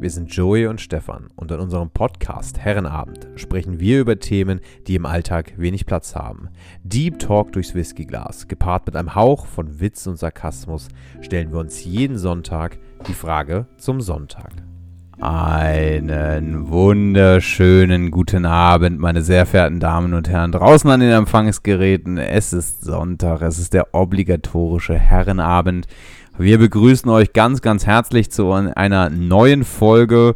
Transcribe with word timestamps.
Wir 0.00 0.08
sind 0.08 0.34
Joey 0.34 0.66
und 0.66 0.80
Stefan 0.80 1.28
und 1.36 1.50
in 1.50 1.60
unserem 1.60 1.90
Podcast 1.90 2.58
Herrenabend 2.58 3.28
sprechen 3.36 3.80
wir 3.80 4.00
über 4.00 4.18
Themen, 4.18 4.60
die 4.86 4.94
im 4.94 5.04
Alltag 5.04 5.52
wenig 5.58 5.84
Platz 5.84 6.16
haben. 6.16 6.48
Deep 6.84 7.18
Talk 7.18 7.52
durchs 7.52 7.74
Whiskyglas, 7.74 8.48
gepaart 8.48 8.86
mit 8.86 8.96
einem 8.96 9.14
Hauch 9.14 9.44
von 9.44 9.78
Witz 9.78 10.06
und 10.06 10.16
Sarkasmus, 10.16 10.88
stellen 11.20 11.52
wir 11.52 11.58
uns 11.58 11.84
jeden 11.84 12.16
Sonntag 12.16 12.78
die 13.08 13.12
Frage 13.12 13.66
zum 13.76 14.00
Sonntag. 14.00 14.52
Einen 15.20 16.70
wunderschönen 16.70 18.10
guten 18.10 18.46
Abend, 18.46 19.00
meine 19.00 19.20
sehr 19.20 19.44
verehrten 19.44 19.80
Damen 19.80 20.14
und 20.14 20.30
Herren, 20.30 20.52
draußen 20.52 20.88
an 20.88 21.00
den 21.00 21.10
Empfangsgeräten. 21.10 22.16
Es 22.16 22.54
ist 22.54 22.80
Sonntag, 22.80 23.42
es 23.42 23.58
ist 23.58 23.74
der 23.74 23.94
obligatorische 23.94 24.94
Herrenabend. 24.94 25.88
Wir 26.40 26.56
begrüßen 26.56 27.10
euch 27.10 27.34
ganz, 27.34 27.60
ganz 27.60 27.84
herzlich 27.84 28.30
zu 28.30 28.50
einer 28.50 29.10
neuen 29.10 29.62
Folge. 29.62 30.32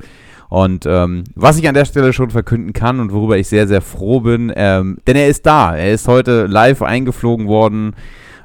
Und 0.50 0.84
ähm, 0.84 1.24
was 1.34 1.56
ich 1.56 1.66
an 1.66 1.72
der 1.72 1.86
Stelle 1.86 2.12
schon 2.12 2.28
verkünden 2.28 2.74
kann 2.74 3.00
und 3.00 3.10
worüber 3.10 3.38
ich 3.38 3.48
sehr, 3.48 3.66
sehr 3.66 3.80
froh 3.80 4.20
bin, 4.20 4.52
ähm, 4.54 4.98
denn 5.06 5.16
er 5.16 5.28
ist 5.28 5.46
da. 5.46 5.74
Er 5.74 5.94
ist 5.94 6.06
heute 6.06 6.44
live 6.44 6.82
eingeflogen 6.82 7.46
worden. 7.46 7.94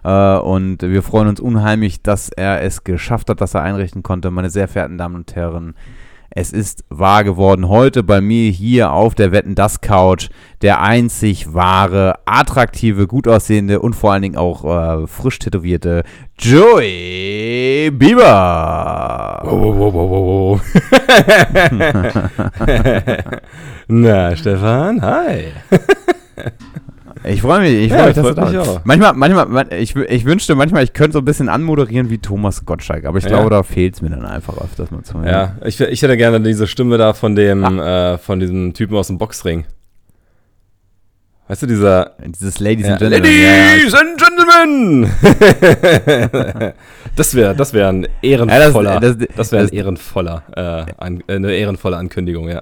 Äh, 0.05 0.37
und 0.37 0.83
wir 0.83 1.03
freuen 1.03 1.27
uns 1.27 1.41
unheimlich, 1.41 2.01
dass 2.01 2.29
er 2.29 2.61
es 2.61 2.85
geschafft 2.85 3.29
hat, 3.29 3.41
dass 3.41 3.55
er 3.55 3.61
einrichten 3.61 4.03
konnte. 4.03 4.31
Meine 4.31 4.49
sehr 4.49 4.69
verehrten 4.69 4.97
Damen 4.97 5.15
und 5.15 5.35
Herren, 5.35 5.75
es 6.39 6.53
ist 6.53 6.85
wahr 6.87 7.25
geworden. 7.25 7.67
Heute 7.67 8.01
bei 8.01 8.21
mir 8.21 8.49
hier 8.49 8.93
auf 8.93 9.13
der 9.13 9.33
Wetten 9.33 9.55
das 9.55 9.81
Couch 9.81 10.29
der 10.61 10.81
einzig 10.81 11.53
wahre, 11.53 12.15
attraktive, 12.23 13.07
gut 13.07 13.27
aussehende 13.27 13.81
und 13.81 13.93
vor 13.93 14.13
allen 14.13 14.21
Dingen 14.21 14.37
auch 14.37 14.63
äh, 14.63 15.05
frisch 15.05 15.39
tätowierte 15.39 16.03
Joey 16.37 17.91
Bieber. 17.91 19.41
Wow, 19.43 19.75
wow, 19.77 19.93
wow, 19.93 20.09
wow, 20.09 20.61
wow. 20.61 20.61
Na, 23.89 24.33
Stefan, 24.37 25.01
hi. 25.01 25.51
Ich 27.23 27.41
freue 27.41 27.59
mich, 27.59 27.73
ich 27.73 27.89
freue 27.89 27.99
ja, 27.99 28.05
mich, 28.07 28.15
dass 28.15 28.27
du 28.27 28.33
da 28.33 28.45
bist. 28.45 28.81
Manchmal, 28.85 29.13
manchmal, 29.13 29.73
ich, 29.73 29.95
ich 29.95 30.25
wünschte 30.25 30.55
manchmal, 30.55 30.83
ich 30.83 30.93
könnte 30.93 31.13
so 31.13 31.19
ein 31.19 31.25
bisschen 31.25 31.49
anmoderieren 31.49 32.09
wie 32.09 32.17
Thomas 32.17 32.65
Gottschalk, 32.65 33.05
aber 33.05 33.17
ich 33.17 33.25
ja. 33.25 33.31
glaube, 33.31 33.49
da 33.49 33.61
fehlt 33.63 33.95
es 33.95 34.01
mir 34.01 34.09
dann 34.09 34.25
einfach 34.25 34.57
öfters 34.57 34.89
mal 34.89 35.03
zu. 35.03 35.21
Ja, 35.25 35.55
ich, 35.65 35.79
ich 35.81 36.01
hätte 36.01 36.15
gerne 36.15 36.39
diese 36.39 36.65
Stimme 36.65 36.97
da 36.97 37.13
von 37.13 37.35
dem, 37.35 37.65
ah. 37.65 38.13
äh, 38.13 38.17
von 38.17 38.39
diesem 38.39 38.73
Typen 38.73 38.95
aus 38.95 39.07
dem 39.07 39.17
Boxring. 39.17 39.65
Weißt 41.49 41.63
du, 41.63 41.67
dieser. 41.67 42.11
Dieses 42.23 42.59
Ladies 42.59 42.85
and 42.85 42.99
Gentlemen. 42.99 43.23
Ladies 43.23 43.93
and 43.95 44.21
Gentlemen! 44.21 45.11
das 47.15 47.33
wäre 47.33 47.55
das 47.55 47.73
wär 47.73 47.89
ein 47.89 48.07
ehrenvoller. 48.21 48.93
Ja, 48.93 48.99
das, 48.99 49.17
das, 49.17 49.27
das 49.35 49.51
wäre 49.51 49.63
ein 49.63 49.69
ehrenvoller, 49.69 50.43
äh, 50.55 50.93
an, 50.97 51.23
eine 51.27 51.51
ehrenvolle 51.53 51.97
Ankündigung, 51.97 52.49
ja. 52.49 52.61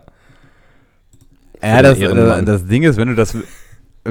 Ja, 1.62 1.82
das, 1.82 2.00
das 2.00 2.66
Ding 2.66 2.84
ist, 2.84 2.98
wenn 2.98 3.10
du 3.10 3.16
das 3.16 3.36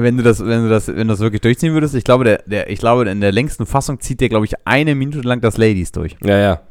wenn 0.01 0.17
du 0.17 0.23
das, 0.23 0.45
wenn 0.45 0.63
du 0.63 0.69
das, 0.69 0.87
wenn 0.87 1.07
du 1.07 1.13
das 1.13 1.19
wirklich 1.19 1.41
durchziehen 1.41 1.73
würdest, 1.73 1.95
ich 1.95 2.03
glaube, 2.03 2.23
der, 2.23 2.43
der, 2.45 2.69
ich 2.69 2.79
glaube, 2.79 3.09
in 3.09 3.21
der 3.21 3.31
längsten 3.31 3.65
Fassung 3.65 3.99
zieht 3.99 4.21
der, 4.21 4.29
glaube 4.29 4.45
ich, 4.45 4.53
eine 4.65 4.95
Minute 4.95 5.21
lang 5.21 5.41
das 5.41 5.57
Ladies 5.57 5.91
durch. 5.91 6.15
Ja, 6.23 6.37
ja. 6.37 6.61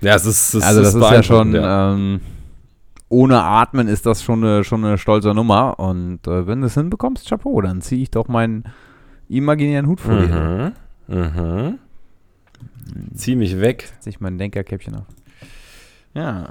Ja, 0.00 0.14
es 0.14 0.26
ist, 0.26 0.54
es 0.54 0.62
also 0.62 0.80
das 0.80 0.94
ist, 0.94 1.02
ist 1.02 1.10
ja 1.10 1.22
schon, 1.22 1.54
ja. 1.54 1.94
Ähm, 1.94 2.20
ohne 3.08 3.42
Atmen 3.42 3.88
ist 3.88 4.06
das 4.06 4.22
schon 4.22 4.44
eine, 4.44 4.64
schon 4.64 4.84
eine 4.84 4.98
stolze 4.98 5.32
Nummer. 5.34 5.78
Und 5.78 6.26
äh, 6.26 6.46
wenn 6.46 6.60
du 6.60 6.66
es 6.66 6.74
hinbekommst, 6.74 7.28
Chapeau, 7.28 7.60
dann 7.60 7.80
ziehe 7.80 8.02
ich 8.02 8.10
doch 8.10 8.28
meinen 8.28 8.64
imaginären 9.28 9.86
Hut 9.86 10.00
vor 10.00 10.16
dir. 10.16 10.72
Mhm. 11.06 11.16
Mhm. 11.16 11.78
Zieh 13.14 13.36
mich 13.36 13.60
weg. 13.60 13.92
Zieh 14.00 14.10
ich 14.10 14.20
mein 14.20 14.36
Denkerkäppchen 14.38 14.96
auf. 14.96 15.06
Ja. 16.14 16.50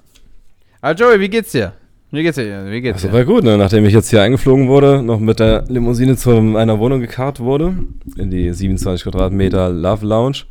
Also 0.82 1.04
Joey, 1.04 1.20
wie 1.20 1.30
geht's 1.30 1.52
dir? 1.52 1.74
Wie 2.14 2.22
geht's 2.22 2.36
dir? 2.36 2.66
Wie 2.70 2.80
geht's 2.80 3.02
dir? 3.02 3.08
Das 3.08 3.18
war 3.18 3.26
gut, 3.26 3.44
ne? 3.44 3.58
nachdem 3.58 3.86
ich 3.86 3.94
jetzt 3.94 4.12
hier 4.12 4.22
eingeflogen 4.22 4.68
wurde, 4.68 5.02
noch 5.02 5.20
mit 5.20 5.40
der 5.40 5.66
Limousine 5.68 6.16
zu 6.16 6.30
einer 6.30 6.78
Wohnung 6.78 7.02
gekarrt 7.02 7.40
wurde, 7.40 7.74
in 8.16 8.30
die 8.30 8.54
27 8.54 9.04
Quadratmeter 9.04 9.72
Love 9.72 10.06
Lounge, 10.06 10.44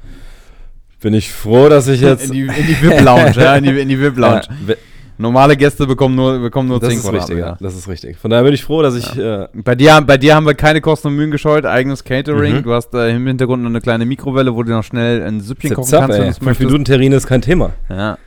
bin 1.00 1.14
ich 1.14 1.30
froh, 1.30 1.68
dass 1.68 1.86
ich 1.86 2.00
jetzt... 2.00 2.26
in 2.26 2.32
die, 2.32 2.40
in 2.40 2.66
die 2.66 2.82
VIP 2.82 3.00
Lounge, 3.02 3.34
ja, 3.36 3.54
in 3.54 3.62
die, 3.62 3.80
in 3.80 3.88
die 3.88 4.00
VIP 4.00 4.16
Lounge. 4.18 4.42
Ja, 4.66 4.74
Normale 5.18 5.56
Gäste 5.56 5.86
bekommen 5.86 6.16
nur, 6.16 6.40
bekommen 6.40 6.68
nur 6.68 6.80
das 6.80 6.88
10 6.88 6.98
ist 6.98 7.12
richtig, 7.12 7.38
ja. 7.38 7.56
Das 7.60 7.76
ist 7.76 7.86
richtig. 7.86 8.16
Von 8.16 8.32
daher 8.32 8.42
bin 8.42 8.54
ich 8.54 8.64
froh, 8.64 8.82
dass 8.82 8.96
ich. 8.96 9.14
Ja. 9.14 9.44
Äh 9.44 9.48
bei, 9.54 9.76
dir, 9.76 10.00
bei 10.04 10.16
dir 10.18 10.34
haben 10.34 10.46
wir 10.46 10.54
keine 10.54 10.80
Kosten 10.80 11.08
und 11.08 11.14
Mühen 11.14 11.30
gescheut, 11.30 11.64
eigenes 11.64 12.02
Catering. 12.02 12.56
Mhm. 12.56 12.62
Du 12.64 12.72
hast 12.72 12.92
äh, 12.94 13.14
im 13.14 13.24
Hintergrund 13.24 13.62
noch 13.62 13.70
eine 13.70 13.80
kleine 13.80 14.04
Mikrowelle, 14.04 14.52
wo 14.52 14.64
du 14.64 14.72
noch 14.72 14.82
schnell 14.82 15.22
ein 15.22 15.40
Süppchen 15.40 15.74
kochen 15.74 15.92
kannst. 15.92 16.18
Ey. 16.18 16.32
Fünf 16.32 16.58
Minuten 16.58 16.84
Terrine 16.84 17.14
ist 17.14 17.28
kein 17.28 17.40
Thema. 17.40 17.70
Ja. 17.88 18.18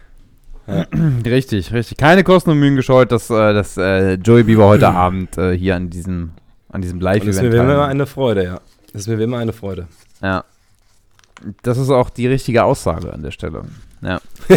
Ja. 0.67 0.85
Richtig, 1.25 1.71
richtig. 1.71 1.97
Keine 1.97 2.23
Kosten 2.23 2.51
und 2.51 2.59
Mühen 2.59 2.75
gescheut, 2.75 3.11
dass, 3.11 3.29
äh, 3.29 3.53
dass 3.53 3.77
äh, 3.77 4.15
Joey 4.15 4.43
Bieber 4.43 4.65
heute 4.65 4.87
Abend 4.89 5.37
äh, 5.37 5.57
hier 5.57 5.75
an 5.75 5.89
diesem, 5.89 6.31
an 6.71 6.81
diesem 6.81 6.99
Live-Event 6.99 7.37
Das 7.37 7.43
ist 7.43 7.51
mir 7.51 7.61
immer 7.61 7.85
eine 7.85 8.05
Freude, 8.05 8.43
ja. 8.43 8.61
Das 8.91 9.01
ist 9.01 9.07
mir 9.07 9.21
immer 9.21 9.37
eine 9.37 9.53
Freude. 9.53 9.87
Ja. 10.21 10.43
Das 11.63 11.77
ist 11.77 11.89
auch 11.89 12.09
die 12.09 12.27
richtige 12.27 12.63
Aussage 12.63 13.13
an 13.13 13.21
der 13.21 13.31
Stelle. 13.31 13.63
Ja. 14.01 14.21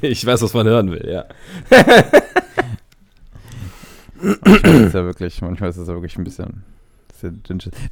ich 0.00 0.24
weiß, 0.24 0.42
was 0.42 0.54
man 0.54 0.66
hören 0.66 0.90
will, 0.90 1.06
ja. 1.08 1.24
manchmal 4.44 4.86
ist 4.86 4.94
ja 4.94 5.04
wirklich, 5.04 5.42
manchmal 5.42 5.70
ist 5.70 5.76
es 5.76 5.88
ja 5.88 5.94
wirklich 5.94 6.16
ein 6.16 6.24
bisschen 6.24 6.64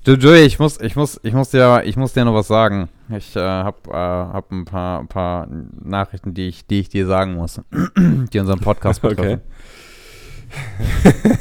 Joey, 0.05 0.45
ich 0.45 0.59
muss, 0.59 0.81
ich 0.81 0.97
muss, 0.97 1.21
ich 1.23 1.35
muss 1.35 1.51
dir, 1.51 1.83
ich 1.85 1.97
muss 1.97 2.13
dir 2.13 2.25
noch 2.25 2.35
was 2.35 2.49
sagen. 2.49 2.89
Ich 3.17 3.35
äh, 3.35 3.41
habe 3.41 3.79
äh, 3.89 3.93
hab 3.93 4.53
ein 4.53 4.65
paar, 4.65 5.01
ein 5.01 5.09
paar 5.09 5.49
Nachrichten, 5.83 6.35
die 6.35 6.49
ich, 6.49 6.67
die 6.67 6.81
ich 6.81 6.89
dir 6.89 7.07
sagen 7.07 7.35
muss, 7.35 7.61
die 8.33 8.39
unseren 8.39 8.61
Podcast 8.61 9.03
betreffen. 9.03 9.41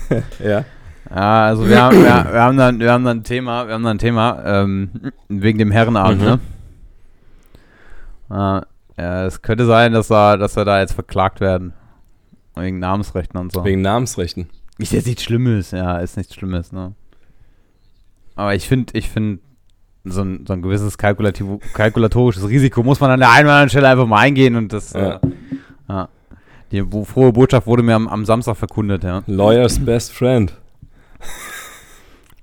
Okay. 0.09 0.23
ja. 0.43 0.65
Ja, 1.09 1.45
also 1.45 1.67
wir 1.67 1.81
haben, 1.81 1.97
wir, 1.97 2.03
wir, 2.03 2.41
haben 2.41 2.57
dann, 2.57 2.79
wir 2.79 2.91
haben 2.91 3.03
dann 3.03 3.19
ein 3.19 3.23
Thema, 3.23 3.67
wir 3.67 3.73
haben 3.73 3.83
dann 3.83 3.95
ein 3.95 3.99
Thema 3.99 4.43
ähm, 4.45 5.11
wegen 5.27 5.57
dem 5.57 5.71
Herrenabend, 5.71 6.21
mhm. 6.21 6.27
ne? 6.27 6.39
Äh, 8.29 9.01
ja, 9.01 9.25
es 9.25 9.41
könnte 9.41 9.65
sein, 9.65 9.93
dass 9.93 10.11
er, 10.11 10.37
dass 10.37 10.55
wir 10.55 10.65
da 10.65 10.79
jetzt 10.79 10.93
verklagt 10.93 11.39
werden 11.39 11.73
wegen 12.55 12.79
Namensrechten 12.79 13.39
und 13.39 13.51
so. 13.51 13.63
Wegen 13.63 13.81
Namensrechten. 13.81 14.49
Ist 14.77 14.91
jetzt 14.91 15.07
nichts 15.07 15.23
Schlimmes, 15.23 15.71
ja, 15.71 15.97
ist 15.97 16.17
nichts 16.17 16.35
Schlimmes, 16.35 16.71
ne? 16.71 16.93
Aber 18.35 18.53
ich 18.55 18.67
finde, 18.67 18.97
ich 18.97 19.09
finde, 19.09 19.41
so 20.05 20.21
ein, 20.21 20.45
so 20.47 20.53
ein 20.53 20.61
gewisses 20.61 20.97
kalkulatorisches 20.97 22.47
Risiko 22.47 22.83
muss 22.83 22.99
man 22.99 23.11
an 23.11 23.19
der 23.19 23.31
einen 23.31 23.45
oder 23.45 23.55
anderen 23.55 23.69
Stelle 23.69 23.89
einfach 23.89 24.07
mal 24.07 24.19
eingehen 24.19 24.55
und 24.55 24.71
das, 24.71 24.93
ja. 24.93 25.15
Äh, 25.15 25.19
ja. 25.89 26.09
Die 26.71 26.85
frohe 27.05 27.33
Botschaft 27.33 27.67
wurde 27.67 27.83
mir 27.83 27.95
am, 27.95 28.07
am 28.07 28.25
Samstag 28.25 28.55
verkundet, 28.57 29.03
ja. 29.03 29.23
Lawyer's 29.25 29.79
best 29.79 30.13
friend. 30.13 30.53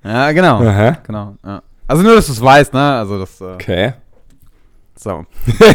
Ja, 0.03 0.31
genau. 0.31 0.61
Aha. 0.61 0.97
Genau. 1.05 1.35
Ja. 1.43 1.61
Also 1.87 2.03
nur, 2.03 2.15
dass 2.15 2.27
du 2.27 2.33
es 2.33 2.41
weißt, 2.41 2.73
ne? 2.73 2.97
Also 2.97 3.19
das. 3.19 3.41
Äh, 3.41 3.45
okay. 3.45 3.93
So. 4.95 5.25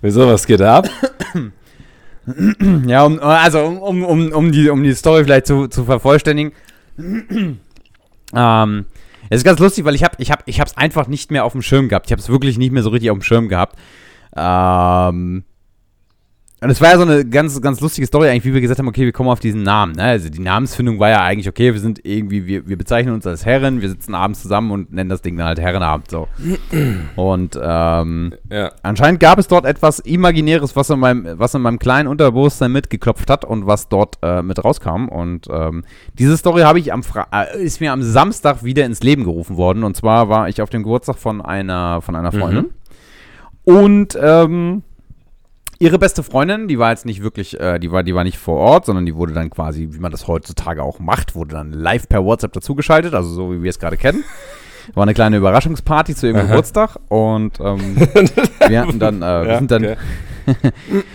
Wieso, 0.00 0.26
was 0.26 0.46
geht 0.46 0.60
ab? 0.60 0.88
ja, 2.86 3.04
um, 3.04 3.18
also 3.20 3.60
um, 3.64 4.04
um, 4.04 4.32
um, 4.32 4.52
die, 4.52 4.68
um 4.70 4.82
die 4.82 4.94
Story 4.94 5.24
vielleicht 5.24 5.46
zu, 5.46 5.68
zu 5.68 5.84
vervollständigen 5.84 6.52
ähm, 8.36 8.86
es 9.30 9.38
ist 9.38 9.44
ganz 9.44 9.58
lustig, 9.58 9.84
weil 9.84 9.94
ich 9.94 10.04
habe 10.04 10.16
ich 10.18 10.30
hab, 10.30 10.42
ich 10.46 10.60
es 10.60 10.76
einfach 10.76 11.06
nicht 11.06 11.30
mehr 11.30 11.44
auf 11.44 11.52
dem 11.52 11.62
Schirm 11.62 11.88
gehabt. 11.88 12.06
Ich 12.06 12.12
habe 12.12 12.20
es 12.20 12.28
wirklich 12.28 12.58
nicht 12.58 12.72
mehr 12.72 12.82
so 12.82 12.90
richtig 12.90 13.10
auf 13.10 13.18
dem 13.18 13.22
Schirm 13.22 13.48
gehabt. 13.48 13.76
Ähm, 14.36 15.44
und 16.60 16.70
es 16.70 16.80
war 16.80 16.92
ja 16.92 16.96
so 16.96 17.02
eine 17.02 17.26
ganz, 17.26 17.60
ganz 17.60 17.80
lustige 17.80 18.06
Story 18.06 18.28
eigentlich, 18.28 18.44
wie 18.46 18.54
wir 18.54 18.60
gesagt 18.62 18.78
haben, 18.78 18.88
okay, 18.88 19.04
wir 19.04 19.12
kommen 19.12 19.28
auf 19.28 19.40
diesen 19.40 19.62
Namen. 19.62 19.96
Ne? 19.96 20.04
Also 20.04 20.30
die 20.30 20.40
Namensfindung 20.40 20.98
war 20.98 21.10
ja 21.10 21.22
eigentlich, 21.22 21.46
okay, 21.46 21.74
wir 21.74 21.80
sind 21.80 22.00
irgendwie, 22.04 22.46
wir, 22.46 22.66
wir 22.66 22.78
bezeichnen 22.78 23.12
uns 23.12 23.26
als 23.26 23.44
Herren, 23.44 23.82
wir 23.82 23.90
sitzen 23.90 24.14
abends 24.14 24.40
zusammen 24.40 24.70
und 24.70 24.90
nennen 24.90 25.10
das 25.10 25.20
Ding 25.20 25.36
dann 25.36 25.46
halt 25.46 25.60
Herrenabend 25.60 26.10
so. 26.10 26.26
Und 27.16 27.58
ähm, 27.62 28.34
ja. 28.50 28.72
anscheinend 28.82 29.20
gab 29.20 29.38
es 29.38 29.46
dort 29.46 29.66
etwas 29.66 29.98
Imaginäres, 29.98 30.74
was 30.74 30.88
in 30.88 31.00
meinem, 31.00 31.38
was 31.38 31.54
in 31.54 31.60
meinem 31.60 31.78
kleinen 31.78 32.08
Unterbewusstsein 32.08 32.72
mitgeklopft 32.72 33.28
hat 33.28 33.44
und 33.44 33.66
was 33.66 33.88
dort 33.88 34.16
äh, 34.22 34.40
mit 34.40 34.64
rauskam. 34.64 35.08
Und 35.08 35.48
ähm, 35.50 35.84
diese 36.18 36.36
Story 36.38 36.62
habe 36.62 36.78
ich 36.78 36.94
am 36.94 37.02
Fra 37.02 37.26
äh, 37.30 37.62
ist 37.62 37.82
mir 37.82 37.92
am 37.92 38.02
Samstag 38.02 38.64
wieder 38.64 38.86
ins 38.86 39.02
Leben 39.02 39.24
gerufen 39.24 39.58
worden. 39.58 39.84
Und 39.84 39.96
zwar 39.96 40.30
war 40.30 40.48
ich 40.48 40.62
auf 40.62 40.70
dem 40.70 40.82
Geburtstag 40.82 41.16
von 41.16 41.42
einer, 41.42 42.00
von 42.00 42.16
einer 42.16 42.32
Freundin. 42.32 42.70
Mhm. 43.66 43.74
Und 43.76 44.18
ähm, 44.18 44.82
ihre 45.78 45.98
beste 45.98 46.22
Freundin, 46.22 46.68
die 46.68 46.78
war 46.78 46.90
jetzt 46.90 47.06
nicht 47.06 47.22
wirklich, 47.22 47.58
äh, 47.60 47.78
die 47.78 47.90
war, 47.90 48.02
die 48.02 48.14
war 48.14 48.24
nicht 48.24 48.38
vor 48.38 48.58
Ort, 48.58 48.86
sondern 48.86 49.06
die 49.06 49.14
wurde 49.14 49.32
dann 49.32 49.50
quasi, 49.50 49.88
wie 49.92 49.98
man 49.98 50.12
das 50.12 50.28
heutzutage 50.28 50.82
auch 50.82 50.98
macht, 50.98 51.34
wurde 51.34 51.54
dann 51.54 51.72
live 51.72 52.08
per 52.08 52.24
WhatsApp 52.24 52.52
dazugeschaltet, 52.52 53.14
also 53.14 53.30
so 53.30 53.52
wie 53.52 53.62
wir 53.62 53.70
es 53.70 53.78
gerade 53.78 53.96
kennen. 53.96 54.24
War 54.92 55.04
eine 55.04 55.14
kleine 55.14 55.38
Überraschungsparty 55.38 56.14
zu 56.14 56.26
ihrem 56.26 56.36
Aha. 56.36 56.46
Geburtstag 56.46 56.98
und 57.08 57.58
ähm, 57.60 57.96
wir 58.68 58.80
hatten 58.80 58.98
dann, 58.98 59.22
äh, 59.22 59.42
wir 59.42 59.48
ja, 59.48 59.58
sind 59.58 59.70
dann, 59.70 59.84
okay. 59.84 59.96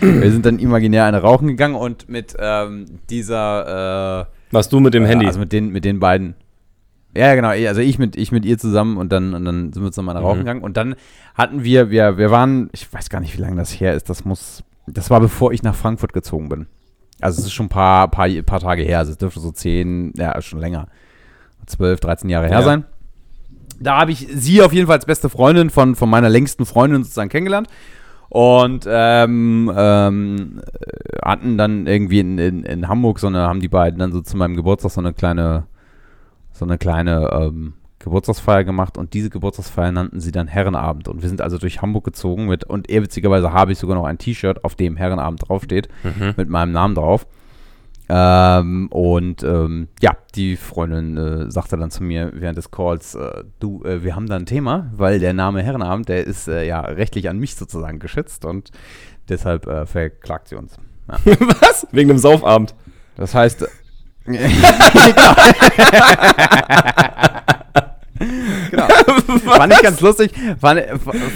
wir 0.00 0.32
sind 0.32 0.44
dann 0.44 0.58
imaginär 0.58 1.04
eine 1.04 1.22
rauchen 1.22 1.46
gegangen 1.46 1.76
und 1.76 2.08
mit 2.08 2.34
ähm, 2.38 2.86
dieser, 3.08 4.22
äh, 4.22 4.26
Warst 4.50 4.72
du 4.72 4.80
mit 4.80 4.94
dem 4.94 5.04
äh, 5.04 5.08
Handy? 5.08 5.26
Also 5.26 5.38
mit 5.38 5.52
den, 5.52 5.70
mit 5.70 5.84
den 5.84 6.00
beiden. 6.00 6.34
Ja, 7.16 7.34
genau. 7.34 7.48
Also 7.48 7.80
ich 7.80 7.98
mit, 7.98 8.16
ich 8.16 8.30
mit 8.32 8.44
ihr 8.44 8.56
zusammen 8.58 8.96
und 8.96 9.10
dann, 9.10 9.34
und 9.34 9.44
dann 9.44 9.72
sind 9.72 9.82
wir 9.82 9.90
zusammen 9.90 10.16
rauchen 10.16 10.38
Mhm. 10.38 10.42
gegangen. 10.42 10.62
Und 10.62 10.76
dann 10.76 10.94
hatten 11.34 11.64
wir, 11.64 11.90
wir, 11.90 12.18
wir 12.18 12.30
waren, 12.30 12.70
ich 12.72 12.92
weiß 12.92 13.10
gar 13.10 13.20
nicht, 13.20 13.36
wie 13.36 13.40
lange 13.42 13.56
das 13.56 13.72
her 13.80 13.94
ist. 13.94 14.08
Das 14.08 14.24
muss, 14.24 14.62
das 14.86 15.10
war 15.10 15.20
bevor 15.20 15.52
ich 15.52 15.62
nach 15.62 15.74
Frankfurt 15.74 16.12
gezogen 16.12 16.48
bin. 16.48 16.66
Also 17.20 17.40
es 17.40 17.46
ist 17.46 17.52
schon 17.52 17.66
ein 17.66 17.70
paar, 17.70 18.08
paar, 18.08 18.28
paar 18.46 18.60
Tage 18.60 18.82
her. 18.82 18.98
Also 18.98 19.12
es 19.12 19.18
dürfte 19.18 19.40
so 19.40 19.50
zehn, 19.50 20.12
ja, 20.16 20.40
schon 20.40 20.60
länger. 20.60 20.86
12, 21.66 22.00
13 22.00 22.30
Jahre 22.30 22.46
her 22.46 22.58
Ja. 22.60 22.62
sein. 22.62 22.84
Da 23.80 23.98
habe 23.98 24.12
ich 24.12 24.26
sie 24.32 24.62
auf 24.62 24.72
jeden 24.72 24.86
Fall 24.86 24.96
als 24.96 25.06
beste 25.06 25.28
Freundin 25.28 25.70
von, 25.70 25.94
von 25.96 26.08
meiner 26.10 26.28
längsten 26.28 26.64
Freundin 26.66 27.02
sozusagen 27.02 27.28
kennengelernt. 27.30 27.66
Und 28.28 28.86
ähm, 28.88 29.72
ähm, 29.76 30.60
äh, 30.62 31.18
hatten 31.24 31.58
dann 31.58 31.86
irgendwie 31.88 32.20
in, 32.20 32.38
in, 32.38 32.62
in 32.62 32.86
Hamburg 32.88 33.18
so 33.18 33.26
eine, 33.26 33.40
haben 33.40 33.60
die 33.60 33.68
beiden 33.68 33.98
dann 33.98 34.12
so 34.12 34.20
zu 34.20 34.36
meinem 34.36 34.54
Geburtstag 34.54 34.92
so 34.92 35.00
eine 35.00 35.12
kleine, 35.12 35.64
so 36.60 36.64
eine 36.66 36.78
kleine 36.78 37.30
ähm, 37.32 37.72
Geburtstagsfeier 37.98 38.64
gemacht 38.64 38.96
und 38.96 39.12
diese 39.14 39.30
Geburtstagsfeier 39.30 39.92
nannten 39.92 40.20
sie 40.20 40.30
dann 40.30 40.46
Herrenabend. 40.46 41.08
Und 41.08 41.22
wir 41.22 41.28
sind 41.28 41.40
also 41.40 41.58
durch 41.58 41.82
Hamburg 41.82 42.04
gezogen 42.04 42.46
mit, 42.46 42.64
und 42.64 42.88
eher 42.88 43.02
witzigerweise 43.02 43.52
habe 43.52 43.72
ich 43.72 43.78
sogar 43.78 43.96
noch 43.96 44.04
ein 44.04 44.18
T-Shirt, 44.18 44.64
auf 44.64 44.74
dem 44.74 44.96
Herrenabend 44.96 45.48
draufsteht, 45.48 45.88
mit 46.36 46.48
meinem 46.48 46.72
Namen 46.72 46.94
drauf. 46.94 47.26
Ähm, 48.12 48.88
und 48.90 49.42
ähm, 49.44 49.88
ja, 50.00 50.16
die 50.34 50.56
Freundin 50.56 51.16
äh, 51.16 51.50
sagte 51.50 51.76
dann 51.76 51.92
zu 51.92 52.02
mir 52.02 52.32
während 52.34 52.58
des 52.58 52.70
Calls, 52.72 53.14
äh, 53.14 53.44
du, 53.60 53.84
äh, 53.84 54.02
wir 54.02 54.16
haben 54.16 54.26
da 54.26 54.34
ein 54.34 54.46
Thema, 54.46 54.90
weil 54.96 55.20
der 55.20 55.32
Name 55.32 55.62
Herrenabend, 55.62 56.08
der 56.08 56.26
ist 56.26 56.48
äh, 56.48 56.66
ja 56.66 56.80
rechtlich 56.80 57.28
an 57.28 57.38
mich 57.38 57.54
sozusagen 57.54 58.00
geschützt 58.00 58.44
und 58.44 58.72
deshalb 59.28 59.68
äh, 59.68 59.86
verklagt 59.86 60.48
sie 60.48 60.56
uns. 60.56 60.76
Ja. 61.08 61.18
Was? 61.60 61.86
Wegen 61.92 62.08
dem 62.08 62.18
Saufabend. 62.18 62.74
Das 63.16 63.34
heißt, 63.34 63.68
genau. 64.24 65.34
fand 69.56 69.72
ich 69.72 69.82
ganz 69.82 70.00
lustig, 70.00 70.32
fand, 70.60 70.82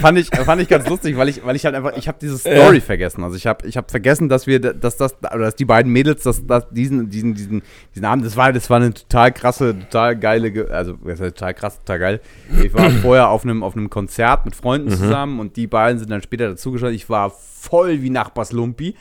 fand, 0.01 0.17
ich, 0.19 0.29
fand 0.29 0.61
ich 0.61 0.67
ganz 0.67 0.87
lustig, 0.87 1.17
weil 1.17 1.29
ich, 1.29 1.43
weil 1.43 1.55
ich 1.55 1.65
halt 1.65 1.73
einfach, 1.75 1.93
ich 1.97 2.07
habe 2.07 2.17
diese 2.21 2.37
Story 2.37 2.75
Ja. 2.77 2.81
vergessen. 2.81 3.23
Also 3.23 3.35
ich 3.35 3.47
habe 3.47 3.67
ich 3.67 3.75
hab 3.77 3.89
vergessen, 3.89 4.29
dass 4.29 4.45
wir, 4.47 4.59
dass 4.59 4.95
das, 4.97 5.15
oder 5.23 5.39
dass 5.39 5.55
die 5.55 5.65
beiden 5.65 5.91
Mädels, 5.91 6.21
dass, 6.23 6.45
dass 6.45 6.69
diesen, 6.69 7.09
diesen, 7.09 7.33
diesen, 7.33 7.63
diesen 7.95 8.05
Abend, 8.05 8.23
das 8.25 8.37
war, 8.37 8.53
das 8.53 8.69
war 8.69 8.77
eine 8.77 8.93
total 8.93 9.31
krasse, 9.31 9.77
total 9.79 10.15
geile, 10.15 10.51
Ge- 10.51 10.69
also 10.69 10.93
total 10.93 11.53
krass, 11.55 11.79
total 11.79 11.99
geil. 11.99 12.21
Ich 12.63 12.73
war 12.73 12.89
vorher 13.01 13.29
auf 13.29 13.43
einem, 13.43 13.63
auf 13.63 13.75
einem 13.75 13.89
Konzert 13.89 14.45
mit 14.45 14.55
Freunden 14.55 14.91
zusammen 14.91 15.39
und 15.39 15.55
die 15.57 15.67
beiden 15.67 15.97
sind 15.99 16.11
dann 16.11 16.21
später 16.21 16.49
dazugeschaut. 16.49 16.91
Ich 16.91 17.09
war 17.09 17.31
voll 17.31 18.01
wie 18.03 18.09
Nachbarslumpi. 18.11 18.95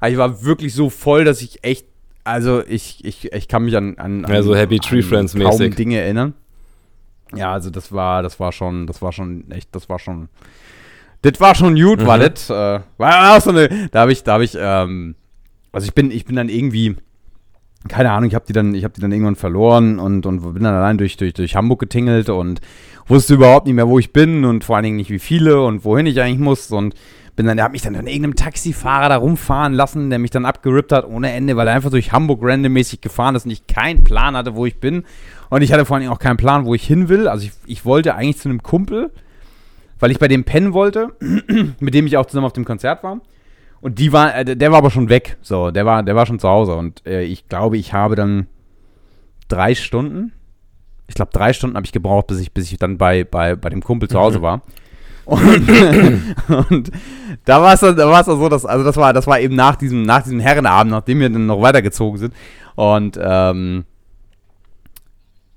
Aber 0.00 0.10
ich 0.10 0.18
war 0.18 0.42
wirklich 0.44 0.74
so 0.74 0.90
voll, 0.90 1.24
dass 1.24 1.40
ich 1.42 1.62
echt, 1.62 1.86
also 2.24 2.62
ich, 2.66 3.04
ich, 3.04 3.32
ich 3.32 3.48
kann 3.48 3.64
mich 3.64 3.76
an, 3.76 3.96
an, 3.98 4.24
an 4.24 4.32
Ja, 4.32 4.42
so 4.42 4.54
Happy 4.54 4.78
Tree 4.78 4.98
an 4.98 5.02
Friends 5.02 5.32
kaum 5.34 5.42
mäßig. 5.44 5.74
Dinge 5.74 5.98
erinnern. 5.98 6.34
Ja, 7.34 7.52
also 7.52 7.70
das 7.70 7.92
war, 7.92 8.22
das 8.22 8.38
war 8.40 8.52
schon, 8.52 8.86
das 8.86 9.00
war 9.02 9.12
schon 9.12 9.50
echt, 9.50 9.74
das 9.74 9.88
war 9.88 9.98
schon, 9.98 10.28
das 11.22 11.40
war 11.40 11.54
schon 11.54 11.74
gut, 11.74 12.00
Mhm. 12.00 12.06
war 12.06 12.18
das. 12.18 12.50
Äh, 12.50 12.80
war 12.98 13.36
auch 13.36 13.40
so 13.40 13.50
eine, 13.50 13.88
da 13.90 14.00
habe 14.00 14.12
ich, 14.12 14.22
da 14.22 14.34
habe 14.34 14.44
ich, 14.44 14.56
ähm, 14.58 15.14
also 15.72 15.86
ich 15.86 15.94
bin, 15.94 16.10
ich 16.10 16.24
bin 16.26 16.36
dann 16.36 16.48
irgendwie, 16.48 16.96
keine 17.88 18.10
Ahnung, 18.12 18.28
ich 18.28 18.34
habe 18.34 18.44
die 18.46 18.52
dann, 18.52 18.74
ich 18.74 18.84
habe 18.84 18.94
die 18.94 19.00
dann 19.00 19.10
irgendwann 19.12 19.36
verloren 19.36 19.98
und, 19.98 20.26
und 20.26 20.42
bin 20.54 20.62
dann 20.62 20.74
allein 20.74 20.98
durch, 20.98 21.16
durch, 21.16 21.32
durch 21.32 21.56
Hamburg 21.56 21.80
getingelt 21.80 22.28
und 22.28 22.60
wusste 23.08 23.34
überhaupt 23.34 23.66
nicht 23.66 23.74
mehr, 23.74 23.88
wo 23.88 23.98
ich 23.98 24.12
bin 24.12 24.44
und 24.44 24.62
vor 24.64 24.76
allen 24.76 24.84
Dingen 24.84 24.96
nicht 24.96 25.10
wie 25.10 25.18
viele 25.18 25.62
und 25.62 25.84
wohin 25.84 26.06
ich 26.06 26.20
eigentlich 26.20 26.38
muss 26.38 26.70
und 26.70 26.94
bin 27.34 27.46
dann, 27.46 27.56
der 27.56 27.64
hat 27.64 27.72
mich 27.72 27.82
dann 27.82 27.96
an 27.96 28.06
irgendeinem 28.06 28.36
Taxifahrer 28.36 29.08
da 29.08 29.16
rumfahren 29.16 29.72
lassen, 29.72 30.10
der 30.10 30.18
mich 30.18 30.30
dann 30.30 30.44
abgerippt 30.44 30.92
hat 30.92 31.06
ohne 31.06 31.32
Ende, 31.32 31.56
weil 31.56 31.66
er 31.66 31.74
einfach 31.74 31.90
durch 31.90 32.12
Hamburg 32.12 32.40
randommäßig 32.42 33.00
gefahren 33.00 33.34
ist 33.34 33.46
und 33.46 33.50
ich 33.50 33.66
keinen 33.66 34.04
Plan 34.04 34.36
hatte, 34.36 34.54
wo 34.54 34.66
ich 34.66 34.80
bin. 34.80 35.04
Und 35.48 35.62
ich 35.62 35.72
hatte 35.72 35.84
vor 35.84 35.96
allen 35.96 36.02
Dingen 36.02 36.12
auch 36.12 36.18
keinen 36.18 36.36
Plan, 36.36 36.66
wo 36.66 36.74
ich 36.74 36.86
hin 36.86 37.08
will. 37.08 37.28
Also 37.28 37.46
ich, 37.46 37.52
ich 37.66 37.84
wollte 37.84 38.14
eigentlich 38.14 38.38
zu 38.38 38.48
einem 38.48 38.62
Kumpel, 38.62 39.10
weil 39.98 40.10
ich 40.10 40.18
bei 40.18 40.28
dem 40.28 40.44
pennen 40.44 40.74
wollte, 40.74 41.08
mit 41.80 41.94
dem 41.94 42.06
ich 42.06 42.16
auch 42.16 42.26
zusammen 42.26 42.46
auf 42.46 42.52
dem 42.52 42.64
Konzert 42.64 43.02
war. 43.02 43.20
Und 43.80 43.98
die 43.98 44.12
war, 44.12 44.34
äh, 44.34 44.56
der 44.56 44.70
war 44.70 44.78
aber 44.78 44.90
schon 44.90 45.08
weg. 45.08 45.38
So, 45.40 45.70
der 45.70 45.86
war, 45.86 46.02
der 46.02 46.14
war 46.14 46.26
schon 46.26 46.38
zu 46.38 46.48
Hause. 46.48 46.74
Und 46.74 47.04
äh, 47.06 47.22
ich 47.22 47.48
glaube, 47.48 47.78
ich 47.78 47.94
habe 47.94 48.14
dann 48.14 48.46
drei 49.48 49.74
Stunden, 49.74 50.32
ich 51.08 51.14
glaube, 51.14 51.32
drei 51.32 51.52
Stunden 51.52 51.76
habe 51.76 51.86
ich 51.86 51.92
gebraucht, 51.92 52.26
bis 52.26 52.40
ich, 52.40 52.52
bis 52.52 52.70
ich 52.70 52.78
dann 52.78 52.98
bei, 52.98 53.24
bei, 53.24 53.56
bei 53.56 53.70
dem 53.70 53.82
Kumpel 53.82 54.08
zu 54.08 54.18
Hause 54.18 54.42
war. 54.42 54.62
Und, 55.24 55.68
und 56.70 56.90
da 57.44 57.62
war 57.62 57.74
es 57.74 57.80
dann, 57.80 57.96
da 57.96 58.08
war 58.08 58.20
es 58.20 58.26
dann 58.26 58.38
so, 58.38 58.48
dass, 58.48 58.64
also 58.64 58.84
das 58.84 58.96
war, 58.96 59.12
das 59.12 59.26
war 59.26 59.40
eben 59.40 59.54
nach 59.54 59.76
diesem, 59.76 60.02
nach 60.02 60.22
diesem 60.22 60.40
Herrenabend, 60.40 60.90
nachdem 60.90 61.20
wir 61.20 61.30
dann 61.30 61.46
noch 61.46 61.60
weitergezogen 61.62 62.18
sind. 62.18 62.34
Und 62.74 63.18
ähm, 63.22 63.84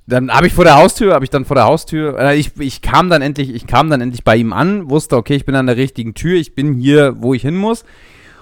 dann 0.08 0.32
habe 0.32 0.46
ich 0.48 0.54
vor 0.54 0.66
der 0.66 0.76
Haustür, 0.76 1.14
habe 1.14 1.26
ich 1.26 1.32
dann 1.32 1.46
vor 1.46 1.56
der 1.56 1.66
Haustür, 1.66 2.20
äh, 2.20 2.38
ich, 2.38 2.52
ich 2.60 2.82
kam 2.82 3.10
dann 3.10 3.22
endlich, 3.22 3.54
ich 3.54 3.66
kam 3.66 3.90
dann 3.90 4.02
endlich 4.02 4.24
bei 4.24 4.36
ihm 4.36 4.54
an, 4.54 4.90
wusste, 4.90 5.18
okay, 5.18 5.36
ich 5.36 5.46
bin 5.46 5.56
an 5.56 5.66
der 5.66 5.78
richtigen 5.78 6.14
Tür, 6.14 6.36
ich 6.38 6.54
bin 6.54 6.74
hier, 6.76 7.16
wo 7.18 7.34
ich 7.34 7.42
hin 7.42 7.56
muss. 7.56 7.84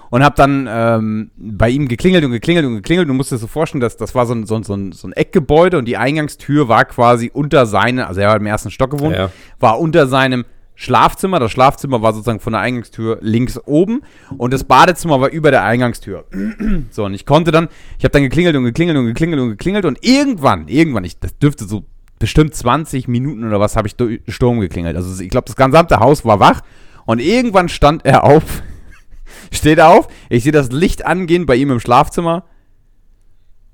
Und 0.09 0.23
habe 0.23 0.35
dann 0.35 0.67
ähm, 0.69 1.31
bei 1.37 1.69
ihm 1.69 1.87
geklingelt 1.87 2.23
und 2.23 2.29
geklingelt 2.29 2.67
und 2.67 2.75
geklingelt. 2.75 3.09
Du 3.09 3.15
musst 3.15 3.31
dir 3.31 3.39
so 3.39 3.47
vorstellen, 3.47 3.81
dass 3.81 3.97
das 3.97 4.13
war 4.13 4.27
so 4.27 4.35
ein, 4.35 4.45
so, 4.45 4.53
ein, 4.55 4.61
so, 4.61 4.75
ein, 4.75 4.91
so 4.91 5.07
ein 5.07 5.13
Eckgebäude 5.13 5.75
und 5.79 5.85
die 5.85 5.97
Eingangstür 5.97 6.67
war 6.67 6.85
quasi 6.85 7.31
unter 7.33 7.65
seinem, 7.65 8.05
also 8.05 8.21
er 8.21 8.29
hat 8.29 8.39
im 8.39 8.45
ersten 8.45 8.69
Stock 8.69 8.91
gewohnt, 8.91 9.15
Ja. 9.15 9.31
war 9.59 9.79
unter 9.79 10.05
seinem 10.05 10.45
Schlafzimmer. 10.75 11.39
Das 11.39 11.51
Schlafzimmer 11.51 12.01
war 12.01 12.13
sozusagen 12.13 12.39
von 12.39 12.53
der 12.53 12.61
Eingangstür 12.61 13.19
links 13.21 13.59
oben 13.65 14.01
und 14.37 14.53
das 14.53 14.63
Badezimmer 14.63 15.21
war 15.21 15.29
über 15.29 15.51
der 15.51 15.63
Eingangstür. 15.63 16.25
so, 16.91 17.05
und 17.05 17.13
ich 17.13 17.25
konnte 17.25 17.51
dann, 17.51 17.69
ich 17.97 18.03
habe 18.03 18.11
dann 18.11 18.23
geklingelt 18.23 18.55
und 18.55 18.63
geklingelt 18.63 18.97
und 18.97 19.05
geklingelt 19.05 19.41
und 19.41 19.49
geklingelt 19.49 19.85
und 19.85 20.03
irgendwann, 20.03 20.67
irgendwann, 20.67 21.03
ich, 21.03 21.19
das 21.19 21.37
dürfte 21.37 21.65
so 21.65 21.85
bestimmt 22.19 22.55
20 22.55 23.07
Minuten 23.07 23.45
oder 23.45 23.59
was, 23.59 23.75
habe 23.75 23.87
ich 23.87 23.95
durch 23.95 24.21
Sturm 24.27 24.59
geklingelt. 24.59 24.95
Also 24.95 25.21
ich 25.21 25.29
glaube, 25.29 25.45
das 25.45 25.55
gesamte 25.55 25.99
Haus 25.99 26.25
war 26.25 26.39
wach 26.39 26.61
und 27.05 27.19
irgendwann 27.19 27.69
stand 27.69 28.05
er 28.05 28.23
auf, 28.23 28.63
steht 29.51 29.79
auf, 29.79 30.07
ich 30.29 30.43
sehe 30.43 30.51
das 30.51 30.71
Licht 30.71 31.05
angehen 31.05 31.45
bei 31.45 31.55
ihm 31.55 31.71
im 31.71 31.79
Schlafzimmer. 31.79 32.45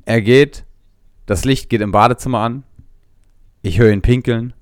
Er 0.05 0.21
geht, 0.21 0.65
das 1.25 1.45
Licht 1.45 1.69
geht 1.69 1.81
im 1.81 1.91
Badezimmer 1.91 2.39
an. 2.39 2.63
Ich 3.61 3.77
höre 3.77 3.91
ihn 3.91 4.01
pinkeln. 4.01 4.53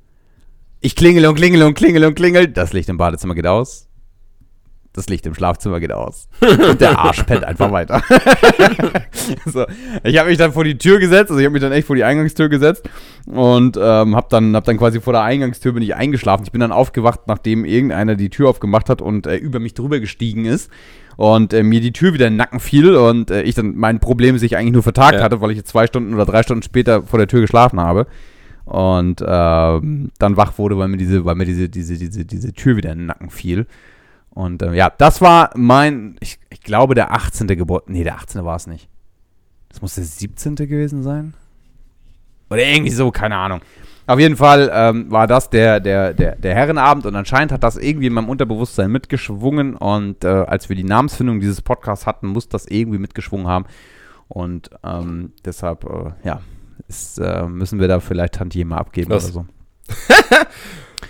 Ich 0.80 0.96
klingel 0.96 1.26
und 1.26 1.36
klingel 1.36 1.64
und 1.64 1.74
klingel 1.74 2.06
und 2.06 2.16
klingel. 2.16 2.48
Das 2.48 2.74
Licht 2.74 2.90
im 2.90 2.98
Badezimmer 2.98 3.36
geht 3.36 3.48
aus. 3.48 3.88
Das 4.94 5.10
Licht 5.10 5.28
im 5.28 5.36
Schlafzimmer 5.36 5.80
geht 5.80 5.92
aus. 5.92 6.28
Und 6.42 6.82
der 6.82 6.98
Arsch 6.98 7.22
pennt 7.24 7.44
einfach 7.44 7.72
weiter. 7.72 8.02
so, 9.46 9.66
ich 10.04 10.18
habe 10.18 10.30
mich 10.30 10.40
dann 10.40 10.54
vor 10.54 10.64
die 10.64 10.78
Tür 10.80 10.98
gesetzt, 10.98 11.30
also 11.30 11.38
ich 11.40 11.46
habe 11.46 11.54
mich 11.54 11.62
dann 11.62 11.72
echt 11.72 11.86
vor 11.86 11.96
die 11.96 12.04
Eingangstür 12.04 12.50
gesetzt 12.50 12.90
und 13.28 13.78
ähm, 13.80 14.16
habe 14.16 14.26
dann, 14.32 14.56
hab 14.56 14.64
dann 14.64 14.78
quasi 14.78 15.00
vor 15.00 15.14
der 15.14 15.22
Eingangstür 15.22 15.74
bin 15.74 15.84
ich 15.84 15.94
eingeschlafen. 15.94 16.46
Ich 16.46 16.52
bin 16.52 16.62
dann 16.62 16.72
aufgewacht, 16.72 17.22
nachdem 17.28 17.64
irgendeiner 17.64 18.16
die 18.16 18.32
Tür 18.32 18.50
aufgemacht 18.50 18.90
hat 18.90 19.04
und 19.04 19.28
äh, 19.28 19.36
über 19.36 19.60
mich 19.60 19.76
drüber 19.76 20.00
gestiegen 20.00 20.46
ist 20.46 20.72
und 21.16 21.54
äh, 21.54 21.62
mir 21.62 21.82
die 21.82 21.94
Tür 21.94 22.16
wieder 22.16 22.26
in 22.26 22.34
den 22.34 22.38
Nacken 22.38 22.60
fiel 22.60 22.96
und 22.96 23.30
äh, 23.30 23.44
ich 23.44 23.54
dann 23.54 23.76
mein 23.76 24.00
Problem 24.00 24.40
sich 24.40 24.58
eigentlich 24.58 24.74
nur 24.74 24.84
vertagt 24.84 25.16
Ja. 25.20 25.24
hatte, 25.24 25.42
weil 25.42 25.52
ich 25.52 25.58
jetzt 25.58 25.70
zwei 25.70 25.86
Stunden 25.86 26.16
oder 26.16 26.26
drei 26.26 26.42
Stunden 26.42 26.64
später 26.64 27.04
vor 27.04 27.20
der 27.20 27.28
Tür 27.28 27.42
geschlafen 27.42 27.80
habe 27.80 28.08
und 28.68 29.24
ähm, 29.26 30.12
dann 30.20 30.36
wach 30.36 30.58
wurde, 30.58 30.78
weil 30.78 30.90
mir 30.90 30.98
diese, 30.98 31.24
weil 31.24 31.36
mir 31.36 31.46
diese, 31.46 31.70
diese, 31.70 31.98
diese, 31.98 32.26
diese 32.26 32.52
Tür 32.52 32.76
wieder 32.76 32.92
in 32.92 33.00
den 33.00 33.06
Nacken 33.08 33.30
fiel. 33.30 33.66
Und 34.32 34.62
ähm, 34.62 34.74
ja, 34.74 34.92
das 34.96 35.22
war 35.22 35.52
mein, 35.56 36.18
ich, 36.20 36.38
ich 36.50 36.62
glaube, 36.62 36.94
der 36.94 37.14
18. 37.14 37.48
Geburt. 37.48 37.90
Nee, 37.90 38.04
der 38.04 38.16
18. 38.16 38.44
war 38.44 38.58
es 38.58 38.68
nicht. 38.68 38.90
Das 39.70 39.82
muss 39.82 39.96
der 39.96 40.04
17. 40.04 40.56
gewesen 40.56 41.02
sein. 41.02 41.34
Oder 42.50 42.66
irgendwie 42.66 42.92
so, 42.92 43.10
keine 43.10 43.38
Ahnung. 43.38 43.62
Auf 44.06 44.20
jeden 44.20 44.36
Fall 44.36 44.70
ähm, 44.74 45.10
war 45.12 45.28
das 45.28 45.50
der, 45.50 45.80
der, 45.80 46.14
der, 46.14 46.36
der 46.36 46.56
Herrenabend 46.56 47.06
und 47.06 47.16
anscheinend 47.16 47.52
hat 47.54 47.64
das 47.64 47.78
irgendwie 47.78 48.08
in 48.08 48.14
meinem 48.14 48.30
Unterbewusstsein 48.30 48.92
mitgeschwungen 48.92 49.76
und 49.76 50.24
äh, 50.24 50.28
als 50.28 50.70
wir 50.70 50.76
die 50.76 50.84
Namensfindung 50.84 51.40
dieses 51.40 51.62
Podcasts 51.62 52.06
hatten, 52.06 52.28
muss 52.28 52.48
das 52.50 52.66
irgendwie 52.68 53.00
mitgeschwungen 53.00 53.48
haben. 53.48 53.66
Und 54.28 54.70
ähm, 54.84 55.34
deshalb, 55.46 55.86
äh, 55.86 56.28
ja, 56.28 56.42
ist, 56.88 57.20
äh, 57.20 57.44
müssen 57.48 57.80
wir 57.80 57.88
da 57.88 58.00
vielleicht 58.00 58.36
Tantieme 58.36 58.78
abgeben 58.78 59.10
Was? 59.12 59.26
oder 59.26 59.34
so. 59.34 59.46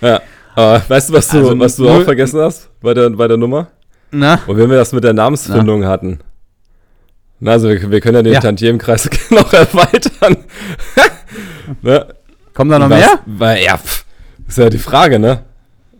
Ja. 0.00 0.20
Aber 0.54 0.82
weißt 0.88 1.08
du, 1.10 1.12
was 1.14 1.28
du, 1.28 1.38
Also 1.38 1.58
was 1.58 1.76
du 1.76 1.88
auch 1.88 2.02
vergessen 2.02 2.40
hast 2.40 2.68
bei 2.80 2.94
der, 2.94 3.10
bei 3.10 3.26
der 3.28 3.36
Nummer? 3.36 3.68
Na? 4.10 4.40
Und 4.46 4.56
wenn 4.56 4.70
wir 4.70 4.76
das 4.76 4.92
mit 4.92 5.04
der 5.04 5.12
Namensfindung 5.12 5.84
hatten. 5.84 6.20
Na, 7.40 7.52
also 7.52 7.68
wir, 7.68 7.90
wir 7.90 8.00
können 8.00 8.16
ja 8.16 8.22
den 8.22 8.32
Ja. 8.34 8.40
Tantiemenkreis 8.40 9.08
noch 9.30 9.52
erweitern. 9.52 10.36
ne? 11.82 12.14
Kommen 12.54 12.70
da 12.70 12.78
noch 12.78 12.90
Was- 12.90 12.98
mehr? 12.98 13.18
Weil, 13.26 13.62
ja, 13.64 13.76
pff, 13.76 14.04
ist 14.48 14.58
ja 14.58 14.68
die 14.68 14.78
Frage, 14.78 15.18
ne? 15.18 15.44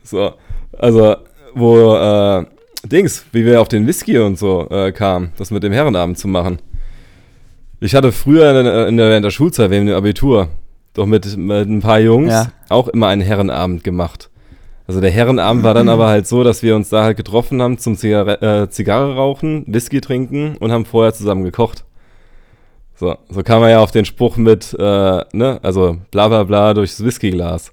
So, 0.03 0.35
also, 0.77 1.17
wo, 1.55 1.95
äh, 1.97 2.45
Dings, 2.85 3.25
wie 3.33 3.45
wir 3.45 3.61
auf 3.61 3.69
den 3.69 3.87
Whisky 3.87 4.19
und 4.19 4.39
so 4.39 4.69
äh, 4.71 4.91
kamen, 4.93 5.33
das 5.37 5.51
mit 5.51 5.63
dem 5.63 5.73
Herrenabend 5.73 6.19
zu 6.19 6.27
machen. 6.29 6.59
Ich 7.81 7.95
hatte 7.95 8.11
früher 8.13 8.51
in 8.59 8.65
der, 8.65 8.89
in 8.89 8.97
der, 8.97 9.17
in 9.17 9.23
der 9.23 9.31
Schulzeit, 9.31 9.71
während 9.71 9.89
dem 9.89 9.97
Abitur, 9.97 10.49
doch 10.95 11.07
mit, 11.07 11.37
mit 11.37 11.69
ein 11.69 11.81
paar 11.81 12.01
Jungs 12.01 12.31
Ja. 12.33 12.53
auch 12.69 12.89
immer 12.89 13.07
einen 13.09 13.23
Herrenabend 13.23 13.85
gemacht. 13.85 14.31
Also 14.89 15.01
der 15.01 15.11
Herrenabend 15.11 15.63
war 15.63 15.75
dann 15.75 15.89
aber 15.95 16.09
halt 16.09 16.27
so, 16.27 16.43
dass 16.45 16.63
wir 16.63 16.75
uns 16.75 16.89
da 16.89 17.05
halt 17.05 17.17
getroffen 17.17 17.63
haben 17.63 17.79
zum 17.79 17.97
Zigarre 17.97 18.41
äh, 18.43 18.71
Zigarre 18.71 19.15
rauchen, 19.15 19.65
Whisky 19.69 20.01
trinken 20.01 20.57
und 20.57 20.73
haben 20.73 20.87
vorher 20.87 21.13
zusammen 21.15 21.45
gekocht. 21.45 21.85
So, 22.97 23.17
so 23.29 23.43
kam 23.45 23.63
er 23.63 23.71
ja 23.71 23.79
auf 23.81 23.93
den 23.93 24.05
Spruch 24.05 24.37
mit, 24.39 24.75
äh, 24.77 25.25
ne, 25.33 25.61
also 25.63 25.99
bla 26.11 26.27
bla 26.27 26.43
bla 26.43 26.75
durchs 26.75 27.05
Whiskyglas. 27.05 27.71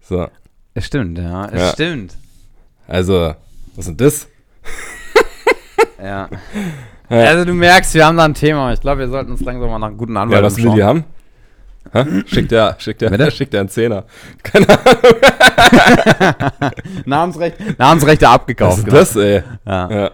So, 0.00 0.26
Es 0.72 0.86
stimmt, 0.86 1.18
ja. 1.18 1.46
Es 1.50 1.60
Ja. 1.60 1.72
stimmt. 1.72 2.14
also, 2.86 3.34
was 3.76 3.86
ist 3.86 3.88
denn 3.88 3.96
das? 3.98 4.28
Ja. 6.02 6.28
Ja. 7.10 7.16
Also 7.24 7.44
du 7.44 7.54
merkst, 7.54 7.94
wir 7.94 8.06
haben 8.06 8.16
da 8.16 8.24
ein 8.24 8.34
Thema. 8.34 8.72
Ich 8.72 8.80
glaube, 8.80 9.00
wir 9.00 9.08
sollten 9.08 9.32
uns 9.32 9.40
langsam 9.40 9.70
mal 9.70 9.78
nach 9.78 9.88
einem 9.88 9.96
guten 9.96 10.16
Anwalt 10.16 10.40
Ja, 10.40 10.44
was 10.44 10.56
will 10.56 10.70
die 10.74 10.82
haben? 10.82 11.04
Hä? 11.92 12.04
Schickt 12.26 12.50
der, 12.50 12.76
schickt 12.78 12.98
Bitte? 12.98 13.30
schickt 13.30 13.52
der 13.54 13.60
einen 13.60 13.68
Zehner. 13.70 14.04
Keine 14.42 14.66
Ahnung, 14.68 16.72
Namensrecht, 17.06 17.78
Namensrechte 17.78 18.26
was 18.26 18.32
abgekauft. 18.32 18.78
ist 18.86 18.92
das, 18.92 19.16
ey? 19.16 19.42
Ja. 19.66 19.90
Ja. 19.90 20.10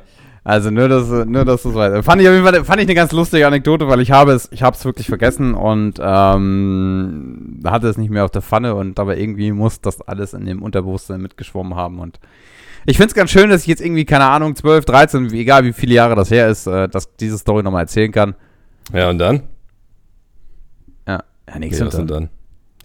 Also 0.46 0.70
nur, 0.70 0.88
dass, 0.88 1.08
nur, 1.08 1.44
dass 1.46 1.62
du 1.62 1.70
es 1.70 1.74
weißt. 1.74 2.04
Fand 2.04 2.20
ich 2.20 2.28
auf 2.28 2.34
jeden 2.34 2.44
Fall, 2.44 2.64
fand 2.64 2.78
ich 2.80 2.86
eine 2.86 2.94
ganz 2.94 3.12
lustige 3.12 3.46
Anekdote, 3.46 3.88
weil 3.88 4.00
ich 4.00 4.10
habe 4.10 4.32
es, 4.32 4.46
ich 4.52 4.62
habe 4.62 4.76
es 4.76 4.84
wirklich 4.84 5.06
vergessen 5.08 5.54
und 5.54 5.94
ähm, 6.02 7.60
hatte 7.64 7.88
es 7.88 7.96
nicht 7.96 8.10
mehr 8.10 8.26
auf 8.26 8.30
der 8.30 8.42
Pfanne 8.42 8.74
und 8.74 9.00
aber 9.00 9.16
irgendwie 9.16 9.52
muss 9.52 9.80
das 9.80 10.02
alles 10.02 10.34
in 10.34 10.44
dem 10.44 10.62
Unterbewusstsein 10.62 11.22
mitgeschwommen 11.22 11.74
haben 11.76 11.98
und 11.98 12.20
ich 12.86 12.96
finde 12.96 13.08
es 13.08 13.14
ganz 13.14 13.30
schön, 13.30 13.50
dass 13.50 13.62
ich 13.62 13.66
jetzt 13.68 13.80
irgendwie, 13.80 14.04
keine 14.04 14.24
Ahnung, 14.26 14.54
12, 14.56 14.84
13, 14.84 15.30
wie- 15.32 15.40
egal 15.40 15.64
wie 15.64 15.72
viele 15.72 15.94
Jahre 15.94 16.14
das 16.14 16.30
her 16.30 16.48
ist, 16.48 16.66
äh, 16.66 16.88
dass 16.88 17.14
diese 17.16 17.38
Story 17.38 17.62
nochmal 17.62 17.82
erzählen 17.82 18.12
kann. 18.12 18.34
ja, 18.92 19.08
und 19.10 19.18
dann? 19.18 19.42
Ja, 21.06 21.22
ja 21.48 21.58
nichts 21.58 21.80
Okay, 21.80 21.96
denn 21.96 22.06
dann? 22.06 22.28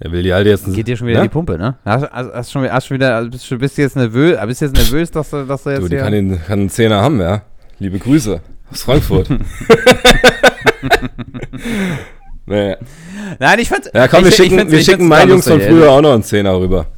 Er 0.01 0.11
will 0.13 0.23
die 0.23 0.33
halt 0.33 0.47
jetzt... 0.47 0.73
Geht 0.73 0.87
dir 0.87 0.95
schon 0.95 1.07
wieder 1.07 1.17
Ja? 1.19 1.23
die 1.23 1.29
Pumpe, 1.29 1.57
ne? 1.57 1.75
Hast, 1.83 2.09
hast, 2.11 2.33
hast 2.33 2.51
schon, 2.53 2.71
hast 2.71 2.87
schon 2.87 2.95
wieder, 2.95 3.15
also 3.17 3.29
bist, 3.29 3.51
du- 3.51 3.57
bist 3.57 3.77
jetzt 3.77 3.97
nervös, 3.97 4.37
bist 4.45 4.61
du 4.61 4.65
jetzt 4.65 4.75
nervös, 4.75 5.11
dass 5.11 5.29
du, 5.29 5.45
dass 5.45 5.63
du 5.63 5.71
jetzt 5.71 5.81
Du, 5.83 5.87
die 5.89 5.95
hier... 5.95 6.03
kann, 6.03 6.13
den, 6.13 6.41
kann 6.41 6.59
einen 6.59 6.69
Zehner 6.69 7.01
haben, 7.01 7.19
ja. 7.19 7.41
Liebe 7.79 7.99
Grüße 7.99 8.39
aus 8.71 8.83
Frankfurt. 8.83 9.29
nee. 12.45 12.75
Nein, 13.39 13.59
ich 13.59 13.69
fand's... 13.69 13.89
Ja, 13.93 14.07
komm, 14.07 14.19
ich, 14.19 14.25
wir 14.25 14.31
schicken, 14.45 14.71
wir 14.71 14.81
schicken 14.81 15.07
meinen 15.07 15.29
Jungs 15.31 15.47
von 15.47 15.59
früher 15.61 15.89
auch 15.91 16.01
noch 16.01 16.13
einen 16.13 16.23
Zehner 16.23 16.57
rüber. 16.59 16.87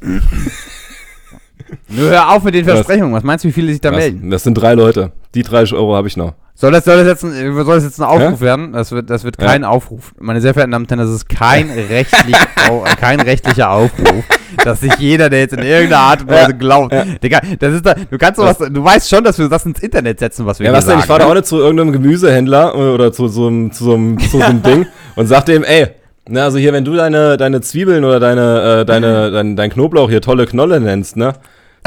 Nur 1.88 2.10
hör 2.10 2.30
auf 2.30 2.42
mit 2.44 2.54
den? 2.54 2.64
Versprechungen. 2.64 3.12
Was 3.14 3.22
meinst 3.22 3.44
du, 3.44 3.48
wie 3.48 3.52
viele 3.52 3.70
sich 3.72 3.80
da 3.80 3.90
Das, 3.90 3.98
melden? 4.00 4.30
das 4.30 4.42
sind 4.42 4.54
drei 4.54 4.74
Leute. 4.74 5.12
Die 5.34 5.42
30 5.42 5.74
Euro 5.74 5.94
habe 5.96 6.08
ich 6.08 6.16
noch. 6.16 6.34
Soll 6.54 6.70
das, 6.70 6.84
soll 6.84 6.98
das, 6.98 7.06
jetzt, 7.06 7.24
ein, 7.24 7.54
soll 7.64 7.74
das 7.76 7.84
jetzt 7.84 7.98
ein 8.00 8.04
Aufruf 8.06 8.40
Hä? 8.40 8.44
werden? 8.44 8.72
Das 8.72 8.92
wird, 8.92 9.08
das 9.08 9.24
wird 9.24 9.40
Ja. 9.40 9.48
kein 9.48 9.64
Aufruf. 9.64 10.12
Meine 10.20 10.40
sehr 10.40 10.52
verehrten 10.52 10.70
Damen 10.72 10.84
und 10.84 10.90
Herren, 10.90 11.00
das 11.00 11.10
ist 11.10 11.28
kein, 11.28 11.70
rechtlich, 11.88 12.36
au, 12.68 12.84
äh, 12.84 12.94
kein 13.00 13.20
rechtlicher 13.20 13.70
Aufruf, 13.70 14.24
dass 14.62 14.80
sich 14.80 14.94
jeder, 14.98 15.30
der 15.30 15.40
jetzt 15.40 15.54
in 15.54 15.60
irgendeiner 15.62 16.02
Art 16.02 16.20
und 16.20 16.28
Weise 16.28 16.50
Ja. 16.50 16.56
glaubt, 16.56 16.92
Ja. 16.92 17.04
Digga, 17.22 17.40
das 17.58 17.72
ist 17.74 17.86
da, 17.86 17.94
du 17.94 18.18
kannst 18.18 18.38
sowas, 18.38 18.58
du 18.58 18.84
weißt 18.84 19.08
schon, 19.08 19.24
dass 19.24 19.38
wir 19.38 19.48
das 19.48 19.64
ins 19.64 19.80
Internet 19.80 20.18
setzen, 20.20 20.44
was 20.44 20.58
wir 20.58 20.66
Ja, 20.66 20.72
hier 20.72 20.76
was 20.78 20.84
denn? 20.84 20.90
sagen. 20.90 21.00
Ich 21.00 21.06
fahre 21.06 21.20
da 21.20 21.24
ne? 21.24 21.30
auch 21.30 21.34
nicht 21.36 21.46
zu 21.46 21.56
irgendeinem 21.58 21.92
Gemüsehändler 21.92 22.74
oder 22.76 23.12
zu 23.12 23.28
so 23.28 23.46
einem, 23.46 23.72
zu 23.72 23.84
so 23.84 23.94
einem, 23.94 24.18
zu 24.20 24.38
so 24.38 24.40
einem 24.44 24.62
Ding 24.62 24.86
und 25.16 25.26
sag 25.26 25.46
dem, 25.46 25.64
ey, 25.64 25.88
na, 26.28 26.44
also 26.44 26.58
hier, 26.58 26.72
wenn 26.74 26.84
du 26.84 26.94
deine, 26.94 27.38
deine 27.38 27.62
Zwiebeln 27.62 28.04
oder 28.04 28.20
deine, 28.20 28.80
äh, 28.82 28.84
deine, 28.84 29.30
dein, 29.32 29.56
dein 29.56 29.70
Knoblauch 29.70 30.08
hier 30.10 30.20
tolle 30.20 30.46
Knolle 30.46 30.78
nennst, 30.80 31.16
ne? 31.16 31.32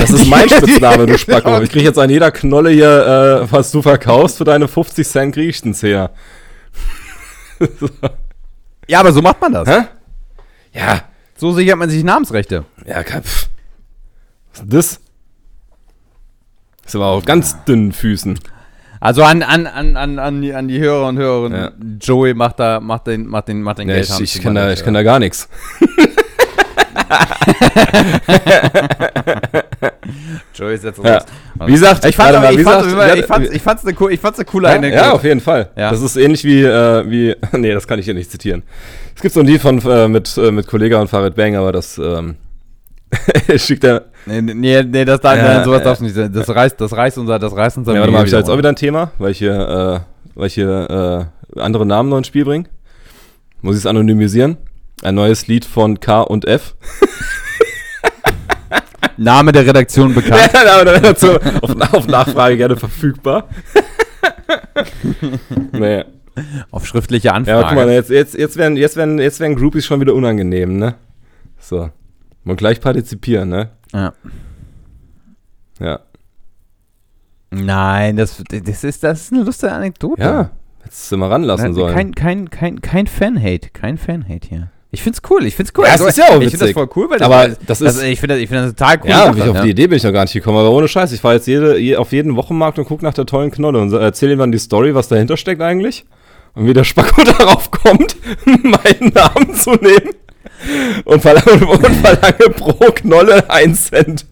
Das 0.08 0.22
ist 0.22 0.28
mein 0.30 0.48
Spitzname, 0.50 1.06
du 1.08 1.18
Spacko. 1.18 1.62
Ich 1.62 1.70
krieg 1.72 1.84
jetzt 1.84 1.98
an 1.98 2.10
jeder 2.10 2.32
Knolle 2.32 2.70
hier, 2.70 3.42
äh, 3.48 3.52
was 3.52 3.72
du 3.72 3.82
verkaufst, 3.82 4.38
für 4.38 4.44
deine 4.44 4.68
50 4.68 5.08
Cent 5.08 5.38
ich 5.38 5.64
einen 5.64 5.74
Zehner. 5.74 6.12
Ja, 8.88 9.00
aber 9.00 9.12
so 9.14 9.22
macht 9.24 9.42
man 9.42 9.52
das. 9.52 9.68
Hä? 9.68 9.86
Ja, 10.72 11.02
So 11.38 11.52
sichert 11.54 11.80
man 11.80 11.90
sich 11.90 12.04
Namensrechte. 12.04 12.66
ja, 12.86 13.02
kein, 13.04 13.24
pff. 13.24 13.50
Was 14.52 14.60
ist 14.60 14.62
denn 14.62 14.70
das? 14.70 15.00
Ist 16.86 16.96
aber 16.96 17.08
auf 17.08 17.26
ganz 17.26 17.64
dünnen 17.66 17.92
Füßen. 17.94 18.38
Also 19.00 19.24
an, 19.24 19.42
an, 19.42 19.66
an, 19.66 19.98
an, 19.98 20.20
an, 20.20 20.42
die, 20.44 20.54
an 20.54 20.68
die 20.68 20.80
Hörer 20.80 21.08
und 21.08 21.18
Hörerinnen, 21.18 21.60
Ja. 21.60 21.72
Joey 22.00 22.36
macht 22.36 22.60
da, 22.60 22.80
macht 22.80 23.08
den, 23.08 23.26
macht 23.26 23.48
den, 23.48 23.64
macht 23.64 23.80
den 23.80 23.90
Ja, 23.90 23.96
ich, 23.96 24.02
Geldhahn 24.08 24.24
ich, 24.24 24.42
kann 24.42 24.54
da, 24.54 24.72
ich 24.72 24.84
kann 24.84 24.94
da 24.94 25.02
gar 25.02 25.18
nichts. 25.18 25.50
Joey 30.54 30.78
setzt 30.78 31.04
Ja. 31.04 31.16
raus. 31.18 31.26
Wie 31.66 31.72
gesagt, 31.74 32.06
Ich 32.06 32.16
fand's, 32.16 32.34
warte 32.34 32.40
mal, 32.40 32.54
ich 33.54 33.62
fand's 33.62 33.86
eine, 34.40 34.46
coole 34.46 34.68
Ja, 34.70 34.76
Anekdote. 34.76 35.04
ja, 35.04 35.12
auf 35.12 35.24
jeden 35.24 35.42
Fall. 35.42 35.70
Ja. 35.76 35.92
Das 35.92 36.02
ist 36.02 36.16
ähnlich 36.18 36.44
wie, 36.44 36.64
äh, 36.64 37.10
wie, 37.10 37.36
nee, 37.58 37.74
das 37.74 37.88
kann 37.88 38.00
ich 38.00 38.06
hier 38.06 38.14
nicht 38.14 38.32
zitieren. 38.32 38.64
Es 39.16 39.22
gibt 39.22 39.34
so 39.34 39.40
ein 39.42 39.46
Lied 39.46 39.62
von, 39.62 39.80
äh, 39.86 40.08
mit, 40.08 40.38
äh, 40.38 40.52
mit 40.52 40.68
Kollega 40.68 41.00
und 41.00 41.08
Farid 41.10 41.36
Bang, 41.36 41.56
aber 41.56 41.72
das, 41.72 41.98
ähm, 41.98 42.36
schickt 43.58 43.84
er, 43.84 44.04
Nee, 44.28 44.42
nee, 44.42 44.82
nee 44.84 45.06
das, 45.06 45.22
darf, 45.22 45.38
Ja, 45.38 45.44
nein, 45.56 45.64
sowas 45.64 45.80
ja. 45.80 45.84
darfst 45.86 46.02
du 46.02 46.06
nicht. 46.06 46.36
Das 46.36 46.50
reißt, 46.50 46.82
das 46.82 46.94
reißt 46.96 47.18
unser, 47.20 47.38
das 47.38 47.56
reißt 47.56 47.78
unser 47.78 47.94
ja, 47.94 48.00
warte 48.00 48.12
mal, 48.12 48.20
hab 48.20 48.26
ich 48.26 48.32
da 48.32 48.40
jetzt 48.40 48.50
auch 48.50 48.58
wieder 48.58 48.70
ein 48.70 48.76
Thema, 48.76 49.12
weil 49.20 49.32
ich 49.32 49.38
hier, 49.38 49.54
äh, 49.54 50.00
weil 50.40 50.48
ich 50.48 50.56
hier, 50.56 51.30
äh, 51.56 51.60
andere 51.60 51.86
Namen 51.86 52.10
noch 52.10 52.18
ins 52.18 52.28
Spiel 52.28 52.44
bringe. 52.44 52.66
Muss 53.62 53.76
ich 53.76 53.82
es 53.82 53.86
anonymisieren? 53.86 54.58
Ein 55.04 55.16
neues 55.16 55.48
Lied 55.48 55.66
von 55.66 56.00
K 56.00 56.22
und 56.22 56.46
F. 56.46 56.76
Name 59.18 59.52
der 59.52 59.66
Redaktion 59.66 60.14
bekannt. 60.14 60.50
Ja, 60.54 60.76
aber 60.76 60.86
dann 60.86 61.04
dazu 61.04 61.32
auf, 61.62 61.94
auf 61.94 62.08
Nachfrage 62.08 62.58
gerne 62.58 62.76
verfügbar. 62.76 63.48
nee. 65.72 66.04
Auf 66.72 66.86
schriftliche 66.86 67.28
Ja, 67.28 67.34
Anfrage. 67.34 67.58
aber 67.60 67.68
guck 67.68 67.86
mal, 67.86 67.92
jetzt, 67.94 68.10
jetzt, 68.10 68.36
jetzt, 68.36 68.58
werden, 68.58 68.76
jetzt, 68.78 68.98
werden, 68.98 69.20
jetzt 69.20 69.40
werden 69.40 69.56
Groupies 69.56 69.86
schon 69.86 70.02
wieder 70.02 70.14
unangenehm, 70.14 70.78
ne? 70.78 70.96
So. 71.60 71.90
Und 72.44 72.58
gleich 72.58 72.82
partizipieren, 72.82 73.50
ne? 73.50 73.70
ja. 73.94 74.14
Ja. 75.80 76.00
Nein, 77.52 78.16
das, 78.18 78.42
das, 78.50 78.84
ist, 78.84 79.04
das 79.04 79.22
ist 79.22 79.34
eine 79.34 79.44
lustige 79.44 79.72
Anekdote. 79.72 80.22
Ja, 80.22 80.52
hättest 80.82 81.12
du 81.12 81.18
mal 81.18 81.30
ranlassen 81.30 81.74
sollen. 81.74 81.94
Kein, 81.94 82.16
kein, 82.16 82.50
kein, 82.50 82.82
kein 82.82 83.08
Fan-Hate. 83.08 83.70
Kein 83.72 83.98
Fan-Hate 83.98 84.48
hier. 84.48 84.72
Ich 84.96 85.04
find's 85.04 85.22
cool, 85.30 85.46
ich 85.46 85.56
find's 85.56 85.72
cool. 85.78 85.86
Ja, 85.86 85.96
es 85.96 86.02
ist 86.02 86.18
ja 86.18 86.26
auch 86.30 86.40
Ich 86.42 86.50
find 86.50 86.54
das 86.54 86.62
witzig. 86.62 86.74
voll 86.74 86.90
cool, 86.96 87.10
weil 87.10 87.22
Aber 87.22 87.50
das, 87.50 87.58
das 87.68 87.80
das, 87.80 87.96
ist- 87.98 88.04
ich 88.04 88.20
finde 88.20 88.36
das, 88.36 88.44
ich 88.44 88.50
find 88.50 88.62
das 88.62 88.70
total 88.74 88.98
cool. 89.04 89.10
ja, 89.10 89.26
Sache, 89.26 89.38
ich 89.40 89.50
auf 89.50 89.62
die 89.62 89.70
Idee 89.70 89.88
bin 89.88 89.98
ich 89.98 90.04
noch 90.04 90.12
gar 90.14 90.24
nicht 90.24 90.34
gekommen, 90.34 90.58
aber 90.58 90.72
ohne 90.72 90.88
Scheiß. 90.88 91.12
Ich 91.12 91.22
fahre 91.22 91.36
jetzt 91.36 91.48
jede, 91.48 91.78
je, 91.78 91.98
auf 91.98 92.12
jeden 92.14 92.36
Wochenmarkt 92.36 92.80
und 92.80 92.86
gucke 92.86 93.04
nach 93.04 93.14
der 93.14 93.26
tollen 93.26 93.52
Knolle 93.52 93.80
und 93.80 93.92
erzähle 93.94 94.34
ihm 94.34 94.40
dann 94.40 94.52
die 94.52 94.58
Story, 94.60 94.96
was 94.96 95.08
dahinter 95.10 95.38
steckt 95.38 95.62
eigentlich. 95.62 96.06
Und 96.54 96.68
wie 96.68 96.74
der 96.74 96.84
Spacko 96.86 97.22
darauf 97.38 97.70
kommt, 97.72 98.16
meinen 98.46 99.12
Namen 99.14 99.54
zu 99.56 99.72
nehmen. 99.72 100.12
Und 101.04 101.22
verlange, 101.22 101.66
und 101.68 101.96
verlange 101.98 102.50
pro 102.56 102.74
Knolle 102.94 103.50
1 103.50 103.88
Cent. 103.90 104.26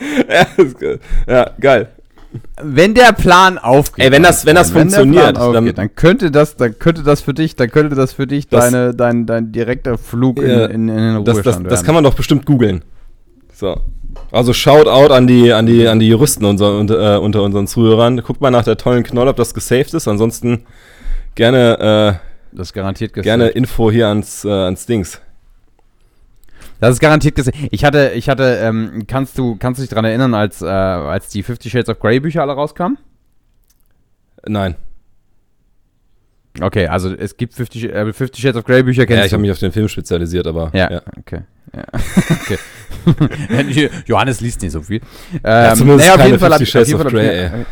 ja, 0.28 0.46
ja, 1.28 1.50
geil. 1.60 1.88
Wenn 2.62 2.94
der 2.94 3.12
Plan 3.12 3.58
aufgeht. 3.58 4.04
Ey, 4.04 4.12
wenn 4.12 4.22
das- 4.22 4.46
wenn 4.46 4.54
das 4.54 4.72
der 4.72 4.80
funktioniert, 4.82 5.36
aufgeht, 5.36 5.54
dann- 5.56 5.74
dann, 5.74 5.94
könnte 5.96 6.30
das, 6.30 6.56
dann 6.56 6.78
könnte 6.78 7.02
das 7.02 7.20
für 7.22 7.34
dich, 7.34 7.56
dann 7.56 7.70
könnte 7.70 7.96
das 7.96 8.12
für 8.12 8.26
dich 8.26 8.48
Das- 8.48 8.70
deine, 8.70 8.94
dein, 8.94 9.26
dein 9.26 9.50
direkter 9.52 9.98
Flug 9.98 10.38
in, 10.40 10.44
in, 10.48 10.70
in 10.70 10.86
den 10.88 11.24
Das, 11.24 11.34
Ruhestand 11.36 11.46
das, 11.46 11.62
das 11.62 11.64
werden. 11.80 11.86
kann 11.86 11.94
man 11.96 12.04
doch 12.04 12.14
bestimmt 12.14 12.46
googeln. 12.46 12.82
So. 13.54 13.80
Also 14.32 14.52
Shoutout 14.52 15.12
an 15.12 15.26
die, 15.26 15.52
an 15.52 15.66
die, 15.66 15.86
an 15.88 15.98
die 15.98 16.08
Juristen 16.08 16.44
unser, 16.44 16.78
unter, 16.78 17.16
äh, 17.16 17.18
unter 17.18 17.42
unseren 17.42 17.66
Zuhörern. 17.66 18.20
Guckt 18.22 18.40
mal 18.40 18.50
nach 18.50 18.64
der 18.64 18.76
tollen 18.76 19.02
Knoll, 19.02 19.26
ob 19.28 19.36
das 19.36 19.52
gesaved 19.54 19.92
ist. 19.94 20.06
Ansonsten 20.06 20.64
gerne, 21.34 22.20
Das 22.52 22.68
ist 22.68 22.72
garantiert 22.74 23.10
äh, 23.12 23.14
gesaved. 23.14 23.24
gerne 23.24 23.48
Info 23.48 23.90
hier 23.90 24.08
ans, 24.08 24.44
äh, 24.44 24.50
ans 24.50 24.86
Dings. 24.86 25.20
Das 26.80 26.90
ist 26.92 27.00
garantiert 27.00 27.34
gesaved. 27.34 27.68
Ich 27.70 27.84
hatte, 27.84 28.12
ich 28.14 28.28
hatte, 28.28 28.58
ähm, 28.62 29.04
kannst 29.06 29.36
du, 29.38 29.56
kannst 29.56 29.78
du 29.78 29.82
dich 29.82 29.90
daran 29.90 30.04
erinnern, 30.06 30.34
als, 30.34 30.62
äh, 30.62 30.66
als 30.66 31.28
die 31.28 31.42
Fifty 31.42 31.68
Shades 31.70 31.88
of 31.88 31.98
Grey 32.00 32.20
Bücher 32.20 32.42
alle 32.42 32.52
rauskamen? 32.54 32.98
Nein. 34.46 34.76
Okay, 36.60 36.86
also 36.88 37.14
es 37.14 37.36
gibt 37.36 37.54
Fifty, 37.54 37.78
Sh- 37.80 37.90
äh, 37.92 38.12
Fifty 38.12 38.40
Shades 38.40 38.56
of 38.56 38.64
Grey 38.64 38.82
Bücher, 38.82 39.02
Ja, 39.02 39.06
kennst 39.06 39.24
ich 39.26 39.30
du? 39.30 39.34
habe 39.34 39.42
mich 39.42 39.50
auf 39.52 39.58
den 39.58 39.70
Film 39.72 39.88
spezialisiert, 39.88 40.46
aber 40.46 40.70
Ja, 40.74 40.90
ja. 40.90 41.02
okay. 41.18 41.42
Ja. 41.74 41.84
okay. 42.42 42.58
Johannes 44.06 44.40
liest 44.40 44.60
nicht 44.62 44.72
so 44.72 44.82
viel. 44.82 45.00
Ja, 45.44 45.70
Ähm, 45.72 45.76
zumindest 45.78 46.08
naja, 46.08 46.20
auf 46.20 46.26
jeden 46.26 46.38
Fall 46.40 46.50
hab- 46.52 46.58
50 46.58 46.68
auf 46.68 46.72
Shades 46.72 46.88
jeden 46.88 47.00
of 47.00 47.06
ich 47.06 47.12
Grey, 47.12 47.50
mir- 47.50 47.66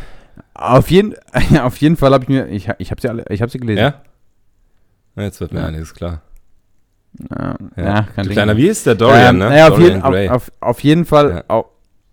Auf 0.54 0.90
jeden, 0.90 1.14
auf 1.60 1.76
jeden 1.78 1.96
Fall 1.96 2.12
habe 2.12 2.24
ich 2.24 2.28
mir, 2.28 2.46
ich, 2.48 2.68
ich 2.78 2.90
habe 2.90 3.00
sie 3.00 3.08
alle, 3.08 3.24
ich 3.30 3.42
habe 3.42 3.50
sie 3.50 3.58
gelesen. 3.58 3.78
Ja? 3.80 4.02
Jetzt 5.16 5.40
wird 5.40 5.52
mir 5.52 5.60
Ja. 5.60 5.66
einiges 5.66 5.92
klar. 5.94 6.22
Ja, 7.30 7.56
Ja. 7.76 8.02
kein 8.14 8.28
kleiner, 8.28 8.56
wie 8.56 8.68
ist 8.68 8.86
der 8.86 8.94
Dorian, 8.94 9.36
ähm, 9.36 9.38
ne? 9.38 9.48
Naja, 9.50 9.68
auf, 9.68 9.78
jeden, 9.78 10.02
auf, 10.02 10.14
auf, 10.30 10.52
auf 10.60 10.80
jeden 10.80 11.04
Fall. 11.04 11.30
Ja. 11.30 11.44
Au, 11.48 11.64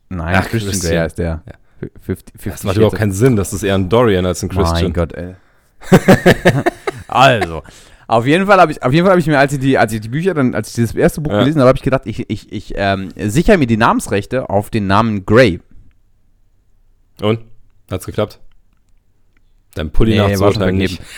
nein, 0.09 0.35
Ach, 0.37 0.47
Christian, 0.49 0.71
Christian. 0.71 0.91
Grey 0.91 0.99
heißt 1.03 1.17
der. 1.19 1.41
Ja. 1.45 1.53
50, 2.01 2.33
50 2.39 2.51
das 2.51 2.63
macht 2.63 2.77
überhaupt 2.77 2.97
keinen 2.97 3.11
Sinn. 3.11 3.35
Das 3.35 3.53
ist 3.53 3.63
eher 3.63 3.75
ein 3.75 3.89
Dorian 3.89 4.25
als 4.25 4.41
ein 4.41 4.49
Christian. 4.49 4.83
Mein 4.83 4.93
Gott, 4.93 5.13
ey. 5.13 5.35
also, 7.07 7.61
auf 8.07 8.25
jeden 8.25 8.47
Fall 8.47 8.59
habe 8.59 8.71
ich, 8.71 8.81
auf 8.81 8.93
jeden 8.93 9.05
Fall 9.05 9.11
habe 9.11 9.19
ich 9.19 9.27
mir, 9.27 9.37
als 9.37 9.53
ich 9.53 9.59
die, 9.59 9.77
als 9.77 9.93
ich 9.93 10.01
die 10.01 10.09
Bücher 10.09 10.33
dann, 10.33 10.55
als 10.55 10.69
ich 10.69 10.75
dieses 10.75 10.95
erste 10.95 11.21
Buch 11.21 11.31
Ja. 11.31 11.39
gelesen 11.39 11.59
habe, 11.59 11.67
habe 11.67 11.77
ich 11.77 11.83
gedacht, 11.83 12.03
ich, 12.05 12.29
ich, 12.29 12.51
ich 12.51 12.73
ähm, 12.75 13.09
sichere 13.17 13.57
mir 13.57 13.67
die 13.67 13.77
Namensrechte 13.77 14.49
auf 14.49 14.69
den 14.69 14.87
Namen 14.87 15.25
Grey. 15.25 15.59
Und? 17.21 17.41
Hat's 17.91 18.05
geklappt? 18.05 18.39
Dein 19.75 19.91
Pulli 19.91 20.13
Nee, 20.13 20.19
war 20.19 20.29
schon 20.29 20.39
nachzuurteilen 20.39 20.77
nicht. 20.77 21.01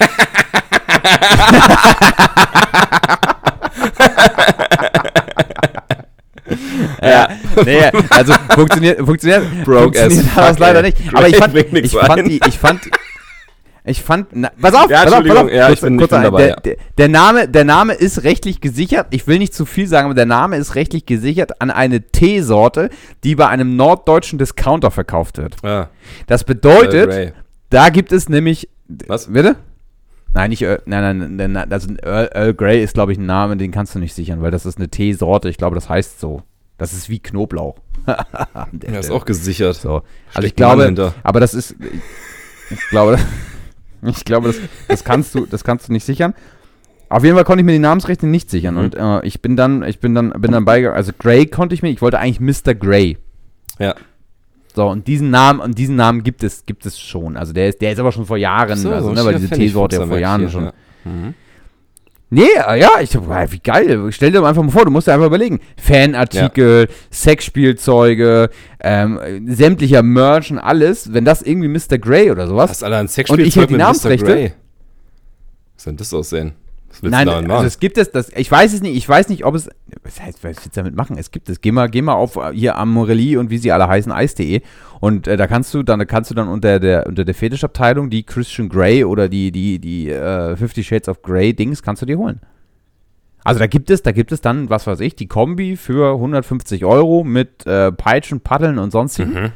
Ja, 7.01 7.27
nee, 7.65 7.81
also 8.09 8.33
funktioniert, 8.51 8.99
funktioniert, 8.99 9.43
Broke 9.65 9.83
funktioniert 9.99 10.25
das 10.35 10.59
leider 10.59 10.81
nicht. 10.81 10.97
Aber 11.13 11.27
ich 11.27 11.35
fand, 11.35 11.53
ich 11.55 11.91
fand 11.91 12.27
die, 12.27 12.39
ich 12.47 12.57
fand, 12.57 12.81
Ich 13.83 14.01
fand, 14.01 14.27
na, 14.33 14.51
pass 14.61 14.73
auf, 14.73 14.89
Ja, 14.89 15.03
pass 15.03 15.13
auf, 15.13 15.19
Entschuldigung, 15.19 15.49
ja, 15.49 15.63
ich 15.69 15.79
kurz- 15.79 15.81
bin- 15.81 15.97
kurz 15.97 16.13
ein- 16.13 16.23
dabei, 16.23 16.47
der, 16.63 16.73
ja. 16.73 16.75
der, 16.97 17.07
Name, 17.09 17.47
der 17.47 17.63
Name 17.65 17.93
ist 17.93 18.23
rechtlich 18.23 18.59
gesichert. 18.61 19.07
Ich 19.11 19.27
will 19.27 19.39
nicht 19.39 19.53
zu 19.53 19.65
viel 19.65 19.87
sagen, 19.87 20.05
aber 20.05 20.13
der 20.15 20.25
Name 20.25 20.57
ist 20.57 20.75
rechtlich 20.75 21.05
gesichert 21.05 21.61
an 21.61 21.69
eine 21.71 22.01
Teesorte, 22.01 22.89
die 23.23 23.35
bei 23.35 23.47
einem 23.47 23.75
norddeutschen 23.77 24.39
Discounter 24.39 24.91
verkauft 24.91 25.37
wird. 25.37 25.55
Ah, 25.63 25.89
Das 26.27 26.43
bedeutet, 26.43 27.33
da 27.69 27.89
gibt 27.89 28.11
es 28.11 28.27
nämlich. 28.29 28.67
Was? 29.07 29.27
Bitte? 29.31 29.55
Nein, 30.34 30.50
nicht 30.51 30.62
Earl, 30.62 30.81
nein, 30.86 31.17
nein, 31.17 31.36
nein, 31.36 31.51
nein, 31.53 31.72
also 31.72 31.89
Earl, 32.03 32.29
Earl 32.34 32.53
Grey 32.53 32.84
ist, 32.84 32.93
glaube 32.93 33.12
ich, 33.12 33.17
ein 33.17 33.25
Name, 33.25 33.57
den 33.57 33.72
kannst 33.72 33.96
du 33.96 34.00
nicht 34.00 34.13
sichern, 34.13 34.41
weil 34.41 34.51
das 34.51 34.65
ist 34.65 34.77
eine 34.77 34.89
Teesorte. 34.89 35.50
Ich 35.50 35.57
glaube, 35.57 35.75
das 35.75 35.89
heißt 35.89 36.19
so. 36.19 36.43
Das 36.77 36.93
ist 36.93 37.10
wie 37.10 37.17
Knoblauch. 37.19 37.77
Der 38.72 38.91
Ja, 38.93 39.00
ist 39.00 39.10
auch 39.10 39.25
gesichert. 39.25 39.75
So. 39.77 40.03
Also 40.34 40.46
ich 40.48 40.55
glaube, 40.55 41.13
aber 41.24 41.39
das 41.39 41.55
ist, 41.55 41.75
ich, 41.79 42.77
ich 42.77 42.89
glaube, 42.89 43.17
ich 44.03 44.24
glaube, 44.25 44.48
das, 44.50 44.57
das 44.88 45.03
kannst 45.03 45.34
du, 45.34 45.48
das 45.48 45.63
kannst 45.63 45.89
du 45.89 45.93
nicht 45.93 46.03
sichern. 46.05 46.36
Auf 47.10 47.24
jeden 47.24 47.36
Fall 47.36 47.46
konnte 47.46 47.62
ich 47.62 47.65
mir 47.65 47.72
die 47.72 47.79
Namensrechte 47.79 48.27
nicht 48.27 48.51
sichern 48.51 48.75
Mhm. 48.75 48.79
und 48.81 48.96
äh, 48.96 49.25
ich 49.25 49.41
bin 49.41 49.55
dann, 49.55 49.81
ich 49.84 50.00
bin 50.00 50.13
dann, 50.13 50.29
bin 50.31 50.51
dann 50.51 50.65
bei, 50.65 50.88
also 50.91 51.13
Grey 51.17 51.48
konnte 51.48 51.74
ich 51.74 51.81
mir, 51.81 51.89
ich 51.89 52.01
wollte 52.01 52.19
eigentlich 52.19 52.39
Mr. 52.41 52.75
Grey. 52.75 53.17
Ja. 53.79 53.96
So 54.77 54.88
und 54.88 55.07
diesen 55.07 55.31
Namen 55.31 55.60
und 55.60 55.75
diesen 55.75 55.96
Namen 55.96 56.22
gibt 56.22 56.43
es, 56.43 56.63
gibt 56.67 56.86
es 56.86 57.00
schon. 57.00 57.36
Also 57.36 57.51
der 57.51 57.69
ist, 57.69 57.81
der 57.81 57.93
ist 57.93 58.00
aber 58.00 58.12
schon 58.12 58.27
vor 58.27 58.38
Jahren, 58.38 58.77
So, 58.77 58.91
also 58.91 59.07
so 59.07 59.13
ne, 59.15 59.25
weil 59.25 59.34
diese 59.34 59.50
Teesorte 59.50 59.96
ja 59.96 60.05
vor 60.05 60.19
Jahren 60.19 60.41
hier, 60.41 60.50
schon. 60.50 60.65
ja. 60.65 60.74
Mhm. 61.03 61.34
Nee, 62.29 62.43
äh, 62.67 62.79
ja, 62.79 62.91
ich 63.01 63.15
hab, 63.15 63.51
wie 63.51 63.57
geil. 63.57 64.12
Stell 64.12 64.31
dir 64.31 64.41
doch 64.41 64.48
einfach 64.48 64.62
mal 64.62 64.69
vor, 64.69 64.86
du 64.86 64.91
musst 64.91 65.07
dir 65.07 65.13
einfach 65.13 65.25
überlegen. 65.25 65.62
Fanartikel, 65.77 66.89
Sexspielzeuge, 67.12 68.51
ähm, 68.79 69.48
sämtlicher 69.48 70.03
Merch 70.03 70.51
und 70.51 70.60
alles, 70.60 71.12
wenn 71.12 71.25
das 71.25 71.41
irgendwie 71.41 71.69
Mr. 71.69 71.98
Grey 71.98 72.29
oder 72.29 72.46
sowas. 72.46 72.69
Was, 72.69 72.84
Alter, 72.84 72.98
ein 72.98 73.01
Und 73.01 73.07
ich 73.07 73.13
Sexspielzeug 73.13 73.55
hätte 73.63 73.74
die. 73.74 73.77
Namensrechte. 73.77 74.25
Grey. 74.25 74.53
Was 75.75 75.84
soll 75.86 75.93
denn 75.93 75.98
das 75.98 76.13
aussehen? 76.13 76.51
Was 76.89 77.01
willst 77.01 77.12
Nein, 77.12 77.25
du 77.25 77.31
damit 77.34 77.51
also 77.51 77.65
es 77.65 77.79
gibt 77.79 77.98
es, 77.98 78.12
das, 78.12 78.29
ich 78.36 78.51
weiß 78.51 78.74
es 78.74 78.81
nicht, 78.81 78.96
ich 78.96 79.10
weiß 79.10 79.29
nicht, 79.29 79.43
ob 79.43 79.55
es, 79.55 79.69
was 80.07 80.21
heißt, 80.21 80.43
was 80.43 80.43
willst 80.43 80.65
du 80.65 80.69
damit 80.73 80.95
machen? 80.95 81.17
Es 81.17 81.31
gibt 81.31 81.49
es, 81.49 81.61
geh 81.61 81.71
mal, 81.71 81.89
geh 81.89 82.01
mal 82.01 82.13
auf 82.13 82.37
äh, 82.37 82.51
hier 82.53 82.77
Amorelli 82.77 83.37
und 83.37 83.49
wie 83.49 83.57
sie 83.57 83.71
alle 83.71 83.87
heißen, 83.87 84.11
Eis.de 84.11 84.61
und 84.99 85.27
äh, 85.27 85.37
da 85.37 85.47
kannst 85.47 85.73
du 85.73 85.83
dann, 85.83 85.99
da 85.99 86.05
kannst 86.05 86.31
du 86.31 86.35
dann 86.35 86.47
unter 86.47 86.79
der, 86.79 87.05
unter 87.07 87.25
der 87.25 87.35
Fetischabteilung 87.35 88.09
die 88.09 88.23
Christian 88.23 88.69
Grey 88.69 89.03
oder 89.03 89.29
die, 89.29 89.51
die, 89.51 89.79
die 89.79 90.09
äh, 90.09 90.55
Fifty 90.55 90.83
Shades 90.83 91.09
of 91.09 91.21
Grey 91.21 91.53
Dings 91.53 91.83
kannst 91.83 92.01
du 92.01 92.05
dir 92.05 92.17
holen. 92.17 92.41
Also 93.43 93.59
da 93.59 93.67
gibt 93.67 93.89
es, 93.89 94.01
da 94.01 94.11
gibt 94.11 94.31
es 94.31 94.41
dann, 94.41 94.69
was 94.69 94.87
weiß 94.87 94.99
ich, 94.99 95.15
die 95.15 95.27
Kombi 95.27 95.77
für 95.77 96.13
150 96.13 96.83
Euro 96.85 97.23
mit 97.23 97.65
äh, 97.65 97.91
Peitschen, 97.91 98.41
Paddeln 98.41 98.77
und 98.77 98.91
sonstigen. 98.91 99.33
Mhm. 99.33 99.51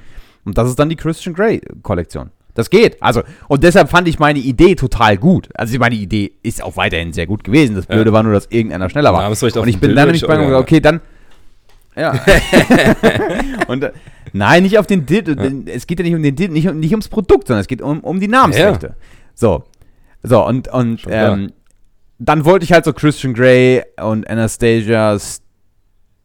Und 0.46 0.58
das 0.58 0.70
ist 0.70 0.80
dann 0.80 0.90
die 0.90 0.96
Christian 0.96 1.36
Grey 1.36 1.62
Kollektion. 1.82 2.32
Das 2.62 2.70
geht. 2.70 3.02
Also, 3.02 3.24
und 3.48 3.64
deshalb 3.64 3.90
fand 3.90 4.08
ich 4.08 4.20
meine 4.20 4.38
Idee 4.38 4.76
total 4.76 5.18
gut. 5.18 5.50
Also, 5.56 5.78
meine 5.80 5.96
Idee 5.96 6.34
ist 6.44 6.64
auch 6.64 6.78
weiterhin 6.78 7.12
sehr 7.12 7.26
gut 7.26 7.44
gewesen. 7.44 7.76
Das 7.76 7.88
Blöde 7.88 8.12
Ja. 8.12 8.14
war 8.14 8.22
nur, 8.22 8.34
dass 8.34 8.46
irgendeiner 8.52 8.88
schneller 8.90 9.12
war. 9.14 9.28
Und 9.28 9.68
ich 9.68 9.80
bin 9.80 9.96
dann 9.96 10.06
nämlich 10.06 10.22
ich 10.22 10.28
bei 10.28 10.38
mir 10.38 10.56
okay, 10.58 10.80
dann. 10.80 11.02
Ja. 11.96 12.14
und 13.68 13.84
äh, 13.84 13.92
nein, 14.32 14.62
nicht 14.62 14.78
auf 14.78 14.86
den 14.86 15.08
Dit. 15.08 15.28
Es 15.68 15.88
geht 15.88 16.00
ja 16.00 16.06
nicht 16.06 16.14
um 16.14 16.22
den 16.22 16.36
Dit, 16.36 16.52
nicht, 16.52 16.72
nicht 16.72 16.92
ums 16.92 17.10
Produkt, 17.10 17.48
sondern 17.48 17.62
es 17.62 17.68
geht 17.68 17.82
um, 17.82 18.00
um 18.02 18.20
die 18.20 18.28
Namensrechte. 18.28 18.94
So. 19.34 19.64
So, 20.24 20.46
und, 20.46 20.68
und 20.68 21.02
ähm, 21.10 21.52
dann 22.20 22.46
wollte 22.46 22.64
ich 22.64 22.72
halt 22.74 22.86
so 22.86 22.94
Christian 22.94 23.34
Grey 23.34 23.82
und 24.00 24.30
Anastasia 24.30 25.18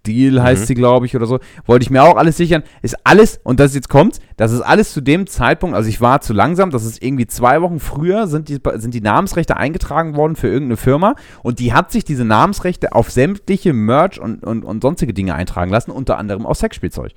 Steele 0.07 0.43
heißt 0.43 0.63
Mhm. 0.63 0.67
sie, 0.67 0.75
glaube 0.75 1.07
ich, 1.07 1.17
oder 1.17 1.27
so. 1.27 1.39
Wollte 1.67 1.83
ich 1.83 1.91
mir 1.91 2.03
auch 2.03 2.17
alles 2.17 2.37
sichern. 2.37 2.63
Ist 2.83 2.97
alles, 3.05 3.41
und 3.43 3.61
das 3.61 3.75
jetzt 3.75 3.89
kommt, 3.89 4.21
das 4.37 4.53
ist 4.53 4.61
alles 4.61 4.93
zu 4.93 5.01
dem 5.01 5.27
Zeitpunkt, 5.27 5.75
also 5.77 5.89
ich 5.89 6.01
war 6.01 6.21
zu 6.21 6.33
langsam, 6.33 6.71
das 6.71 6.85
ist 6.85 7.03
irgendwie 7.03 7.27
zwei 7.27 7.61
Wochen 7.63 7.81
früher, 7.81 8.27
sind 8.27 8.49
die, 8.49 8.59
sind 8.77 8.95
die 8.95 9.01
Namensrechte 9.01 9.57
eingetragen 9.57 10.17
worden 10.17 10.37
für 10.37 10.49
irgendeine 10.49 10.77
Firma 10.77 11.15
und 11.43 11.59
die 11.59 11.73
hat 11.73 11.91
sich 11.93 12.05
diese 12.05 12.25
Namensrechte 12.25 12.93
auf 12.93 13.11
sämtliche 13.11 13.73
Merch 13.73 14.21
und, 14.21 14.45
und, 14.45 14.65
und 14.65 14.83
sonstige 14.83 15.13
Dinge 15.13 15.35
eintragen 15.35 15.71
lassen, 15.71 15.91
unter 15.91 16.19
anderem 16.19 16.47
auf 16.47 16.57
Sexspielzeug. 16.59 17.13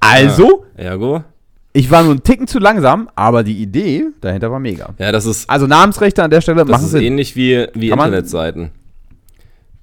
Also, 0.00 0.64
Ergo? 0.76 1.22
ich 1.72 1.90
war 1.90 2.02
nur 2.02 2.12
einen 2.12 2.22
Ticken 2.22 2.46
zu 2.46 2.58
langsam, 2.58 3.08
aber 3.14 3.42
die 3.44 3.62
Idee 3.62 4.06
dahinter 4.20 4.50
war 4.50 4.58
mega. 4.58 4.90
Ja, 4.98 5.12
das 5.12 5.26
ist, 5.26 5.48
Also 5.48 5.66
Namensrechte 5.66 6.22
an 6.22 6.30
der 6.30 6.40
Stelle 6.40 6.64
das 6.64 6.82
ist 6.82 6.90
Sinn. 6.90 7.02
ähnlich 7.02 7.36
wie, 7.36 7.66
wie 7.74 7.88
Kann 7.88 7.98
man- 7.98 8.08
Internetseiten. 8.08 8.70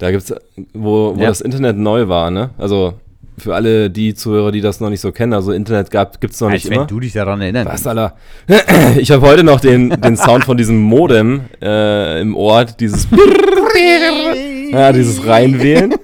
Da 0.00 0.10
gibt's, 0.10 0.32
wo, 0.72 1.14
wo 1.14 1.20
Ja. 1.20 1.28
das 1.28 1.42
Internet 1.42 1.76
neu 1.76 2.08
war, 2.08 2.30
ne? 2.30 2.50
Also 2.56 2.94
für 3.36 3.54
alle 3.54 3.90
die 3.90 4.14
Zuhörer, 4.14 4.50
die 4.50 4.62
das 4.62 4.80
noch 4.80 4.88
nicht 4.88 5.00
so 5.00 5.12
kennen, 5.12 5.34
also 5.34 5.52
Internet 5.52 5.90
gab, 5.90 6.20
gibt's 6.22 6.40
noch 6.40 6.48
Als 6.48 6.54
nicht 6.64 6.70
wenn 6.70 6.76
immer. 6.78 6.86
du 6.86 7.00
dich 7.00 7.12
daran 7.12 7.40
erinnern 7.42 7.66
Was, 7.70 7.86
Alter? 7.86 8.14
Ich 8.98 9.10
habe 9.10 9.26
heute 9.26 9.44
noch 9.44 9.60
den, 9.60 9.90
den 9.90 10.16
Sound 10.16 10.44
von 10.44 10.56
diesem 10.56 10.80
Modem 10.80 11.42
äh, 11.62 12.20
im 12.22 12.34
Ort, 12.34 12.80
dieses 12.80 13.08
ja, 14.72 14.92
dieses 14.92 15.26
Reinwählen. 15.26 15.94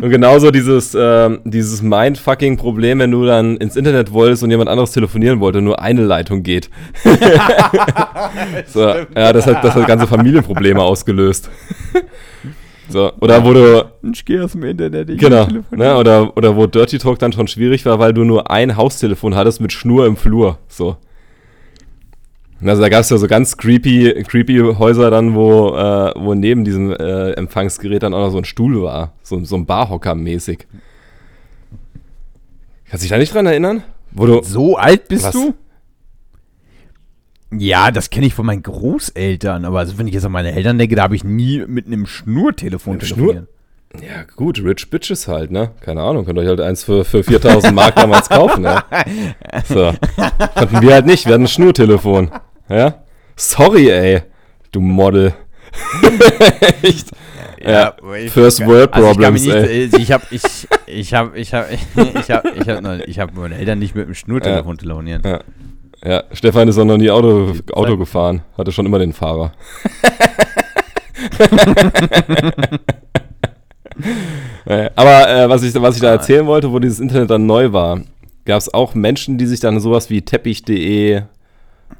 Und 0.00 0.10
genauso 0.10 0.50
dieses, 0.52 0.96
ähm, 0.98 1.40
dieses 1.44 1.82
Mindfucking-Problem, 1.82 3.00
wenn 3.00 3.10
du 3.10 3.24
dann 3.24 3.56
ins 3.56 3.74
Internet 3.76 4.12
wolltest 4.12 4.42
und 4.44 4.50
jemand 4.50 4.68
anderes 4.68 4.92
telefonieren 4.92 5.40
wollte 5.40 5.58
und 5.58 5.64
nur 5.64 5.80
eine 5.80 6.02
Leitung 6.02 6.42
geht. 6.44 6.70
so, 8.66 8.80
ja, 8.80 9.32
das 9.32 9.46
hat, 9.46 9.64
das 9.64 9.74
hat 9.74 9.86
ganze 9.86 10.06
Familienprobleme 10.06 10.80
ausgelöst. 10.80 11.50
So, 12.88 13.12
oder 13.20 13.44
wo 13.44 13.52
du, 13.52 13.90
Ich 14.12 14.24
gehe 14.24 14.44
aus 14.44 14.52
dem 14.52 14.64
Internet. 14.64 15.08
ich 15.10 15.18
genau, 15.18 15.46
ne, 15.70 15.96
oder, 15.96 16.36
oder 16.36 16.56
wo 16.56 16.66
Dirty 16.66 16.98
Talk 16.98 17.18
dann 17.18 17.32
schon 17.32 17.48
schwierig 17.48 17.84
war, 17.86 17.98
weil 17.98 18.12
du 18.12 18.24
nur 18.24 18.50
ein 18.50 18.76
Haustelefon 18.76 19.34
hattest 19.34 19.60
mit 19.60 19.72
Schnur 19.72 20.06
im 20.06 20.16
Flur. 20.16 20.58
So. 20.68 20.96
Also 22.64 22.80
da 22.82 22.88
gab 22.88 23.00
es 23.00 23.10
ja 23.10 23.18
so 23.18 23.26
ganz 23.26 23.56
creepy, 23.56 24.22
creepy 24.24 24.58
Häuser 24.78 25.10
dann, 25.10 25.34
wo, 25.34 25.74
äh, 25.76 26.12
wo 26.16 26.34
neben 26.34 26.64
diesem 26.64 26.92
äh, 26.92 27.32
Empfangsgerät 27.32 28.02
dann 28.04 28.14
auch 28.14 28.20
noch 28.20 28.30
so 28.30 28.38
ein 28.38 28.44
Stuhl 28.44 28.80
war. 28.82 29.14
So, 29.22 29.42
so 29.44 29.56
ein 29.56 29.66
Barhocker 29.66 30.14
mäßig. 30.14 30.66
Kannst 32.88 33.02
du 33.02 33.04
dich 33.04 33.10
da 33.10 33.18
nicht 33.18 33.34
dran 33.34 33.46
erinnern? 33.46 33.82
Wo 34.12 34.26
du, 34.26 34.42
So 34.42 34.76
alt 34.76 35.08
bist 35.08 35.24
Was? 35.24 35.32
du? 35.32 35.54
Ja, 37.58 37.90
das 37.90 38.10
kenne 38.10 38.26
ich 38.26 38.34
von 38.34 38.46
meinen 38.46 38.62
Großeltern, 38.62 39.64
aber 39.64 39.80
also 39.80 39.98
wenn 39.98 40.06
ich 40.06 40.14
jetzt 40.14 40.24
an 40.24 40.32
meine 40.32 40.52
Eltern 40.52 40.78
denke, 40.78 40.96
da 40.96 41.02
habe 41.02 41.16
ich 41.16 41.24
nie 41.24 41.64
mit 41.66 41.86
einem 41.86 42.06
Schnurtelefon 42.06 42.98
telefoniert. 42.98 43.48
ja 44.00 44.24
gut, 44.36 44.58
Rich 44.64 44.88
Bitches 44.90 45.28
halt, 45.28 45.50
ne? 45.50 45.70
Keine 45.80 46.00
Ahnung, 46.02 46.24
könnt 46.24 46.38
euch 46.38 46.46
halt 46.48 46.60
eins 46.60 46.82
für, 46.84 47.04
für 47.04 47.22
4000 47.22 47.74
Mark 47.74 47.96
damals 47.96 48.28
kaufen, 48.28 48.64
ja. 48.64 48.84
So. 49.68 49.92
Konnten 50.54 50.80
wir 50.82 50.94
halt 50.94 51.06
nicht, 51.06 51.26
wir 51.26 51.34
hatten 51.34 51.44
ein 51.44 51.48
Schnurtelefon. 51.48 52.30
Ja? 52.68 53.02
Sorry, 53.36 53.90
ey, 53.90 54.22
du 54.70 54.80
Model. 54.80 55.34
Echt. 56.82 57.10
Ja, 57.64 57.94
ich- 58.18 58.30
First 58.32 58.64
World 58.66 58.92
Also 58.92 59.06
ich 59.10 59.18
kann 59.18 59.34
Problems, 59.34 59.42
nicht, 59.42 59.54
äh, 59.54 59.84
ich 59.98 60.10
habe 60.12 60.24
ich 60.30 60.42
ich 60.86 61.14
habe 61.14 61.38
ich 61.38 61.54
habe 61.54 61.66
ich 62.18 62.30
habe 62.30 62.50
ich 62.56 62.68
habe 62.68 63.02
ich 63.06 63.18
habe 63.20 63.32
meine 63.40 63.54
Eltern 63.56 63.78
nicht 63.78 63.94
mit 63.94 64.06
dem 64.08 64.14
Schnurtelefon 64.14 64.78
telefoniert. 64.78 65.24
Ja. 65.24 65.40
Ja, 66.04 66.24
Stefan 66.32 66.68
ist 66.68 66.78
auch 66.78 66.84
noch 66.84 66.96
nie 66.96 67.10
Auto, 67.10 67.52
Auto 67.72 67.96
gefahren. 67.96 68.42
Hatte 68.58 68.72
schon 68.72 68.86
immer 68.86 68.98
den 68.98 69.12
Fahrer. 69.12 69.52
Aber 74.96 75.28
äh, 75.28 75.48
was, 75.48 75.62
ich, 75.62 75.74
was 75.74 75.96
ich 75.96 76.02
da 76.02 76.10
erzählen 76.10 76.46
wollte, 76.46 76.72
wo 76.72 76.78
dieses 76.78 77.00
Internet 77.00 77.30
dann 77.30 77.46
neu 77.46 77.72
war, 77.72 78.00
gab 78.44 78.58
es 78.58 78.72
auch 78.72 78.94
Menschen, 78.94 79.38
die 79.38 79.46
sich 79.46 79.60
dann 79.60 79.78
sowas 79.80 80.10
wie 80.10 80.22
teppich.de, 80.22 81.12
äh, 81.14 81.22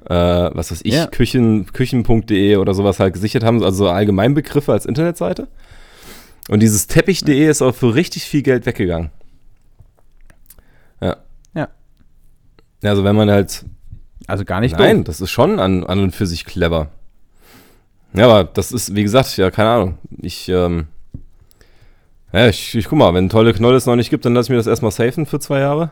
was 0.08 0.70
weiß 0.70 0.80
ich, 0.84 0.94
Ja. 0.94 1.06
Küchen, 1.06 1.66
Küchen.de 1.72 2.56
oder 2.56 2.74
sowas 2.74 2.98
halt 2.98 3.14
gesichert 3.14 3.44
haben, 3.44 3.62
also 3.62 3.84
so 3.84 3.88
Allgemeinbegriffe 3.90 4.72
als 4.72 4.86
Internetseite. 4.86 5.48
Und 6.48 6.60
dieses 6.60 6.86
teppich.de 6.88 7.46
ist 7.48 7.62
auch 7.62 7.74
für 7.74 7.94
richtig 7.94 8.24
viel 8.24 8.42
Geld 8.42 8.66
weggegangen. 8.66 9.10
Ja. 11.00 11.16
Ja, 11.54 11.68
Also 12.82 13.04
wenn 13.04 13.14
man 13.14 13.30
halt 13.30 13.64
Also 14.26 14.44
gar 14.44 14.60
nicht 14.60 14.78
Nein, 14.78 14.98
doof. 14.98 15.04
das 15.06 15.20
ist 15.20 15.30
schon 15.30 15.58
an, 15.58 15.84
an 15.84 15.98
und 16.00 16.14
für 16.14 16.26
sich 16.26 16.44
clever. 16.44 16.88
Ja, 18.14 18.26
aber 18.26 18.44
das 18.44 18.72
ist, 18.72 18.94
wie 18.94 19.02
gesagt, 19.02 19.36
ja, 19.36 19.50
keine 19.50 19.70
Ahnung. 19.70 19.98
Ich, 20.20 20.48
ähm, 20.48 20.86
ja, 22.32 22.48
ich, 22.48 22.74
ich 22.74 22.86
guck 22.88 22.98
mal, 22.98 23.14
wenn 23.14 23.28
tolle 23.28 23.52
Knolle 23.52 23.76
es 23.76 23.86
noch 23.86 23.96
nicht 23.96 24.10
gibt, 24.10 24.24
dann 24.24 24.34
lass 24.34 24.46
ich 24.46 24.50
mir 24.50 24.56
das 24.56 24.66
erstmal 24.66 24.90
safen 24.92 25.26
für 25.26 25.40
zwei 25.40 25.60
Jahre. 25.60 25.90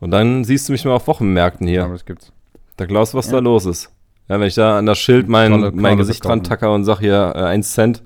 Und 0.00 0.10
dann 0.10 0.44
siehst 0.44 0.68
du 0.68 0.72
mich 0.72 0.84
mal 0.84 0.92
auf 0.94 1.06
Wochenmärkten 1.06 1.66
hier. 1.66 1.84
Aber 1.84 1.92
das 1.92 2.04
gibt's. 2.04 2.32
Da 2.76 2.86
glaubst 2.86 3.14
du, 3.14 3.18
was 3.18 3.26
Ja. 3.26 3.32
da 3.34 3.38
los 3.38 3.66
ist. 3.66 3.90
Ja, 4.28 4.40
wenn 4.40 4.48
ich 4.48 4.54
da 4.54 4.78
an 4.78 4.86
das 4.86 4.98
Schild 4.98 5.28
mein, 5.28 5.50
Tolle 5.52 5.70
mein 5.70 5.78
Knolle 5.78 5.96
Gesicht 5.98 6.24
dran 6.24 6.42
tacker 6.42 6.72
und 6.72 6.84
sag 6.84 7.00
hier, 7.00 7.32
äh, 7.36 7.42
1 7.42 7.72
Cent 7.72 8.02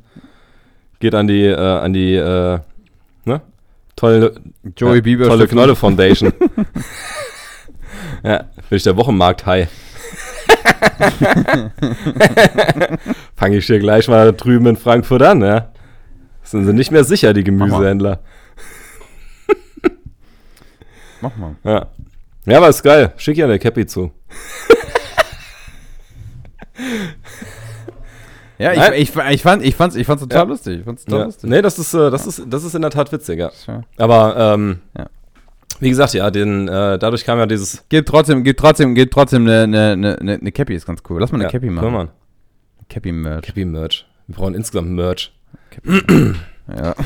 geht 0.99 1.15
an 1.15 1.27
die, 1.27 1.45
äh, 1.45 1.57
an 1.57 1.93
die, 1.93 2.15
äh, 2.15 2.59
ne? 3.25 3.41
Tolle, 3.97 4.35
Joey 4.77 4.97
ja, 4.97 5.01
Bieber 5.01 5.27
Tolle. 5.29 5.47
Knolle 5.47 5.75
Foundation. 5.77 6.33
ja, 8.25 8.45
bin 8.69 8.77
ich 8.77 8.83
der 8.83 8.97
Wochenmarkt-High. 8.97 9.69
Fange 13.37 13.57
ich 13.59 13.67
hier 13.67 13.79
gleich 13.79 14.09
mal 14.09 14.33
drüben 14.33 14.67
in 14.67 14.77
Frankfurt 14.77 15.23
an, 15.23 15.41
ja? 15.43 15.71
Sind 16.43 16.67
sie 16.67 16.73
nicht 16.73 16.91
mehr 16.91 17.05
sicher, 17.05 17.33
die 17.33 17.45
Gemüsehändler. 17.45 18.21
Mach 21.21 21.37
mal. 21.37 21.57
Ja. 21.65 21.87
Ja, 22.45 22.59
aber 22.59 22.69
ist 22.69 22.83
geil. 22.83 23.13
Schick 23.17 23.37
ja 23.37 23.47
eine 23.47 23.59
Cappy 23.59 23.87
zu. 23.87 24.13
Ja, 28.59 28.73
Nein. 28.75 28.95
ich, 28.95 29.15
ich, 29.15 29.17
ich, 29.31 29.43
fand, 29.43 29.63
ich, 29.63 29.77
fand's, 29.77 29.97
ich 29.97 30.07
fand's 30.07 30.23
total 30.23 30.45
Ja. 30.45 30.49
lustig. 30.49 30.79
Ich 30.79 30.85
fand's 30.87 31.05
total 31.05 31.21
Ja. 31.21 31.25
lustig. 31.27 31.51
Nee, 31.51 31.61
das 31.61 31.79
ist, 31.79 31.93
äh, 31.93 32.11
das, 32.11 32.27
ist, 32.27 32.43
das 32.49 32.65
ist 32.65 32.75
in 32.75 32.81
der 32.81 32.91
Tat 32.91 33.13
witzig, 33.13 33.39
ja. 33.39 33.51
Ja. 33.67 33.83
Aber 33.99 34.35
ähm, 34.55 34.81
Ja. 34.97 35.09
Wie 35.81 35.89
gesagt, 35.89 36.15
ja, 36.15 36.31
den, 36.31 36.69
äh, 36.69 36.99
dadurch 36.99 37.25
kam 37.25 37.39
ja 37.39 37.47
dieses. 37.47 37.85
Gibt 37.89 38.09
trotzdem, 38.09 38.45
gibt 38.45 38.61
trotzdem, 38.61 38.95
gibt 38.95 39.13
trotzdem 39.13 39.43
eine, 39.43 39.63
eine, 39.63 40.19
eine, 40.19 40.35
eine 40.35 40.53
Cappy, 40.53 40.75
ist 40.75 40.87
ganz 40.87 41.03
cool. 41.09 41.21
Lass 41.21 41.33
mal 41.33 41.37
eine 41.37 41.45
ja, 41.45 41.51
Cappy 41.51 41.71
machen. 41.71 41.93
mal, 41.93 42.09
Cappy-Merch. 42.89 43.43
Cappy-Merch. 43.43 44.07
Wir 44.27 44.37
brauchen 44.37 44.55
insgesamt 44.55 44.91
Merch. 44.91 45.33
Ja. 46.69 46.95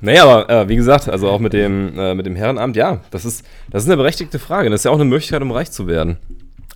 Nee, 0.00 0.20
aber 0.20 0.48
äh, 0.48 0.68
wie 0.68 0.76
gesagt, 0.76 1.08
also 1.08 1.28
auch 1.28 1.40
mit 1.40 1.52
dem, 1.52 1.98
äh, 1.98 2.14
mit 2.14 2.24
dem 2.24 2.36
Herrenamt, 2.36 2.76
ja, 2.76 3.00
das 3.10 3.24
ist, 3.24 3.44
das 3.68 3.82
ist 3.82 3.88
eine 3.88 3.96
berechtigte 3.96 4.38
Frage. 4.38 4.70
Das 4.70 4.82
ist 4.82 4.84
ja 4.84 4.92
auch 4.92 4.94
eine 4.94 5.04
Möglichkeit, 5.04 5.42
um 5.42 5.50
reich 5.50 5.72
zu 5.72 5.88
werden. 5.88 6.18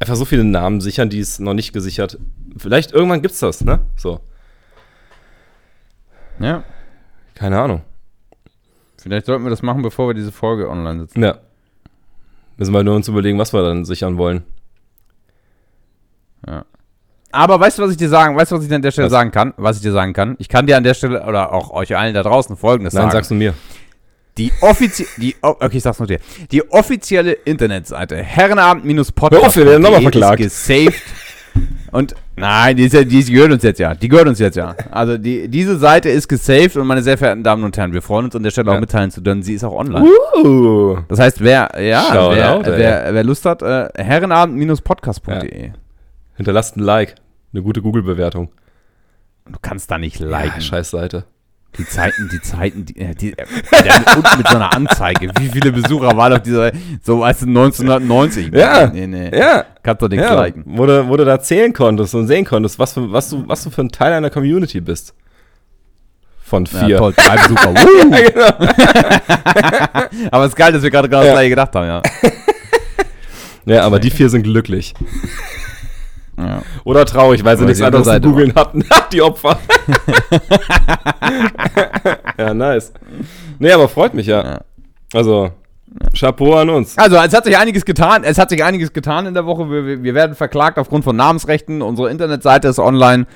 Einfach 0.01 0.17
so 0.17 0.25
viele 0.25 0.43
Namen 0.43 0.81
sichern, 0.81 1.09
die 1.09 1.21
es 1.21 1.39
noch 1.39 1.55
nicht 1.55 1.73
gesichert. 1.73 2.19
Vielleicht 2.57 2.91
irgendwann 2.91 3.23
gibt's 3.23 3.39
das, 3.39 3.65
ne? 3.65 3.79
So, 3.95 4.19
ja. 6.41 6.65
keine 7.35 7.61
Ahnung. 7.61 7.83
Vielleicht 9.03 9.27
sollten 9.27 9.45
wir 9.45 9.51
das 9.51 9.62
machen, 9.62 9.83
bevor 9.83 10.09
wir 10.09 10.15
diese 10.15 10.33
Folge 10.33 10.69
online 10.71 11.01
setzen. 11.01 11.23
Ja. 11.23 11.38
Müssen 12.57 12.73
wir 12.73 12.85
nur 12.85 12.95
uns 12.97 13.09
überlegen, 13.09 13.38
was 13.38 13.53
wir 13.53 13.62
dann 13.62 13.85
sichern 13.85 14.17
wollen. 14.19 14.45
Aber 17.35 17.59
weißt 17.61 17.79
du, 17.79 17.83
was 17.83 17.93
ich 17.93 17.97
dir 17.97 18.09
sagen, 18.09 18.37
weißt 18.37 18.53
du, 18.53 18.57
was 18.57 18.62
ich 18.65 18.69
dir 18.69 18.75
an 18.77 18.83
der 18.83 18.91
Stelle 18.91 19.07
Was? 19.07 19.12
sagen 19.12 19.31
kann? 19.31 19.55
Was 19.57 19.77
ich 19.77 19.83
dir 19.83 19.93
sagen 19.93 20.12
kann? 20.12 20.37
Ich 20.38 20.49
kann 20.49 20.67
dir 20.67 20.77
an 20.77 20.85
der 20.85 20.95
Stelle 20.95 21.25
oder 21.25 21.53
auch 21.53 21.71
euch 21.71 21.97
allen 21.97 22.12
da 22.15 22.23
draußen 22.23 22.57
folgendes 22.57 22.93
Nein, 22.93 23.03
sagen. 23.05 23.12
sagst 23.12 23.31
du 23.31 23.35
mir. 23.35 23.55
Die 24.38 24.53
offizielle, 24.61 25.09
die, 25.19 25.35
o- 25.43 25.49
okay, 25.61 25.77
ich 25.79 25.83
sag's 25.83 25.99
nur 25.99 26.09
dir. 26.09 26.19
Die 26.51 26.71
offizielle 26.71 27.33
Internetseite 27.33 28.17
herrenabend-podcast 28.17 29.57
nochmal 29.57 30.03
ist 30.05 30.37
gesaved. 30.37 31.03
Und 31.91 32.15
nein, 32.37 32.77
die, 32.77 32.85
ist 32.85 32.92
ja, 32.95 33.05
die 33.05 33.23
gehört 33.25 33.53
uns 33.53 33.62
jetzt 33.62 33.79
ja. 33.79 33.95
Die 33.95 34.09
gehört 34.09 34.27
uns 34.29 34.38
jetzt 34.38 34.57
ja. 34.57 34.75
Also 34.90 35.18
die, 35.18 35.49
diese 35.49 35.77
Seite 35.79 36.09
ist 36.09 36.29
gesaved 36.29 36.77
und 36.77 36.87
meine 36.87 37.03
sehr 37.03 37.18
verehrten 37.18 37.42
Damen 37.42 37.64
und 37.64 37.77
Herren, 37.77 37.92
wir 37.92 38.03
freuen 38.03 38.27
uns 38.27 38.37
an 38.37 38.42
der 38.42 38.51
Stelle 38.51 38.71
auch 38.71 38.75
Ja. 38.75 38.81
mitteilen 38.81 39.11
zu 39.11 39.21
dürfen, 39.21 39.42
sie 39.42 39.55
ist 39.55 39.64
auch 39.64 39.75
online. 39.75 40.07
Uh. 40.42 40.99
Das 41.09 41.18
heißt, 41.18 41.40
wer, 41.42 41.71
ja, 41.81 42.05
wer, 42.35 42.57
ey. 42.66 42.79
wer, 42.79 43.14
wer 43.14 43.25
Lust 43.25 43.45
hat, 43.45 43.62
äh, 43.62 43.88
herrenabend-podcast.de. 43.97 45.71
Hinterlasst 46.37 46.77
ein 46.77 46.81
Like. 46.81 47.14
Eine 47.53 47.62
gute 47.62 47.83
Google-Bewertung. 47.83 48.51
Du 49.47 49.59
kannst 49.61 49.90
da 49.90 49.99
nicht 49.99 50.21
Ja, 50.21 50.27
liken. 50.29 50.61
scheiß 50.61 50.90
Seite. 50.90 51.25
Die 51.79 51.87
Zeiten, 51.87 52.29
die 52.31 52.41
Zeiten, 52.43 52.85
die, 52.85 52.99
äh, 52.99 53.15
die, 53.15 53.33
äh, 53.33 53.47
der, 53.83 54.17
und 54.17 54.37
mit 54.39 54.47
so 54.47 54.57
einer 54.57 54.75
Anzeige. 54.75 55.31
Wie 55.41 55.49
viele 55.49 55.73
Besucher 55.73 56.15
waren 56.17 56.35
auf 56.35 56.43
dieser, 56.43 56.71
so 57.03 57.21
weißt 57.21 57.43
du, 57.43 57.47
1990? 57.47 58.53
Ja, 58.53 58.89
Nee, 58.89 59.07
nee. 59.07 59.31
Ja, 59.35 59.65
Kannst 59.83 60.03
doch 60.03 60.09
nichts 60.11 60.25
ja 60.27 60.35
liken. 60.43 60.65
wo, 60.67 60.85
du, 60.85 61.09
wo 61.09 61.17
du 61.17 61.25
da 61.25 61.41
zählen 61.41 61.73
konntest 61.73 62.15
und 62.15 62.27
sehen 62.27 62.45
konntest, 62.45 62.79
was, 62.79 62.93
für, 62.93 63.11
was, 63.11 63.31
du, 63.31 63.49
was 63.49 63.65
du 63.65 63.71
für 63.71 63.81
ein 63.83 63.89
Teil 63.89 64.13
einer 64.13 64.29
Community 64.29 64.81
bist. 64.83 65.15
Von 66.45 66.67
Ja, 66.67 66.85
vier. 66.85 66.99
toll, 66.99 67.15
drei 67.17 67.37
Besucher. 67.37 67.73
Ja, 68.11 68.21
genau. 68.21 70.09
Aber 70.31 70.45
es 70.45 70.51
ist 70.51 70.57
geil, 70.57 70.73
dass 70.73 70.83
wir 70.83 70.91
gerade 70.91 71.09
genau 71.09 71.21
Ja. 71.23 71.29
das 71.29 71.35
gleiche 71.35 71.51
gedacht 71.51 71.75
haben, 71.75 71.87
ja. 71.87 72.03
ja, 73.65 73.85
aber 73.87 73.99
die 73.99 74.11
vier 74.11 74.29
sind 74.29 74.43
glücklich. 74.43 74.93
Ja. 76.38 76.62
Oder 76.85 77.05
traurig, 77.05 77.45
weil 77.45 77.57
sie 77.57 77.62
Weil 77.62 77.68
nichts 77.68 77.83
anderes 77.83 78.07
zu 78.09 78.21
googeln 78.21 78.55
hatten. 78.55 78.85
die 79.12 79.23
Opfer. 79.23 79.59
ja, 82.38 82.55
nice. 82.55 82.92
Nee, 83.59 83.73
aber 83.73 83.88
freut 83.88 84.14
mich 84.14 84.27
ja. 84.27 84.42
Ja. 84.45 84.61
Also, 85.14 85.51
Chapeau 86.18 86.55
an 86.57 86.71
uns. 86.71 86.97
Also, 86.97 87.16
es 87.16 87.35
hat 87.35 87.45
sich 87.45 87.57
einiges 87.59 87.85
getan. 87.85 88.25
Es 88.25 88.38
hat 88.38 88.49
sich 88.51 88.64
einiges 88.64 88.92
getan 88.92 89.27
in 89.27 89.35
der 89.35 89.45
Woche. 89.47 89.68
Wir, 89.71 89.85
wir- 89.87 90.03
wir 90.03 90.14
werden 90.14 90.35
verklagt 90.35 90.79
aufgrund 90.79 91.05
von 91.05 91.14
Namensrechten. 91.16 91.83
Unsere 91.83 92.11
Internetseite 92.11 92.68
ist 92.68 92.79
online. 92.79 93.27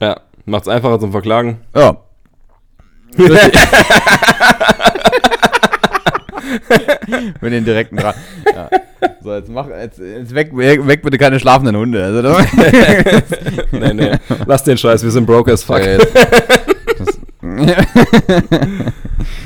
Ja, 0.00 0.20
macht's 0.44 0.68
einfacher 0.68 0.98
zum 0.98 1.12
Verklagen. 1.12 1.58
Ja. 1.74 1.96
Mit 7.40 7.52
den 7.52 7.64
direkten 7.64 7.96
Draht. 7.96 8.16
Ja. 8.54 8.68
So, 9.22 9.34
jetzt 9.34 9.48
mach, 9.48 9.68
jetzt, 9.68 9.98
jetzt 9.98 10.34
weg, 10.34 10.50
weg, 10.56 11.02
bitte 11.02 11.18
keine 11.18 11.38
schlafenden 11.40 11.76
Hunde. 11.76 12.02
Also, 12.04 12.22
das, 12.22 12.46
nee, 13.72 13.92
nee. 13.94 14.12
Lass 14.46 14.64
den 14.64 14.76
Scheiß, 14.78 15.02
wir 15.04 15.10
sind 15.10 15.26
broke 15.26 15.52
as 15.52 15.62
fuck. 15.62 15.80
Jetzt- 15.84 16.08
das, 16.98 17.18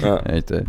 Ja. 0.03 0.17
Echt, 0.27 0.51
ey. 0.51 0.65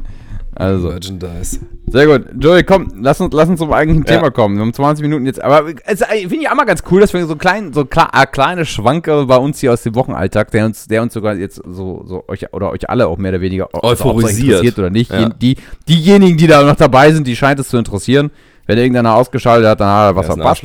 Also, 0.56 0.90
Merchandise. 0.90 1.60
sehr 1.88 2.06
gut. 2.06 2.26
Joey, 2.40 2.64
komm, 2.64 2.92
lass 3.02 3.20
uns, 3.22 3.34
lass 3.34 3.50
uns 3.50 3.60
zum 3.60 3.72
eigentlichen 3.74 4.06
Ja. 4.06 4.18
Thema 4.18 4.32
kommen. 4.32 4.56
Wir 4.56 4.62
haben 4.62 4.74
20 4.74 5.02
Minuten 5.04 5.26
jetzt. 5.26 5.42
Aber 5.42 5.66
es 5.86 6.02
äh, 6.02 6.06
finde 6.22 6.38
ich 6.42 6.50
auch 6.50 6.56
mal 6.56 6.66
ganz 6.66 6.84
cool, 6.92 7.02
dass 7.02 7.14
wir 7.14 7.26
so, 7.26 7.36
klein, 7.36 7.74
so 7.74 7.86
klar, 7.86 8.10
äh, 8.14 8.26
kleine 8.26 8.66
Schwanke 8.66 9.26
bei 9.26 9.38
uns 9.38 9.60
hier 9.60 9.74
aus 9.74 9.84
dem 9.84 9.96
Wochenalltag, 9.96 10.52
der 10.52 10.66
uns, 10.66 10.88
der 10.88 11.02
uns 11.02 11.14
sogar 11.14 11.36
jetzt 11.36 11.62
so, 11.66 12.04
so 12.06 12.24
euch 12.28 12.54
oder 12.54 12.72
euch 12.72 12.90
alle 12.90 13.08
auch 13.08 13.18
mehr 13.18 13.32
oder 13.32 13.42
weniger 13.42 13.70
also 13.74 13.88
Euphorisiert. 14.06 14.48
interessiert 14.48 14.80
oder 14.80 14.90
nicht. 14.90 15.12
Ja. 15.12 15.30
Die, 15.30 15.58
diejenigen, 15.88 16.38
die 16.38 16.48
da 16.48 16.64
noch 16.64 16.76
dabei 16.76 17.12
sind, 17.12 17.26
die 17.28 17.36
scheint 17.36 17.60
es 17.60 17.70
zu 17.70 17.78
interessieren. 17.78 18.32
Wenn 18.66 18.78
irgendeiner 18.78 19.16
ausgeschaltet 19.16 19.68
hat, 19.68 19.80
dann 19.82 19.90
hat 19.90 20.12
er 20.12 20.16
was 20.16 20.28
Er 20.30 20.36
verpasst. 20.36 20.64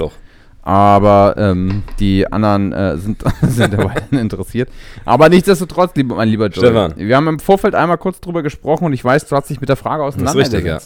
Aber 0.69 1.35
ähm, 1.39 1.83
die 1.99 2.31
anderen 2.31 2.75
äh, 2.75 2.99
sind, 2.99 3.25
sind 3.43 3.73
dabei 3.73 3.95
interessiert. 4.11 4.69
Aber 5.07 5.31
nichtsdestotrotz, 5.31 5.93
lieb, 5.95 6.09
mein 6.09 6.29
lieber 6.29 6.49
Joey, 6.49 6.67
Stefan. 6.67 6.93
wir 6.95 7.17
haben 7.17 7.27
im 7.27 7.39
Vorfeld 7.39 7.75
einmal 7.75 7.97
kurz 7.97 8.21
drüber 8.21 8.43
gesprochen 8.43 8.85
und 8.85 8.93
ich 8.93 9.03
weiß, 9.03 9.27
du 9.29 9.35
hast 9.35 9.49
dich 9.49 9.63
mit 9.63 9.71
der 9.71 9.77
Frage 9.77 10.03
auseinandergesetzt. 10.05 10.53
richtig, 10.53 10.67
ja. 10.67 10.79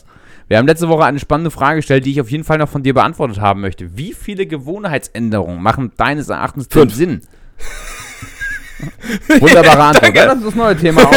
Wir 0.46 0.58
haben 0.58 0.68
letzte 0.68 0.88
Woche 0.88 1.04
eine 1.04 1.18
spannende 1.18 1.50
Frage 1.50 1.78
gestellt, 1.78 2.06
die 2.06 2.12
ich 2.12 2.20
auf 2.20 2.30
jeden 2.30 2.44
Fall 2.44 2.58
noch 2.58 2.68
von 2.68 2.84
dir 2.84 2.94
beantwortet 2.94 3.40
haben 3.40 3.60
möchte. 3.60 3.96
Wie 3.96 4.12
viele 4.12 4.46
Gewohnheitsänderungen 4.46 5.60
machen 5.60 5.90
deines 5.96 6.28
Erachtens 6.28 6.68
Fünf. 6.70 6.94
Sinn? 6.94 7.22
Wunderbare 9.40 9.82
Antwort. 9.82 10.14
Ja, 10.14 10.26
das 10.26 10.38
ist 10.38 10.46
das 10.46 10.54
neue 10.54 10.76
Thema. 10.76 11.02
Auch. 11.02 11.12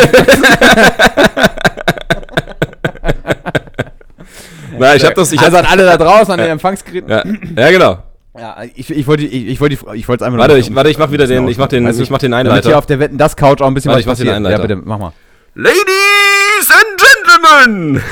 Nein, 4.79 4.97
ich 4.97 5.05
hab 5.05 5.13
das, 5.13 5.31
ich 5.31 5.39
also 5.39 5.55
hab, 5.55 5.65
an 5.65 5.71
alle 5.71 5.85
da 5.85 5.97
draußen, 5.97 6.33
an 6.33 6.39
den 6.39 6.49
Empfangsgeräten. 6.49 7.09
ja, 7.11 7.23
ja, 7.55 7.69
genau. 7.69 8.04
Ja, 8.37 8.57
ich, 8.75 8.89
ich 8.89 9.07
wollte 9.07 9.23
ich, 9.23 9.47
ich 9.47 9.61
wollte 9.61 9.75
ich 9.93 10.07
wollte 10.07 10.23
es 10.23 10.27
einfach 10.27 10.39
Warte, 10.39 10.53
noch- 10.55 10.59
ich, 10.59 10.75
warte, 10.75 10.89
ich 10.89 10.97
mach 10.97 11.11
wieder 11.11 11.25
den, 11.27 11.47
ich 11.47 11.57
mach 11.57 11.67
den, 11.67 11.85
du, 11.85 11.91
ich 12.01 12.09
mach 12.09 12.17
den 12.17 12.31
Damit 12.31 12.47
hier 12.47 12.53
Einleiter. 12.55 12.77
auf 12.77 12.85
der 12.85 12.99
Wetten 12.99 13.17
das 13.17 13.35
Couch 13.37 13.61
auch 13.61 13.67
ein 13.67 13.73
bisschen 13.73 13.89
Warte, 13.89 14.01
ich 14.01 14.05
mach 14.05 14.11
was 14.13 14.19
den. 14.19 14.29
Einleiter. 14.29 14.57
Ja, 14.57 14.61
bitte, 14.61 14.75
mach 14.83 14.97
mal. 14.99 15.13
Ladies 15.53 16.69
and 16.69 17.01
Gentlemen! 17.01 18.03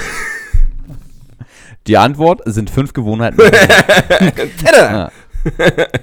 Die 1.87 1.97
Antwort 1.97 2.41
sind 2.45 2.69
fünf 2.69 2.93
Gewohnheiten. 2.93 3.41
ja. 4.65 5.11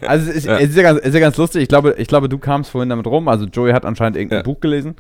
Also 0.07 0.29
es 0.31 0.37
ist, 0.37 0.45
Ja. 0.47 0.59
es, 0.59 0.69
ist 0.71 0.77
ja 0.77 0.83
ganz, 0.83 1.01
es 1.01 1.07
ist 1.07 1.15
ja 1.15 1.21
ganz 1.21 1.37
lustig. 1.39 1.63
Ich 1.63 1.69
glaube, 1.69 1.95
ich 1.97 2.07
glaube, 2.07 2.29
du 2.29 2.37
kamst 2.37 2.71
vorhin 2.71 2.91
damit 2.91 3.07
rum. 3.07 3.27
Also 3.29 3.47
Joey 3.47 3.73
hat 3.73 3.87
anscheinend 3.87 4.19
irgendein 4.19 4.41
Ja. 4.41 4.43
Buch 4.43 4.61
gelesen. 4.61 4.97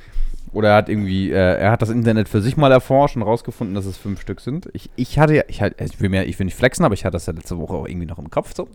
Oder 0.52 0.70
er 0.70 0.76
hat 0.76 0.88
irgendwie, 0.88 1.30
äh, 1.30 1.34
er 1.34 1.70
hat 1.70 1.80
das 1.82 1.90
Internet 1.90 2.28
für 2.28 2.40
sich 2.42 2.56
mal 2.56 2.72
erforscht 2.72 3.14
und 3.16 3.22
rausgefunden, 3.22 3.74
dass 3.76 3.84
es 3.86 3.96
fünf 3.96 4.20
Stück 4.20 4.40
sind. 4.40 4.68
Ich, 4.72 4.90
ich 4.96 5.18
hatte 5.18 5.34
ja, 5.36 5.42
ich, 5.48 5.60
halt, 5.62 5.80
ich, 5.80 6.00
will 6.00 6.08
mir, 6.08 6.24
ich 6.24 6.38
will 6.38 6.44
nicht 6.46 6.56
flexen, 6.56 6.84
aber 6.84 6.94
ich 6.94 7.04
hatte 7.04 7.12
das 7.12 7.26
ja 7.26 7.32
letzte 7.32 7.56
Woche 7.58 7.74
auch 7.74 7.86
irgendwie 7.86 8.06
noch 8.06 8.18
im 8.18 8.30
Kopf 8.30 8.52
so. 8.54 8.66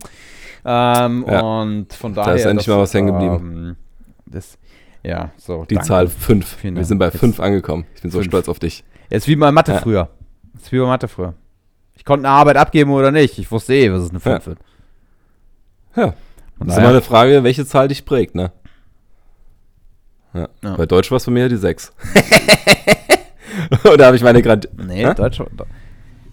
Ähm, 0.64 1.26
Ja. 1.28 1.42
Und 1.42 1.92
von 1.94 2.14
daher. 2.14 2.36
ist 2.36 2.46
endlich 2.46 2.68
mal 2.68 2.78
was 2.80 2.94
hängen 2.94 3.08
geblieben. 3.08 3.38
Ähm, 3.40 3.76
das, 4.26 4.58
ja, 5.04 5.32
so. 5.38 5.66
Die 5.66 5.76
danke. 5.76 5.88
Zahl 5.88 6.08
5. 6.08 6.46
Vielen 6.58 6.76
Wir 6.78 6.86
sind 6.86 6.98
bei 6.98 7.06
Jetzt 7.08 7.20
5 7.20 7.40
angekommen. 7.40 7.86
Ich 7.96 8.02
bin 8.02 8.10
so 8.10 8.20
fünf. 8.20 8.30
stolz 8.32 8.48
auf 8.50 8.60
dich. 8.60 8.84
Jetzt 9.10 9.28
wie 9.28 9.36
bei 9.36 9.52
Mathe 9.52 9.74
Ja. 9.74 9.80
früher. 9.80 10.10
Jetzt 10.54 10.72
wie 10.72 10.80
bei 10.80 10.86
Mathe 10.88 11.08
früher. 11.08 11.34
Ich 11.94 12.06
konnte 12.06 12.26
eine 12.28 12.36
Arbeit 12.36 12.58
abgeben 12.58 12.92
oder 12.92 13.12
nicht. 13.12 13.38
Ich 13.38 13.52
wusste 13.52 13.74
eh, 13.74 13.92
was 13.92 14.04
es 14.04 14.10
eine 14.12 14.20
5 14.22 14.40
Ja. 14.42 14.46
wird. 14.48 14.60
Ja. 15.96 16.14
Von 16.58 16.68
Das 16.68 16.78
ist 16.78 16.82
immer 16.82 16.90
eine 16.90 17.02
Frage, 17.02 17.44
welche 17.44 17.66
Zahl 17.66 17.88
dich 17.90 18.06
prägt, 18.06 18.34
ne? 18.34 18.52
Ja. 20.36 20.48
Ja. 20.64 20.76
Bei 20.76 20.86
Deutsch 20.86 21.10
war 21.12 21.18
es 21.18 21.26
bei 21.26 21.32
mir 21.32 21.48
die 21.50 21.56
6. 21.58 21.94
Oder 23.92 24.08
habe 24.08 24.16
ich 24.18 24.22
meine 24.24 24.42
gerade. 24.42 24.68
Nee, 24.78 25.06
Hä? 25.06 25.14
Deutsch. 25.16 25.42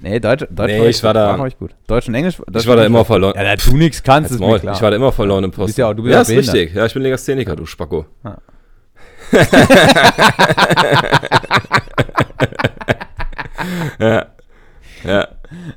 Nee, 0.01 0.19
Deutsch, 0.19 0.45
Deutsch 0.51 0.73
Nee, 0.73 0.89
ich 0.89 1.03
war 1.05 1.15
da- 1.15 1.39
War 1.39 1.47
ich 1.47 1.57
gut. 1.57 1.71
Deutsch 1.87 2.09
und 2.09 2.15
Englisch. 2.17 2.37
Deutsch 2.39 2.65
Ich 2.65 2.69
war 2.69 2.75
da 2.77 2.85
immer 2.85 3.05
verloren. 3.05 3.35
Ja, 3.37 3.45
da 3.45 3.55
du 3.55 3.77
nichts 3.77 4.03
kannst, 4.03 4.33
ist 4.33 4.41
mir 4.41 4.59
klar. 4.59 4.75
Ich 4.75 4.83
war 4.83 4.91
da 4.91 4.97
immer 4.97 5.13
verloren 5.13 5.45
im 5.45 5.53
Posten. 5.53 5.67
bist 5.67 5.79
ja 5.79 5.89
auch- 5.89 5.95
du 5.95 6.03
bist 6.03 6.11
ja, 6.13 6.17
ja 6.19 6.23
ist 6.23 6.29
behindert. 6.29 6.55
richtig. 6.57 6.75
Ja, 6.75 6.87
ich 6.87 6.93
bin 6.95 7.03
Legastheniker, 7.05 7.55
du 7.55 7.65
Spacko. 7.67 8.07
ja. 8.25 8.39
Ja. 13.99 14.27
Ja, 15.05 15.29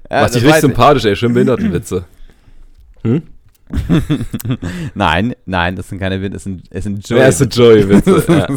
Macht 0.10 0.24
das 0.26 0.32
dich 0.34 0.44
richtig 0.44 0.62
sympathisch, 0.62 1.06
ey. 1.06 1.16
Schön 1.16 1.34
Behindertenwitze. 1.34 2.06
Nein, 4.94 5.36
nein, 5.46 5.76
das 5.76 5.90
sind 5.90 6.00
keine 6.00 6.22
Win, 6.22 6.34
es 6.34 6.44
sind, 6.44 6.64
es 6.70 6.84
sind 6.84 7.08
Joey. 7.08 7.20
Ja, 7.22 7.28
ist 7.28 7.42
ein 7.42 7.50
Joey-Witze. 7.50 8.24
ja. 8.28 8.48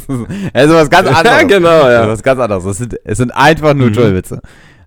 Es 0.52 0.66
ist 0.66 0.74
was 0.74 0.90
ganz 0.90 1.08
anderes. 1.08 1.24
Ja, 1.40 1.42
genau, 1.46 1.78
Es 1.86 1.92
ja. 1.92 2.02
ist 2.02 2.08
was 2.10 2.22
ganz 2.22 2.40
anderes. 2.40 2.64
Es 2.64 2.76
sind, 2.78 2.96
es 3.04 3.18
sind 3.18 3.30
einfach 3.30 3.74
nur 3.74 3.88
Mhm. 3.88 3.94
Joey-Witze. 3.94 4.40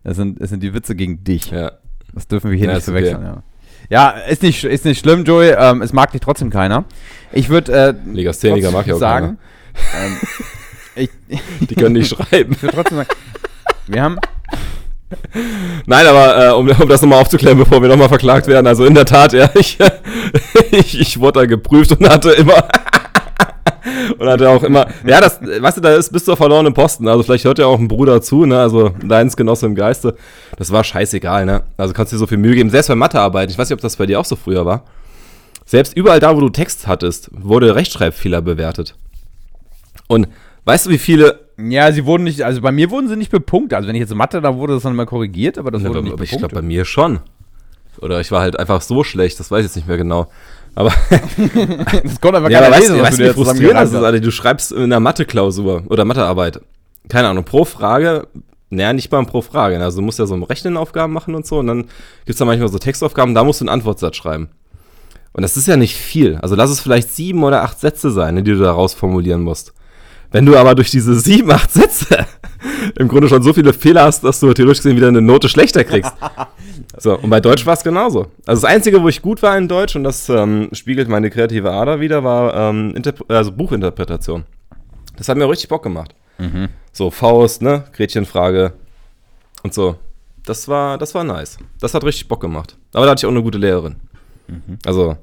Es 0.03 0.17
sind, 0.17 0.39
es 0.41 0.49
sind 0.49 0.61
die 0.63 0.73
Witze 0.73 0.95
gegen 0.95 1.23
dich. 1.23 1.51
ja. 1.51 1.71
Das 2.13 2.27
dürfen 2.27 2.51
wir 2.51 2.57
hier 2.57 2.67
Ja, 2.67 2.73
nicht 2.73 2.83
ist 2.83 2.89
okay. 2.89 3.05
verwechseln. 3.05 3.43
Ja. 3.89 4.13
ja, 4.13 4.19
ist 4.27 4.43
nicht, 4.43 4.63
ist 4.65 4.83
nicht 4.85 4.99
schlimm, 4.99 5.23
Joey. 5.23 5.55
Ähm, 5.57 5.81
es 5.81 5.93
mag 5.93 6.11
dich 6.11 6.19
trotzdem 6.21 6.49
keiner. 6.49 6.83
Ich 7.31 7.47
würde 7.49 7.71
äh, 7.71 7.93
Legastheniker 8.13 8.71
mag 8.71 8.85
ja 8.85 8.95
auch 8.95 8.99
sagen, 8.99 9.37
ähm, 9.97 10.17
ich, 10.95 11.09
Die 11.69 11.75
können 11.75 11.93
nicht 11.93 12.09
schreiben. 12.09 12.51
ich 12.53 12.61
würde 12.61 12.75
trotzdem 12.75 12.97
sagen, 12.97 13.09
wir 13.87 14.03
haben, 14.03 14.17
Nein, 15.85 16.07
aber 16.07 16.47
äh, 16.47 16.51
um, 16.51 16.69
um 16.69 16.87
das 16.89 17.01
nochmal 17.01 17.21
aufzuklären, 17.21 17.57
bevor 17.57 17.81
wir 17.81 17.89
nochmal 17.89 18.09
verklagt 18.09 18.47
werden, 18.47 18.67
also 18.67 18.85
in 18.85 18.95
der 18.95 19.05
Tat, 19.05 19.33
ja, 19.33 19.49
ich, 19.55 19.77
ich, 20.71 20.99
ich 20.99 21.19
wurde 21.19 21.41
da 21.41 21.45
geprüft 21.45 21.91
und 21.91 22.09
hatte 22.09 22.31
immer, 22.31 22.67
Und 24.17 24.27
hat 24.27 24.41
er 24.41 24.49
auch 24.51 24.63
immer, 24.63 24.87
ja, 25.05 25.19
das, 25.19 25.41
weißt 25.41 25.77
du, 25.77 25.81
da 25.81 25.95
ist 25.95 26.11
bis 26.11 26.25
zur 26.25 26.37
verlorenen 26.37 26.73
Posten. 26.73 27.07
Also 27.07 27.23
vielleicht 27.23 27.45
hört 27.45 27.59
ja 27.59 27.65
auch 27.65 27.79
ein 27.79 27.87
Bruder 27.87 28.21
zu, 28.21 28.45
ne? 28.45 28.59
Also 28.59 28.93
Leidensgenosse 29.01 29.65
im 29.65 29.75
Geiste. 29.75 30.15
Das 30.57 30.71
war 30.71 30.83
scheißegal, 30.83 31.45
ne? 31.45 31.63
Also 31.77 31.93
kannst 31.93 32.13
dir 32.13 32.17
so 32.17 32.27
viel 32.27 32.37
Mühe 32.37 32.55
geben. 32.55 32.69
Selbst 32.69 32.87
bei 32.87 32.95
Mathearbeit, 32.95 33.51
ich 33.51 33.57
weiß 33.57 33.69
nicht, 33.69 33.75
ob 33.75 33.81
das 33.81 33.95
bei 33.95 34.05
dir 34.05 34.19
auch 34.19 34.25
so 34.25 34.35
früher 34.35 34.65
war. 34.65 34.83
Selbst 35.65 35.95
überall 35.95 36.19
da, 36.19 36.35
wo 36.35 36.39
du 36.39 36.49
Text 36.49 36.87
hattest, 36.87 37.29
wurde 37.31 37.75
Rechtschreibfehler 37.75 38.41
bewertet. 38.41 38.95
Und 40.07 40.27
weißt 40.65 40.87
du, 40.87 40.89
wie 40.91 40.97
viele. 40.97 41.50
Ja, 41.69 41.91
sie 41.91 42.05
wurden 42.05 42.23
nicht, 42.23 42.41
also 42.43 42.61
bei 42.61 42.71
mir 42.71 42.89
wurden 42.91 43.07
sie 43.07 43.15
nicht 43.15 43.31
bepunktet. 43.31 43.75
Also 43.77 43.87
wenn 43.87 43.95
ich 43.95 44.01
jetzt 44.01 44.13
Mathe, 44.15 44.41
da 44.41 44.55
wurde 44.55 44.73
das 44.75 44.83
dann 44.83 44.95
mal 44.95 45.05
korrigiert, 45.05 45.57
aber 45.57 45.71
das 45.71 45.81
Ja, 45.81 45.89
wurde 45.89 45.99
aber 45.99 46.07
nicht 46.09 46.13
ich 46.15 46.19
bepunktet. 46.31 46.49
glaube, 46.51 46.55
bei 46.61 46.67
mir 46.67 46.85
schon. 46.85 47.19
Oder 47.99 48.21
ich 48.21 48.31
war 48.31 48.41
halt 48.41 48.57
einfach 48.57 48.81
so 48.81 49.03
schlecht, 49.03 49.39
das 49.39 49.51
weiß 49.51 49.59
ich 49.59 49.65
jetzt 49.65 49.75
nicht 49.75 49.87
mehr 49.87 49.97
genau. 49.97 50.27
Aber, 50.75 50.89
das 52.03 52.21
konnte 52.21 52.37
einfach 52.37 52.49
ja, 52.49 52.59
keiner 52.61 52.71
weißt, 52.71 52.81
lesen, 52.81 52.95
du, 52.95 53.01
was 53.01 53.09
weißt 53.09 53.19
du 53.19 53.23
dir 53.23 53.33
frustrierend 53.33 53.75
das 53.79 53.89
ist, 53.91 53.95
Alter? 53.95 54.19
Du 54.21 54.31
schreibst 54.31 54.71
in 54.71 54.83
einer 54.83 54.99
Mathe-Klausur 55.01 55.83
oder 55.89 56.05
Mathearbeit. 56.05 56.61
Keine 57.09 57.27
Ahnung, 57.27 57.43
pro 57.43 57.65
Frage, 57.65 58.27
naja, 58.69 58.93
nicht 58.93 59.11
mal 59.11 59.25
pro 59.25 59.41
Frage. 59.41 59.77
ne? 59.77 59.83
Also 59.83 59.99
du 59.99 60.05
musst 60.05 60.19
ja 60.19 60.25
so 60.25 60.35
Rechenaufgaben 60.35 61.13
machen 61.13 61.35
und 61.35 61.45
so. 61.45 61.59
Und 61.59 61.67
dann 61.67 61.81
gibt 61.81 61.89
es 62.29 62.37
da 62.37 62.45
manchmal 62.45 62.69
so 62.69 62.77
Textaufgaben, 62.77 63.35
da 63.35 63.43
musst 63.43 63.59
du 63.59 63.65
einen 63.65 63.69
Antwortsatz 63.73 64.15
schreiben. 64.15 64.47
Und 65.33 65.41
das 65.43 65.57
ist 65.57 65.67
ja 65.67 65.75
nicht 65.75 65.95
viel. 65.95 66.37
Also 66.41 66.55
lass 66.55 66.69
es 66.69 66.79
vielleicht 66.79 67.13
sieben 67.13 67.43
oder 67.43 67.63
acht 67.63 67.79
Sätze 67.79 68.11
sein, 68.11 68.35
ne, 68.35 68.43
die 68.43 68.51
du 68.51 68.59
daraus 68.59 68.93
formulieren 68.93 69.41
musst. 69.41 69.73
Wenn 70.31 70.45
du 70.45 70.55
aber 70.55 70.75
durch 70.75 70.91
diese 70.91 71.19
sieben, 71.19 71.51
acht 71.51 71.71
Sätze 71.71 72.25
im 72.97 73.07
Grunde 73.07 73.27
schon 73.27 73.43
so 73.43 73.53
viele 73.53 73.73
Fehler 73.73 74.03
hast, 74.03 74.23
dass 74.23 74.39
du 74.39 74.53
theoretisch 74.53 74.79
gesehen 74.79 74.95
wieder 74.95 75.09
eine 75.09 75.21
Note 75.21 75.49
schlechter 75.49 75.83
kriegst. 75.83 76.13
So, 76.97 77.17
und 77.17 77.29
bei 77.29 77.39
Deutsch 77.39 77.65
war 77.65 77.73
es 77.73 77.83
genauso. 77.83 78.27
Also 78.45 78.61
das 78.61 78.65
Einzige, 78.65 79.01
wo 79.01 79.07
ich 79.07 79.21
gut 79.21 79.41
war 79.41 79.57
in 79.57 79.67
Deutsch, 79.67 79.95
und 79.95 80.03
das 80.03 80.27
ähm, 80.29 80.69
spiegelt 80.73 81.07
meine 81.07 81.29
kreative 81.29 81.71
Ader 81.71 81.99
wieder, 81.99 82.23
war 82.23 82.53
ähm, 82.53 82.93
also 83.27 83.51
Buchinterpretation. 83.51 84.43
Das 85.15 85.29
hat 85.29 85.37
mir 85.37 85.47
richtig 85.49 85.69
Bock 85.69 85.83
gemacht. 85.83 86.13
Mhm. 86.37 86.69
So, 86.91 87.09
Faust, 87.09 87.61
ne, 87.61 87.85
Gretchenfrage 87.93 88.73
und 89.63 89.73
so. 89.73 89.95
Das 90.45 90.67
war, 90.67 90.97
das 90.97 91.15
war 91.15 91.23
nice. 91.23 91.57
Das 91.79 91.93
hat 91.93 92.03
richtig 92.03 92.27
Bock 92.27 92.41
gemacht. 92.41 92.77
Aber 92.93 93.05
da 93.05 93.11
hatte 93.11 93.21
ich 93.21 93.25
auch 93.25 93.31
eine 93.31 93.43
gute 93.43 93.57
Lehrerin. 93.57 93.95
Also, 94.85 95.17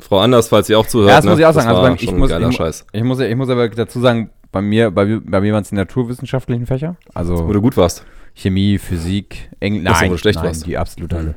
Frau 0.00 0.20
Anders, 0.20 0.48
falls 0.48 0.66
sie 0.68 0.76
auch 0.76 0.86
zuhört. 0.86 1.10
Ja, 1.10 1.16
das 1.16 1.24
ne, 1.24 1.30
muss 1.32 1.40
ich 1.40 1.46
auch 1.46 1.52
sagen. 1.52 1.68
Also 1.68 1.94
ich, 1.94 2.12
muss, 2.12 2.30
ich, 2.30 2.56
Scheiß. 2.56 2.86
ich, 2.92 3.02
muss, 3.02 3.18
ich 3.20 3.36
muss 3.36 3.48
aber 3.48 3.68
dazu 3.68 4.00
sagen, 4.00 4.30
bei 4.52 4.62
mir, 4.62 4.90
bei, 4.90 5.04
mir- 5.04 5.20
bei 5.20 5.40
mir 5.40 5.52
waren 5.52 5.62
es 5.62 5.70
die 5.70 5.74
naturwissenschaftlichen 5.74 6.66
Fächer. 6.66 6.96
Wo 7.06 7.18
Also 7.18 7.52
du 7.52 7.60
gut 7.60 7.76
warst. 7.76 8.04
Chemie, 8.34 8.78
Physik, 8.78 9.50
Englisch. 9.60 9.82
Nein, 9.84 10.08
wo 10.10 10.14
du 10.14 10.18
schlecht 10.18 10.36
nein, 10.36 10.46
warst. 10.46 10.66
die 10.66 10.78
absolute 10.78 11.16
Hölle. 11.16 11.34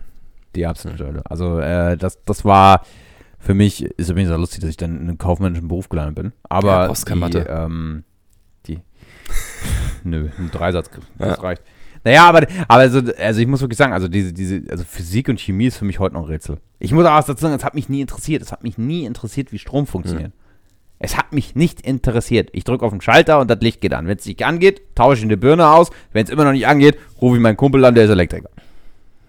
Die 0.55 0.65
absolute 0.67 1.05
Hölle. 1.07 1.21
Also 1.25 1.59
äh, 1.59 1.97
das, 1.97 2.23
das 2.23 2.45
war 2.45 2.85
für 3.39 3.55
mich, 3.55 3.83
ist 3.83 4.09
übrigens 4.09 4.29
sehr 4.29 4.37
lustig, 4.37 4.59
dass 4.61 4.69
ich 4.69 4.77
dann 4.77 4.95
in 5.01 5.09
einen 5.09 5.17
kaufmännischen 5.17 5.67
Beruf 5.67 5.89
gelandet 5.89 6.15
bin. 6.15 6.31
Aber 6.43 6.93
Ja, 6.93 7.27
die. 7.29 7.37
Ähm, 7.37 8.03
die, 8.67 8.79
nö, 10.03 10.29
ein 10.37 10.51
Dreisatz, 10.51 10.89
das 11.17 11.37
Ja. 11.37 11.43
reicht. 11.43 11.63
Naja, 12.03 12.27
aber, 12.27 12.47
aber 12.67 12.79
also, 12.81 13.01
also 13.19 13.39
ich 13.41 13.47
muss 13.47 13.61
wirklich 13.61 13.77
sagen, 13.77 13.93
also 13.93 14.07
diese, 14.07 14.33
diese, 14.33 14.63
also 14.69 14.83
Physik 14.83 15.29
und 15.29 15.39
Chemie 15.39 15.67
ist 15.67 15.77
für 15.77 15.85
mich 15.85 15.99
heute 15.99 16.15
noch 16.15 16.23
ein 16.23 16.27
Rätsel. 16.29 16.57
Ich 16.79 16.91
muss 16.93 17.05
auch 17.05 17.23
dazu 17.23 17.41
sagen, 17.41 17.53
es 17.53 17.63
hat 17.63 17.75
mich 17.75 17.89
nie 17.89 18.01
interessiert. 18.01 18.41
Es 18.41 18.51
hat 18.51 18.63
mich 18.63 18.77
nie 18.77 19.05
interessiert, 19.05 19.51
wie 19.51 19.59
Strom 19.59 19.85
funktioniert. 19.85 20.31
Es 20.97 21.17
hat 21.17 21.33
mich 21.33 21.55
nicht 21.55 21.81
interessiert. 21.81 22.49
Ich 22.53 22.63
drücke 22.63 22.85
auf 22.85 22.91
den 22.91 23.01
Schalter 23.01 23.39
und 23.39 23.49
das 23.49 23.59
Licht 23.61 23.81
geht 23.81 23.93
an. 23.93 24.07
Wenn 24.07 24.17
es 24.17 24.25
nicht 24.25 24.43
angeht, 24.43 24.81
tausche 24.95 25.19
ich 25.19 25.25
eine 25.25 25.37
Birne 25.37 25.67
aus. 25.67 25.89
Wenn 26.11 26.23
es 26.23 26.29
immer 26.29 26.43
noch 26.43 26.51
nicht 26.51 26.67
angeht, 26.67 26.97
rufe 27.21 27.35
ich 27.37 27.41
meinen 27.41 27.57
Kumpel 27.57 27.83
an, 27.85 27.95
der 27.95 28.05
ist 28.05 28.09
Elektriker. 28.11 28.49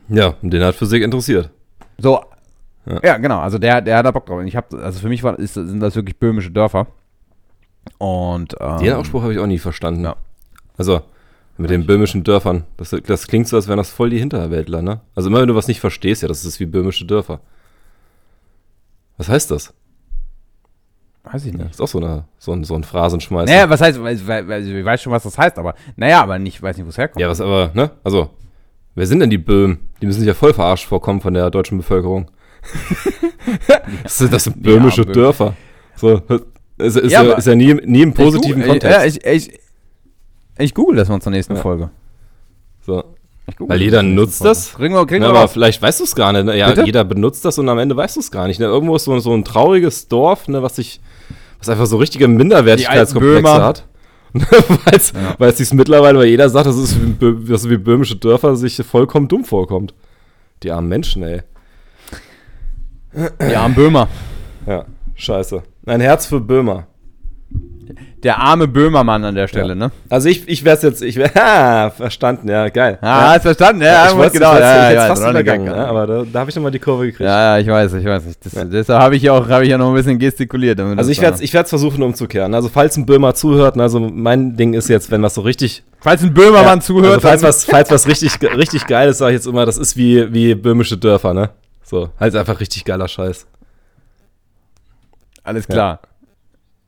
Ja, 0.08 0.35
und 0.42 0.50
den 0.50 0.62
hat 0.62 0.74
Physik 0.74 1.02
interessiert. 1.02 1.50
So. 1.98 2.20
Ja. 2.87 3.00
Ja, 3.02 3.16
genau. 3.18 3.38
Also 3.38 3.58
der, 3.58 3.80
der 3.80 3.98
hat 3.98 4.06
da 4.06 4.11
Bock 4.11 4.26
drauf. 4.26 4.38
Und 4.38 4.46
ich 4.46 4.56
habe, 4.56 4.82
also 4.82 4.98
für 4.98 5.08
mich 5.08 5.22
war, 5.22 5.38
ist, 5.38 5.54
sind 5.54 5.80
das 5.80 5.94
wirklich 5.94 6.18
böhmische 6.18 6.50
Dörfer. 6.50 6.88
Und 7.98 8.54
ähm, 8.61 8.78
Den 8.78 8.92
Ausspruch 8.94 9.22
habe 9.22 9.32
ich 9.32 9.38
auch 9.38 9.46
nie 9.46 9.58
verstanden. 9.58 10.04
ja. 10.04 10.16
Also, 10.76 11.02
mit 11.58 11.70
den 11.70 11.86
böhmischen 11.86 12.24
Dörfern. 12.24 12.64
Das, 12.76 12.90
das 13.06 13.26
klingt 13.26 13.48
so, 13.48 13.56
als 13.56 13.68
wären 13.68 13.76
das 13.76 13.90
voll 13.90 14.10
die 14.10 14.18
Hinterwäldler, 14.18 14.82
ne? 14.82 15.00
Also 15.14 15.28
immer 15.28 15.40
wenn 15.40 15.48
du 15.48 15.54
was 15.54 15.68
nicht 15.68 15.80
verstehst, 15.80 16.22
ja, 16.22 16.28
das 16.28 16.44
ist 16.44 16.60
wie 16.60 16.66
böhmische 16.66 17.04
Dörfer. 17.04 17.40
Was 19.16 19.28
heißt 19.28 19.50
das? 19.50 19.72
weiß 21.24 21.44
ich 21.46 21.52
Ja, 21.52 21.58
nicht. 21.58 21.70
ist 21.70 21.80
auch 21.80 21.86
so, 21.88 21.98
eine, 21.98 22.24
so 22.38 22.52
ein, 22.52 22.64
so 22.64 22.74
ein 22.74 22.82
Phrasenschmeiß. 22.84 23.48
Naja, 23.48 23.70
was 23.70 23.80
heißt, 23.80 23.96
ich 23.98 24.26
weiß 24.26 25.02
schon, 25.02 25.12
was 25.12 25.22
das 25.22 25.38
heißt, 25.38 25.58
aber 25.58 25.74
naja, 25.96 26.20
aber 26.22 26.38
nicht, 26.38 26.60
weiß 26.60 26.76
nicht, 26.76 26.84
wo 26.86 26.90
es 26.90 26.98
herkommt. 26.98 27.20
Ja, 27.20 27.28
was 27.28 27.40
aber, 27.40 27.70
ne? 27.74 27.92
Also, 28.02 28.30
wer 28.94 29.06
sind 29.06 29.20
denn 29.20 29.30
die 29.30 29.38
Böhmen? 29.38 29.88
Die 30.00 30.06
müssen 30.06 30.18
sich 30.20 30.26
ja 30.26 30.34
voll 30.34 30.52
verarscht 30.52 30.86
vorkommen 30.86 31.20
von 31.20 31.34
der 31.34 31.50
deutschen 31.50 31.78
Bevölkerung. 31.78 32.30
das, 34.02 34.18
sind, 34.18 34.32
das 34.32 34.44
sind 34.44 34.62
böhmische 34.62 35.02
Böhmen. 35.02 35.14
Dörfer. 35.14 35.54
So, 35.96 36.22
ist, 36.78 36.96
ist, 36.96 37.12
Ja, 37.12 37.22
ja, 37.22 37.34
ist 37.34 37.46
ja 37.46 37.54
nie, 37.54 37.74
nie 37.74 38.02
im 38.02 38.14
positiven 38.14 38.62
ich, 38.62 38.68
Kontext. 38.68 38.98
Ja, 38.98 39.04
ich, 39.04 39.24
ich, 39.24 39.60
ich 40.58 40.74
google 40.74 40.96
das 40.96 41.08
mal 41.08 41.20
zur 41.20 41.32
nächsten 41.32 41.54
Ja. 41.56 41.60
Folge. 41.62 41.90
so. 42.84 43.04
Weil 43.58 43.82
jeder 43.82 44.02
nutzt 44.04 44.44
das. 44.44 44.74
Kriegen 44.74 44.94
wir, 44.94 45.04
kriegen 45.04 45.22
wir 45.24 45.30
aber 45.30 45.48
vielleicht 45.48 45.82
weißt 45.82 45.98
du 45.98 46.04
es 46.04 46.14
gar 46.14 46.32
nicht. 46.32 46.44
Ne? 46.44 46.56
Ja, 46.56 46.68
Bitte? 46.68 46.84
jeder 46.84 47.02
benutzt 47.04 47.44
das 47.44 47.58
und 47.58 47.68
am 47.68 47.78
Ende 47.78 47.96
weißt 47.96 48.14
du 48.16 48.20
es 48.20 48.30
gar 48.30 48.46
nicht. 48.46 48.60
Ne? 48.60 48.66
Irgendwo 48.66 48.94
ist 48.94 49.04
so, 49.04 49.18
so 49.18 49.34
ein 49.34 49.44
trauriges 49.44 50.06
Dorf, 50.06 50.46
ne, 50.46 50.62
was 50.62 50.76
sich, 50.76 51.00
was 51.58 51.68
einfach 51.68 51.86
so 51.86 51.96
richtige 51.96 52.28
Minderwertigkeitskomplexe 52.28 53.52
hat. 53.62 53.84
weil 54.32 54.94
es 54.94 55.12
Ja. 55.12 55.34
weil 55.38 55.50
es 55.50 55.58
sich 55.58 55.72
mittlerweile, 55.74 56.18
weil 56.18 56.28
jeder 56.28 56.48
sagt, 56.48 56.66
das 56.66 56.76
ist 56.78 56.96
wie, 57.20 57.46
dass 57.50 57.68
wie 57.68 57.76
böhmische 57.78 58.16
Dörfer 58.16 58.54
sich 58.56 58.76
vollkommen 58.76 59.26
dumm 59.28 59.44
vorkommt. 59.44 59.92
Die 60.62 60.70
armen 60.70 60.88
Menschen, 60.88 61.24
ey. 61.24 61.42
Die 63.14 63.56
armen 63.56 63.74
Böhmer. 63.74 64.08
Ja, 64.66 64.86
scheiße. 65.16 65.62
Ein 65.84 66.00
Herz 66.00 66.26
für 66.26 66.40
Böhmer. 66.40 66.86
Der 68.22 68.38
arme 68.38 68.68
Böhmermann 68.68 69.24
an 69.24 69.35
der 69.35 69.48
Stelle, 69.48 69.70
Ja. 69.70 69.74
ne? 69.74 69.90
Also 70.09 70.28
ich, 70.28 70.48
ich 70.48 70.64
wär's 70.64 70.83
jetzt, 70.83 71.02
ich 71.02 71.16
wär, 71.16 71.33
ha, 71.35 71.90
verstanden, 71.96 72.48
ja, 72.48 72.68
geil. 72.68 72.98
Ah, 73.00 73.07
ja. 73.07 73.28
hast 73.33 73.42
verstanden? 73.42 73.83
Ja, 73.83 74.09
ich 74.09 74.16
wollte 74.16 74.38
genau. 74.38 74.55
ich, 74.55 74.61
ja, 74.61 74.88
ich 74.90 74.94
ja, 74.94 75.07
fast 75.09 75.22
ja, 75.22 75.31
übergangen, 75.31 75.66
ja, 75.66 75.76
ne? 75.76 75.87
aber 75.88 76.07
da, 76.07 76.24
da 76.33 76.40
habe 76.40 76.50
ich 76.50 76.57
nochmal 76.57 76.70
die 76.70 76.78
Kurve 76.78 77.07
gekriegt. 77.07 77.20
Ja, 77.28 77.57
ja, 77.57 77.59
ich 77.62 77.66
weiß, 77.68 77.94
ich 77.94 78.05
weiß. 78.05 78.22
Das, 78.42 78.52
Ja. 78.52 78.64
Deshalb 78.64 79.02
habe 79.02 79.16
ich 79.16 79.22
ja 79.22 79.33
auch, 79.33 79.48
habe 79.48 79.64
ich 79.64 79.70
ja 79.70 79.78
noch 79.78 79.88
ein 79.88 79.94
bisschen 79.94 80.18
gestikuliert. 80.18 80.78
damit 80.78 80.98
Also 80.98 81.11
ich 81.11 81.20
werde 81.20 81.35
es 81.37 81.40
ich 81.40 81.52
werd's 81.52 81.70
versuchen 81.70 82.02
umzukehren. 82.02 82.55
Also 82.55 82.68
falls 82.68 82.96
ein 82.96 83.07
Böhmer 83.07 83.35
zuhört, 83.35 83.78
also 83.78 83.98
mein 84.00 84.57
Ding 84.57 84.74
ist 84.74 84.88
jetzt, 84.88 85.11
wenn 85.11 85.22
was 85.22 85.35
so 85.35 85.40
richtig 85.40 85.83
Falls 86.00 86.22
ein 86.22 86.35
Böhmermann 86.35 86.78
Ja, 86.78 86.85
zuhört, 86.85 87.14
Also 87.24 87.28
falls 87.28 87.42
was, 87.42 87.64
falls 87.64 87.90
was 87.90 88.07
richtig, 88.09 88.33
richtig 88.57 88.87
geil 88.87 89.09
ist, 89.09 89.18
sage 89.18 89.33
ich 89.33 89.38
jetzt 89.38 89.46
immer, 89.46 89.66
das 89.66 89.78
ist 89.78 89.96
wie, 89.96 90.33
wie 90.33 90.55
böhmische 90.55 90.96
Dörfer, 90.98 91.33
ne? 91.35 91.50
So, 91.85 92.09
halt 92.18 92.35
einfach 92.35 92.59
richtig 92.61 92.85
geiler 92.85 93.07
Scheiß. 93.07 93.46
alles 95.44 95.66
klar. 95.66 96.00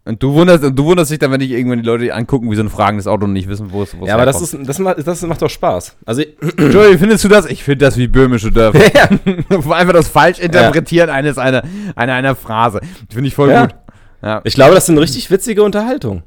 Und 0.07 0.23
du 0.23 0.35
wunderst, 0.35 0.62
und 0.62 0.77
du 0.79 0.85
wunderst 0.85 1.11
dich 1.11 1.19
dann, 1.19 1.31
wenn 1.33 1.40
dich 1.40 1.51
irgendwann 1.51 1.79
die 1.81 1.87
Leute 1.87 2.14
angucken, 2.14 2.51
wie 2.51 2.57
so 2.57 2.62
ein 2.62 2.69
fragendes 2.69 3.07
Auto 3.07 3.25
und 3.25 3.33
nicht 3.33 3.49
wissen, 3.49 3.73
wo 3.73 3.83
es 3.83 3.97
wo 3.99 4.03
es 4.03 4.09
Ja, 4.09 4.14
aber 4.17 4.27
das, 4.27 4.40
ist, 4.43 4.55
das, 4.67 4.79
macht, 4.79 5.07
das 5.07 5.23
macht 5.23 5.40
doch 5.40 5.49
Spaß. 5.49 5.97
Also, 6.05 6.21
ich- 6.21 6.37
Entschuldigung, 6.43 6.99
findest 6.99 7.25
du 7.25 7.29
das? 7.29 7.47
Ich 7.47 7.64
finde 7.64 7.87
das 7.87 7.97
wie 7.97 8.07
böhmische 8.07 8.53
Dörfer. 8.53 8.81
Einfach 9.51 9.93
das 9.95 10.09
Falschinterpretieren 10.09 11.09
eines 11.09 11.38
einer, 11.38 11.62
einer, 11.97 12.12
einer 12.14 12.35
Phrase. 12.35 12.81
Finde 13.11 13.29
ich 13.29 13.35
voll 13.35 13.51
Ja. 13.51 13.62
gut. 13.67 13.75
Ja. 14.23 14.40
ich 14.45 14.55
glaube, 14.55 14.75
das 14.75 14.85
ist 14.85 14.90
eine 14.90 15.01
richtig 15.01 15.31
witzige 15.31 15.62
Unterhaltung. 15.62 16.23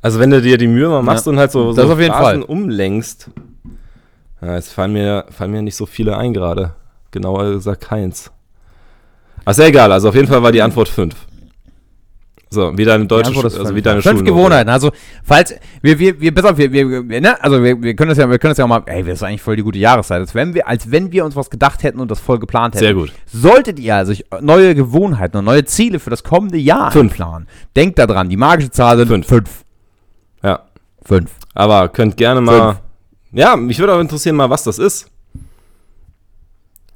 Also, 0.00 0.20
wenn 0.20 0.30
du 0.30 0.40
dir 0.40 0.56
die 0.56 0.68
Mühe 0.68 0.88
mal 0.88 1.02
machst 1.02 1.26
Ja. 1.26 1.32
und 1.32 1.38
halt 1.38 1.52
so, 1.52 1.74
Das 1.74 1.86
so 1.86 1.92
auf 1.92 2.00
jeden 2.00 2.14
Phrasen 2.14 2.40
Fall. 2.42 2.50
umlenkst. 2.50 3.30
Ja, 4.40 4.54
jetzt 4.54 4.72
fallen 4.72 4.92
mir, 4.94 5.26
fallen 5.30 5.50
mir 5.50 5.60
nicht 5.60 5.76
so 5.76 5.84
viele 5.84 6.16
ein 6.16 6.32
gerade. 6.32 6.74
Genauer 7.10 7.50
gesagt 7.52 7.82
keins. 7.82 8.30
Ach, 9.44 9.50
ist 9.50 9.58
ja 9.58 9.66
egal. 9.66 9.92
Also, 9.92 10.08
auf 10.08 10.14
jeden 10.14 10.28
Fall 10.28 10.42
war 10.42 10.52
die 10.52 10.62
Antwort 10.62 10.88
5. 10.88 11.14
So, 12.50 12.76
wie 12.78 12.84
deine 12.84 13.06
deutsche, 13.06 13.30
ist 13.32 13.44
also 13.44 13.64
fünf. 13.64 13.74
wie 13.74 13.82
deine 13.82 14.00
Fünf. 14.00 14.24
Gewohnheiten. 14.24 14.70
Also, 14.70 14.90
falls, 15.22 15.54
wir, 15.82 15.98
wir, 15.98 16.18
wir, 16.18 16.32
auf, 16.44 16.56
wir, 16.56 16.72
wir, 16.72 17.08
wir, 17.08 17.20
ne? 17.20 17.42
also 17.42 17.62
wir, 17.62 17.80
wir 17.82 17.94
können 17.94 18.08
das 18.08 18.18
ja, 18.18 18.28
wir 18.30 18.38
können 18.38 18.52
das 18.52 18.58
ja 18.58 18.64
auch 18.64 18.68
mal, 18.68 18.82
ey, 18.86 19.02
das 19.02 19.14
ist 19.14 19.22
eigentlich 19.22 19.42
voll 19.42 19.56
die 19.56 19.62
gute 19.62 19.78
Jahreszeit, 19.78 20.20
als 20.20 20.34
wenn 20.34 20.54
wir, 20.54 20.66
als 20.66 20.90
wenn 20.90 21.12
wir 21.12 21.26
uns 21.26 21.36
was 21.36 21.50
gedacht 21.50 21.82
hätten 21.82 22.00
und 22.00 22.10
das 22.10 22.20
voll 22.20 22.38
geplant 22.38 22.74
hätten. 22.74 22.84
Sehr 22.84 22.94
gut. 22.94 23.12
Solltet 23.26 23.78
ihr 23.78 23.96
also 23.96 24.14
neue 24.40 24.74
Gewohnheiten 24.74 25.36
und 25.36 25.44
neue 25.44 25.64
Ziele 25.66 25.98
für 26.00 26.08
das 26.08 26.24
kommende 26.24 26.56
Jahr 26.56 26.90
Fünf. 26.90 27.14
planen, 27.14 27.46
denkt 27.76 27.98
daran, 27.98 28.30
die 28.30 28.38
magische 28.38 28.70
Zahl 28.70 28.96
sind 28.96 29.08
Fünf. 29.08 29.26
fünf. 29.26 29.64
Ja. 30.42 30.60
Fünf. 31.04 31.30
Aber 31.54 31.88
könnt 31.88 32.16
gerne 32.16 32.40
mal. 32.40 32.80
Ja, 33.32 33.56
mich 33.56 33.78
würde 33.78 33.94
auch 33.94 34.00
interessieren, 34.00 34.36
mal, 34.36 34.48
was 34.48 34.64
das 34.64 34.78
ist. 34.78 35.10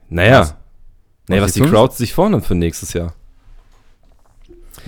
Naja. 0.08 0.40
Was? 0.40 0.54
Naja, 1.28 1.42
Was 1.42 1.48
was 1.48 1.52
die 1.54 1.60
die 1.60 1.64
fünf? 1.66 1.74
Crowd 1.74 1.94
sich 1.94 2.14
vornimmt 2.14 2.46
für 2.46 2.54
nächstes 2.54 2.94
Jahr. 2.94 3.12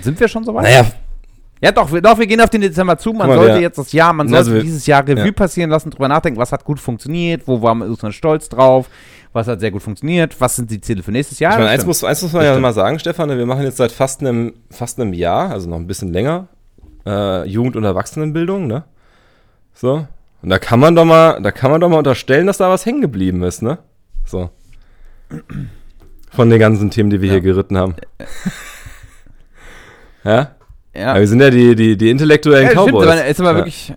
Sind 0.02 0.18
wir 0.20 0.28
schon 0.28 0.44
soweit? 0.44 0.64
Naja, 0.64 0.86
Ja, 1.60 1.72
doch, 1.72 1.90
wir, 1.90 2.02
doch, 2.02 2.18
wir 2.18 2.26
gehen 2.26 2.40
auf 2.42 2.50
den 2.50 2.60
Dezember 2.60 2.98
zu. 2.98 3.12
Man 3.12 3.26
mal, 3.28 3.36
sollte 3.36 3.52
der- 3.54 3.60
jetzt 3.62 3.78
das 3.78 3.92
Jahr, 3.92 4.12
man 4.12 4.26
Also 4.26 4.50
sollte 4.50 4.56
wir- 4.58 4.62
dieses 4.64 4.86
Jahr 4.86 5.06
Revue 5.06 5.26
ja. 5.26 5.32
passieren 5.32 5.70
lassen, 5.70 5.90
drüber 5.90 6.08
nachdenken, 6.08 6.38
was 6.38 6.52
hat 6.52 6.64
gut 6.64 6.78
funktioniert, 6.78 7.46
wo 7.46 7.62
war 7.62 7.74
man, 7.74 7.96
stolz 8.12 8.48
drauf, 8.50 8.90
was 9.32 9.46
hat 9.48 9.60
sehr 9.60 9.70
gut 9.70 9.82
funktioniert, 9.82 10.38
was 10.40 10.56
sind 10.56 10.70
die 10.70 10.80
Ziele 10.80 11.02
für 11.02 11.10
nächstes 11.12 11.38
Jahr. 11.38 11.52
ich 11.52 11.58
meine, 11.58 11.70
eins 11.70 11.86
muss, 11.86 12.04
eins 12.04 12.20
muss 12.22 12.32
man 12.32 12.40
Das 12.40 12.46
ja 12.48 12.52
stimmt. 12.52 12.62
mal 12.62 12.72
sagen, 12.74 12.98
Stefan, 12.98 13.30
wir 13.30 13.46
machen 13.46 13.62
jetzt 13.62 13.78
seit 13.78 13.92
fast 13.92 14.20
einem, 14.20 14.52
fast 14.70 15.00
einem 15.00 15.14
Jahr, 15.14 15.50
also 15.52 15.70
noch 15.70 15.76
ein 15.78 15.86
bisschen 15.86 16.12
länger, 16.12 16.48
äh, 17.06 17.48
Jugend- 17.48 17.76
und 17.76 17.84
Erwachsenenbildung, 17.84 18.66
ne? 18.66 18.84
So. 19.72 20.06
Und 20.42 20.50
da 20.50 20.58
kann 20.58 20.80
man 20.80 20.94
doch 20.94 21.06
mal, 21.06 21.40
da 21.40 21.50
kann 21.50 21.70
man 21.70 21.80
doch 21.80 21.88
mal 21.88 21.98
unterstellen, 21.98 22.46
dass 22.46 22.58
da 22.58 22.68
was 22.68 22.84
hängen 22.84 23.00
geblieben 23.00 23.42
ist, 23.42 23.62
ne? 23.62 23.78
So. 24.26 24.50
Von 26.30 26.50
den 26.50 26.58
ganzen 26.58 26.90
Themen, 26.90 27.08
die 27.10 27.20
wir 27.22 27.28
Ja. 27.28 27.32
hier 27.34 27.40
geritten 27.42 27.78
haben. 27.78 27.94
ja? 30.24 30.48
Ja, 30.96 31.10
Aber 31.10 31.20
wir 31.20 31.28
sind 31.28 31.40
ja 31.40 31.50
die, 31.50 31.74
die, 31.74 31.96
die 31.96 32.08
intellektuellen 32.10 32.66
ja 32.66 32.70
stimmt, 32.70 32.88
Cowboys. 32.90 33.08
aber 33.08 33.26
ist 33.26 33.40
aber 33.40 33.50
Ja. 33.50 33.56
wirklich. 33.56 33.92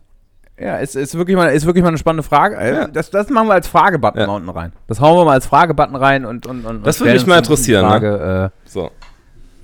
Ja, 0.60 0.78
ist, 0.78 0.96
ist, 0.96 1.16
wirklich 1.16 1.38
mal, 1.38 1.50
ist 1.50 1.68
wirklich 1.68 1.84
mal 1.84 1.90
eine 1.90 2.00
spannende 2.00 2.24
Frage. 2.24 2.56
Äh, 2.58 2.74
Ja. 2.74 2.88
Das, 2.88 3.12
das 3.12 3.30
machen 3.30 3.48
wir 3.48 3.54
als 3.54 3.68
Fragebutton 3.68 4.22
Ja. 4.22 4.28
unten 4.28 4.50
rein. 4.50 4.74
Das 4.88 5.00
hauen 5.00 5.16
wir 5.16 5.26
mal 5.26 5.34
als 5.34 5.46
Fragebutton 5.46 5.96
rein 5.96 6.26
und. 6.26 6.48
und, 6.48 6.66
und 6.66 6.86
Das 6.86 7.00
würde 7.00 7.14
mich 7.14 7.28
mal 7.28 7.38
interessieren, 7.38 7.84
ne? 7.86 7.90
Frage, 7.92 8.52
äh, 8.66 8.70
So. 8.70 8.90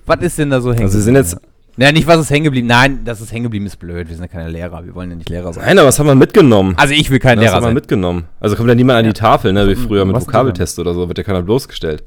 was 0.06 0.19
ist 0.21 0.38
denn 0.38 0.52
da 0.52 0.62
so 0.62 0.71
hängen 0.71 0.84
Also 0.84 0.97
wir 0.99 1.04
sind 1.04 1.15
jetzt. 1.15 1.38
Ja, 1.76 1.91
nicht, 1.91 2.06
was 2.06 2.19
ist 2.19 2.30
hängen 2.30 2.43
geblieben. 2.43 2.67
Nein, 2.67 2.99
das 3.04 3.19
ist 3.19 3.32
hängen 3.32 3.45
geblieben, 3.45 3.65
ist 3.65 3.78
blöd. 3.80 4.08
Wir 4.08 4.15
sind 4.15 4.23
ja 4.23 4.28
keine 4.28 4.47
Lehrer. 4.47 4.86
Wir 4.86 4.93
wollen 4.93 5.10
ja 5.10 5.15
nicht 5.15 5.30
Lehrer 5.30 5.52
sein. 5.54 5.63
Nein, 5.65 5.80
aber 5.80 5.88
was 5.88 5.97
haben 5.97 6.06
wir 6.06 6.13
mitgenommen? 6.13 6.76
Also, 6.78 6.93
ich 6.93 7.10
will 7.10 7.17
kein 7.17 7.38
was 7.38 7.45
Lehrer 7.45 7.56
haben 7.56 7.63
wir 7.63 7.67
sein. 7.69 7.73
mitgenommen? 7.73 8.26
Also 8.39 8.56
kommt 8.56 8.69
ja 8.69 8.76
niemand 8.76 8.99
an 8.99 9.06
die 9.06 9.13
Tafel, 9.13 9.54
ne, 9.54 9.67
wie 9.67 9.73
früher 9.73 10.06
mit 10.06 10.15
Was 10.15 10.28
Vokabeltest 10.28 10.78
oder 10.78 10.93
so, 10.93 11.08
wird 11.08 11.17
ja 11.17 11.23
keiner 11.23 11.41
bloßgestellt. 11.41 12.04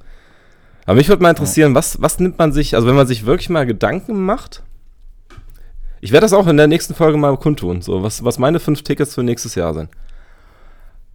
Aber 0.87 0.95
mich 0.95 1.09
würde 1.09 1.23
mal 1.23 1.31
interessieren, 1.31 1.75
was, 1.75 2.01
was 2.01 2.19
nimmt 2.21 2.39
man 2.39 2.53
sich, 2.53 2.75
also 2.75 2.87
wenn 2.87 2.95
man 2.95 3.07
sich 3.07 3.27
wirklich 3.27 3.51
mal 3.51 3.67
Gedanken 3.67 4.25
macht, 4.25 4.63
ich 6.01 6.13
werde 6.13 6.25
das 6.25 6.33
auch 6.33 6.47
in 6.47 6.57
der 6.57 6.69
nächsten 6.69 6.95
Folge 6.95 7.19
mal 7.19 7.37
kundtun, 7.37 7.83
so, 7.83 8.03
was, 8.03 8.25
was 8.25 8.39
meine 8.39 8.61
fünf 8.61 8.83
Tickets 8.83 9.15
für 9.15 9.23
nächstes 9.25 9.55
Jahr 9.57 9.75
sind. 9.75 9.89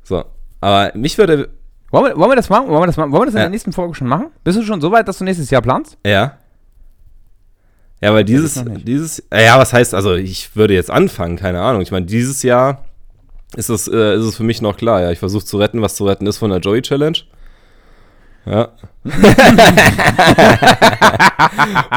So, 0.04 0.26
aber 0.60 0.92
mich 0.96 1.18
würde, 1.18 1.50
Wollen 1.92 2.06
wir, 2.06 2.18
wollen 2.18 2.32
wir 2.32 2.36
das 2.36 2.50
machen? 2.50 2.68
Wollen 2.68 2.82
wir 2.82 2.88
das, 2.88 2.98
machen? 2.98 3.12
Wollen 3.12 3.22
wir 3.24 3.26
das 3.28 3.34
in 3.36 3.40
Ja. 3.40 3.44
der 3.46 3.50
nächsten 3.52 3.72
Folge 3.74 3.96
schon 3.96 4.08
machen? 4.08 4.28
Bist 4.44 4.58
du 4.58 4.64
schon 4.64 4.82
so 4.82 4.92
weit, 4.92 5.08
dass 5.08 5.18
du 5.20 5.24
nächstes 5.24 5.50
Jahr 5.50 5.62
planst? 5.62 5.98
ja. 6.06 6.38
Ja, 8.04 8.12
weil 8.16 8.24
dieses, 8.26 8.64
dieses, 8.84 9.24
ja, 9.32 9.60
was 9.60 9.74
heißt, 9.74 9.94
also 9.94 10.16
ich 10.16 10.56
würde 10.56 10.74
jetzt 10.74 10.90
anfangen, 10.90 11.36
keine 11.38 11.62
Ahnung. 11.62 11.84
Ich 11.84 11.92
meine, 11.92 12.08
dieses 12.08 12.42
Jahr 12.42 12.84
ist 13.56 13.70
es, 13.70 13.88
äh, 13.88 14.16
ist 14.16 14.26
es 14.26 14.36
für 14.38 14.42
mich 14.44 14.60
noch 14.60 14.76
klar, 14.76 15.02
ja. 15.04 15.12
Ich 15.12 15.20
versuche 15.20 15.46
zu 15.46 15.60
retten, 15.60 15.84
was 15.84 15.94
zu 15.98 16.08
retten 16.08 16.26
ist 16.26 16.40
von 16.40 16.50
der 16.50 16.58
Joey 16.58 16.82
Challenge. 16.82 17.20
Ja. 18.46 18.70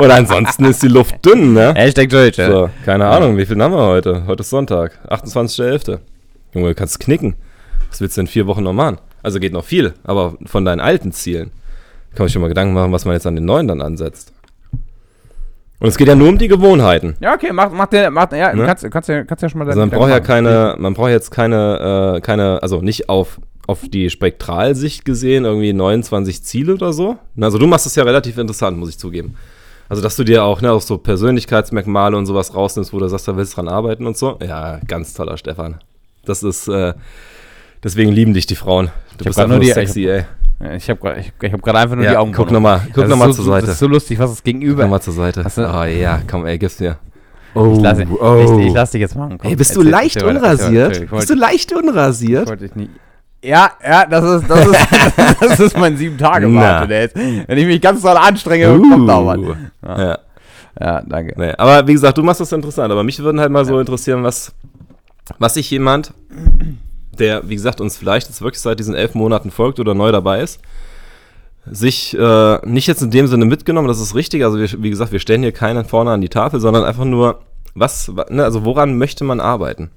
Oder 0.00 0.14
ansonsten 0.14 0.64
ist 0.66 0.82
die 0.82 0.88
Luft 0.88 1.24
dünn, 1.24 1.54
ne? 1.54 1.72
Hashtag 1.74 2.10
Deutsch. 2.10 2.36
So, 2.36 2.68
keine 2.84 3.06
Ahnung, 3.06 3.36
wie 3.38 3.46
viel 3.46 3.60
haben 3.62 3.72
wir 3.72 3.86
heute? 3.86 4.26
Heute 4.26 4.42
ist 4.42 4.50
Sonntag, 4.50 4.98
28.11. 5.08 5.98
Junge, 6.52 6.68
du 6.68 6.74
kannst 6.74 7.00
knicken. 7.00 7.34
Was 7.90 8.00
willst 8.00 8.16
du 8.16 8.22
in 8.22 8.26
vier 8.26 8.46
Wochen 8.46 8.62
noch 8.62 8.72
machen? 8.72 8.98
Also 9.22 9.40
geht 9.40 9.52
noch 9.52 9.64
viel, 9.64 9.94
aber 10.04 10.34
von 10.44 10.64
deinen 10.64 10.80
alten 10.80 11.12
Zielen 11.12 11.50
kann 12.14 12.24
man 12.24 12.28
sich 12.28 12.34
schon 12.34 12.42
mal 12.42 12.48
Gedanken 12.48 12.74
machen, 12.74 12.92
was 12.92 13.04
man 13.04 13.14
jetzt 13.14 13.26
an 13.26 13.36
den 13.36 13.44
neuen 13.44 13.68
dann 13.68 13.80
ansetzt. 13.80 14.32
Und 15.80 15.88
es 15.88 15.96
geht 15.96 16.08
ja 16.08 16.14
nur 16.14 16.28
um 16.28 16.38
die 16.38 16.48
Gewohnheiten. 16.48 17.16
Ja, 17.20 17.34
okay, 17.34 17.50
mach, 17.52 17.70
mach 17.70 17.86
der, 17.86 18.10
mach, 18.10 18.30
ja, 18.32 18.54
Ne? 18.54 18.64
kannst, 18.64 18.88
kannst, 18.90 19.08
ja, 19.08 19.24
kannst 19.24 19.42
ja 19.42 19.48
schon 19.48 19.58
mal 19.58 19.66
Also 19.66 19.80
man 19.80 19.90
deine 19.90 20.00
braucht 20.00 20.10
ja 20.10 20.20
keine, 20.20 20.76
man 20.78 20.94
braucht 20.94 21.10
jetzt 21.10 21.30
keine, 21.30 22.14
äh, 22.16 22.20
keine, 22.20 22.62
also 22.62 22.80
nicht 22.80 23.08
auf, 23.08 23.40
auf 23.66 23.80
die 23.88 24.10
Spektralsicht 24.10 25.04
gesehen, 25.04 25.44
irgendwie 25.44 25.72
29 25.72 26.42
Ziele 26.42 26.74
oder 26.74 26.92
so. 26.92 27.16
Also 27.40 27.58
du 27.58 27.66
machst 27.66 27.86
es 27.86 27.94
ja 27.94 28.04
relativ 28.04 28.36
interessant, 28.38 28.76
muss 28.78 28.90
ich 28.90 28.98
zugeben. 28.98 29.34
Also, 29.88 30.02
dass 30.02 30.16
du 30.16 30.24
dir 30.24 30.44
auch, 30.44 30.62
ne, 30.62 30.72
auch 30.72 30.80
so 30.80 30.96
Persönlichkeitsmerkmale 30.98 32.16
und 32.16 32.24
sowas 32.26 32.54
rausnimmst, 32.54 32.92
wo 32.94 32.98
du 32.98 33.08
sagst, 33.08 33.28
da 33.28 33.36
willst 33.36 33.52
du 33.52 33.56
dran 33.56 33.68
arbeiten 33.68 34.06
und 34.06 34.16
so. 34.16 34.38
Ja, 34.46 34.78
ganz 34.88 35.12
toller 35.12 35.36
Stefan. 35.36 35.78
Das 36.24 36.42
ist, 36.42 36.68
äh, 36.68 36.94
deswegen 37.82 38.10
lieben 38.10 38.32
dich 38.32 38.46
die 38.46 38.56
Frauen. 38.56 38.86
Du 38.86 38.90
Ich 38.90 39.18
hab 39.20 39.24
bist 39.26 39.38
einfach 39.40 39.50
nur 39.56 39.60
die- 39.60 39.72
sexy, 39.72 40.06
ey. 40.08 40.24
Ja, 40.60 40.74
Ich 40.74 40.88
habe 40.88 41.00
gerade 41.00 41.20
ich, 41.20 41.32
ich 41.40 41.52
hab 41.52 41.60
grad 41.60 41.76
einfach 41.76 41.96
nur 41.96 42.04
Ja, 42.04 42.12
die 42.12 42.16
Augen 42.16 42.32
guck 42.32 42.50
nochmal, 42.50 42.80
guck 42.94 43.08
noch 43.08 43.16
mal 43.16 43.28
so, 43.28 43.42
zur 43.42 43.44
Seite. 43.44 43.66
Das 43.66 43.74
ist 43.74 43.80
so 43.80 43.86
lustig, 43.88 44.18
was 44.18 44.30
ist 44.30 44.38
Guck 44.38 44.44
gegenüber. 44.44 44.86
mal 44.86 45.00
zur 45.02 45.12
Seite. 45.12 45.42
Du- 45.42 45.60
Oh 45.60 45.84
ja, 45.84 46.22
komm, 46.30 46.46
ey, 46.46 46.58
gib's 46.58 46.80
mir. 46.80 46.96
ich 47.54 47.80
lasse 47.80 48.02
ich, 48.04 48.66
ich 48.66 48.72
lass 48.72 48.90
dich 48.92 49.00
jetzt 49.00 49.16
machen. 49.16 49.36
Komm, 49.38 49.50
Ey, 49.50 49.56
bist 49.56 49.76
du 49.76 49.82
leicht 49.82 50.22
unrasiert? 50.22 50.96
Ich 51.02 51.10
Bist 51.10 51.28
du 51.30 51.34
leicht 51.34 51.72
unrasiert? 51.72 52.44
ich 52.44 52.48
wollte 52.48 52.64
dich 52.68 52.74
nicht. 52.76 52.90
Ja, 53.44 53.70
ja, 53.86 54.06
das 54.06 54.24
ist, 54.42 54.50
das 54.50 54.66
ist, 54.66 54.76
das 55.40 55.60
ist 55.60 55.78
mein 55.78 55.96
sieben 55.96 56.16
tage 56.18 56.46
ist, 56.46 56.52
Wenn 57.14 57.58
ich 57.58 57.66
mich 57.66 57.80
ganz 57.80 58.02
doll 58.02 58.16
anstrenge, 58.16 58.66
kommt 58.78 59.08
da 59.08 59.24
was. 59.26 59.38
Uh. 59.38 59.54
Ja. 59.86 60.18
Ja, 60.80 61.02
danke. 61.06 61.34
Nee, 61.36 61.52
aber 61.56 61.86
wie 61.86 61.92
gesagt, 61.92 62.18
du 62.18 62.22
machst 62.24 62.40
das 62.40 62.50
interessant. 62.50 62.90
Aber 62.90 63.04
mich 63.04 63.18
würden 63.20 63.38
halt 63.40 63.52
mal 63.52 63.64
so 63.64 63.78
interessieren, 63.78 64.24
was, 64.24 64.52
was 65.38 65.54
sich 65.54 65.70
jemand, 65.70 66.12
der, 67.18 67.48
wie 67.48 67.54
gesagt, 67.54 67.80
uns 67.80 67.96
vielleicht 67.96 68.26
jetzt 68.28 68.42
wirklich 68.42 68.60
seit 68.60 68.80
diesen 68.80 68.94
elf 68.96 69.14
Monaten 69.14 69.52
folgt 69.52 69.78
oder 69.78 69.94
neu 69.94 70.10
dabei 70.10 70.40
ist, 70.40 70.60
sich 71.66 72.16
äh, 72.18 72.58
nicht 72.66 72.86
jetzt 72.88 73.02
in 73.02 73.10
dem 73.10 73.26
Sinne 73.26 73.44
mitgenommen, 73.44 73.88
das 73.88 74.00
ist 74.00 74.14
richtig. 74.14 74.44
Also, 74.44 74.58
wir, 74.58 74.68
wie 74.82 74.90
gesagt, 74.90 75.12
wir 75.12 75.20
stellen 75.20 75.42
hier 75.42 75.52
keinen 75.52 75.84
vorne 75.84 76.10
an 76.10 76.20
die 76.20 76.28
Tafel, 76.28 76.60
sondern 76.60 76.84
einfach 76.84 77.04
nur, 77.04 77.40
was, 77.74 78.14
wa- 78.16 78.26
ne, 78.28 78.44
also 78.44 78.64
woran 78.64 78.98
möchte 78.98 79.24
man 79.24 79.40
arbeiten? 79.40 79.90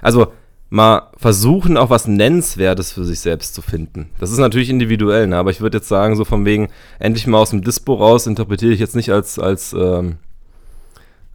Also, 0.00 0.28
mal 0.74 1.10
versuchen, 1.16 1.76
auch 1.76 1.88
was 1.88 2.08
Nennenswertes 2.08 2.92
für 2.92 3.04
sich 3.04 3.20
selbst 3.20 3.54
zu 3.54 3.62
finden. 3.62 4.10
Das 4.18 4.32
ist 4.32 4.38
natürlich 4.38 4.70
individuell, 4.70 5.28
ne? 5.28 5.36
aber 5.36 5.50
ich 5.50 5.60
würde 5.60 5.78
jetzt 5.78 5.88
sagen, 5.88 6.16
so 6.16 6.24
von 6.24 6.44
wegen, 6.44 6.68
endlich 6.98 7.28
mal 7.28 7.38
aus 7.38 7.50
dem 7.50 7.62
Dispo 7.62 7.94
raus, 7.94 8.26
interpretiere 8.26 8.72
ich 8.72 8.80
jetzt 8.80 8.96
nicht 8.96 9.10
als, 9.10 9.38
als, 9.38 9.72
ähm, 9.72 10.16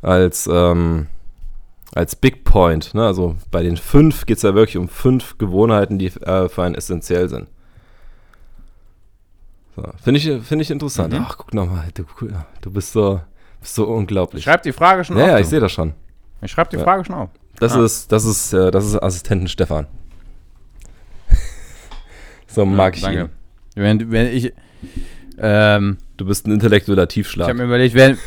als, 0.01 0.49
ähm, 0.51 1.07
als 1.95 2.17
Big 2.17 2.43
Point. 2.43 2.93
Ne? 2.93 3.05
Also 3.05 3.37
bei 3.49 3.63
den 3.63 3.77
fünf 3.77 4.25
geht 4.25 4.37
es 4.37 4.43
ja 4.43 4.55
wirklich 4.55 4.77
um 4.77 4.89
fünf 4.89 5.37
Gewohnheiten, 5.37 5.97
die 5.97 6.07
äh, 6.07 6.49
für 6.49 6.63
einen 6.63 6.75
essentiell 6.75 7.29
sind. 7.29 7.47
So, 9.77 9.83
Finde 10.03 10.19
ich, 10.19 10.45
find 10.45 10.61
ich 10.61 10.69
interessant. 10.69 11.13
Mhm. 11.13 11.25
Ach, 11.25 11.37
guck 11.37 11.53
nochmal, 11.53 11.87
du, 11.93 12.03
du 12.59 12.71
bist 12.71 12.91
so, 12.91 13.21
bist 13.61 13.73
so 13.73 13.85
unglaublich. 13.85 14.41
Ich 14.41 14.43
schreib 14.43 14.63
die 14.63 14.73
Frage 14.73 15.05
schon 15.05 15.17
ja, 15.17 15.23
auf. 15.23 15.29
ja, 15.29 15.39
ich 15.39 15.47
sehe 15.47 15.61
das 15.61 15.71
schon. 15.71 15.93
Ich 16.41 16.51
schreib 16.51 16.69
die 16.71 16.77
Ja. 16.77 16.83
Frage 16.83 17.05
schon 17.05 17.15
auf. 17.15 17.29
Das 17.59 17.73
Ah. 17.73 17.83
ist, 17.83 18.11
das 18.11 18.25
ist, 18.25 18.53
äh, 18.53 18.71
das 18.71 18.85
ist 18.85 18.95
Assistenten 19.01 19.47
Stefan. 19.47 19.87
so 22.47 22.65
mag 22.65 22.95
ich 22.95 23.01
danke. 23.01 23.21
ihn. 23.21 23.29
Wenn, 23.75 24.11
wenn 24.11 24.27
ich, 24.27 24.53
ähm, 25.37 25.97
Du 26.17 26.25
bist 26.25 26.45
ein 26.47 26.51
intellektueller 26.51 27.03
ich 27.03 27.09
Tiefschlag. 27.09 27.47
habe 27.47 27.57
mir 27.59 27.63
überlegt, 27.65 27.95
wenn, 27.95 28.17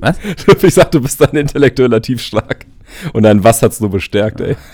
was? 0.00 0.16
ich 0.62 0.74
sag, 0.74 0.90
du 0.90 1.00
bist 1.00 1.22
ein 1.22 1.36
intellektueller 1.36 2.02
Tiefschlag. 2.02 2.66
Und 3.12 3.22
dein 3.24 3.42
Was 3.44 3.62
hat's 3.62 3.80
nur 3.80 3.90
bestärkt, 3.90 4.40
ey. 4.40 4.56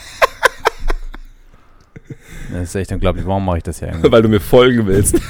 Das 2.52 2.62
ist 2.62 2.74
echt 2.74 2.90
unglaublich. 2.90 3.24
Warum 3.26 3.44
mache 3.44 3.58
ich 3.58 3.62
das 3.62 3.78
ja 3.78 3.86
irgendwie? 3.88 4.10
Weil 4.10 4.22
du 4.22 4.28
mir 4.28 4.40
folgen 4.40 4.84
willst. 4.88 5.20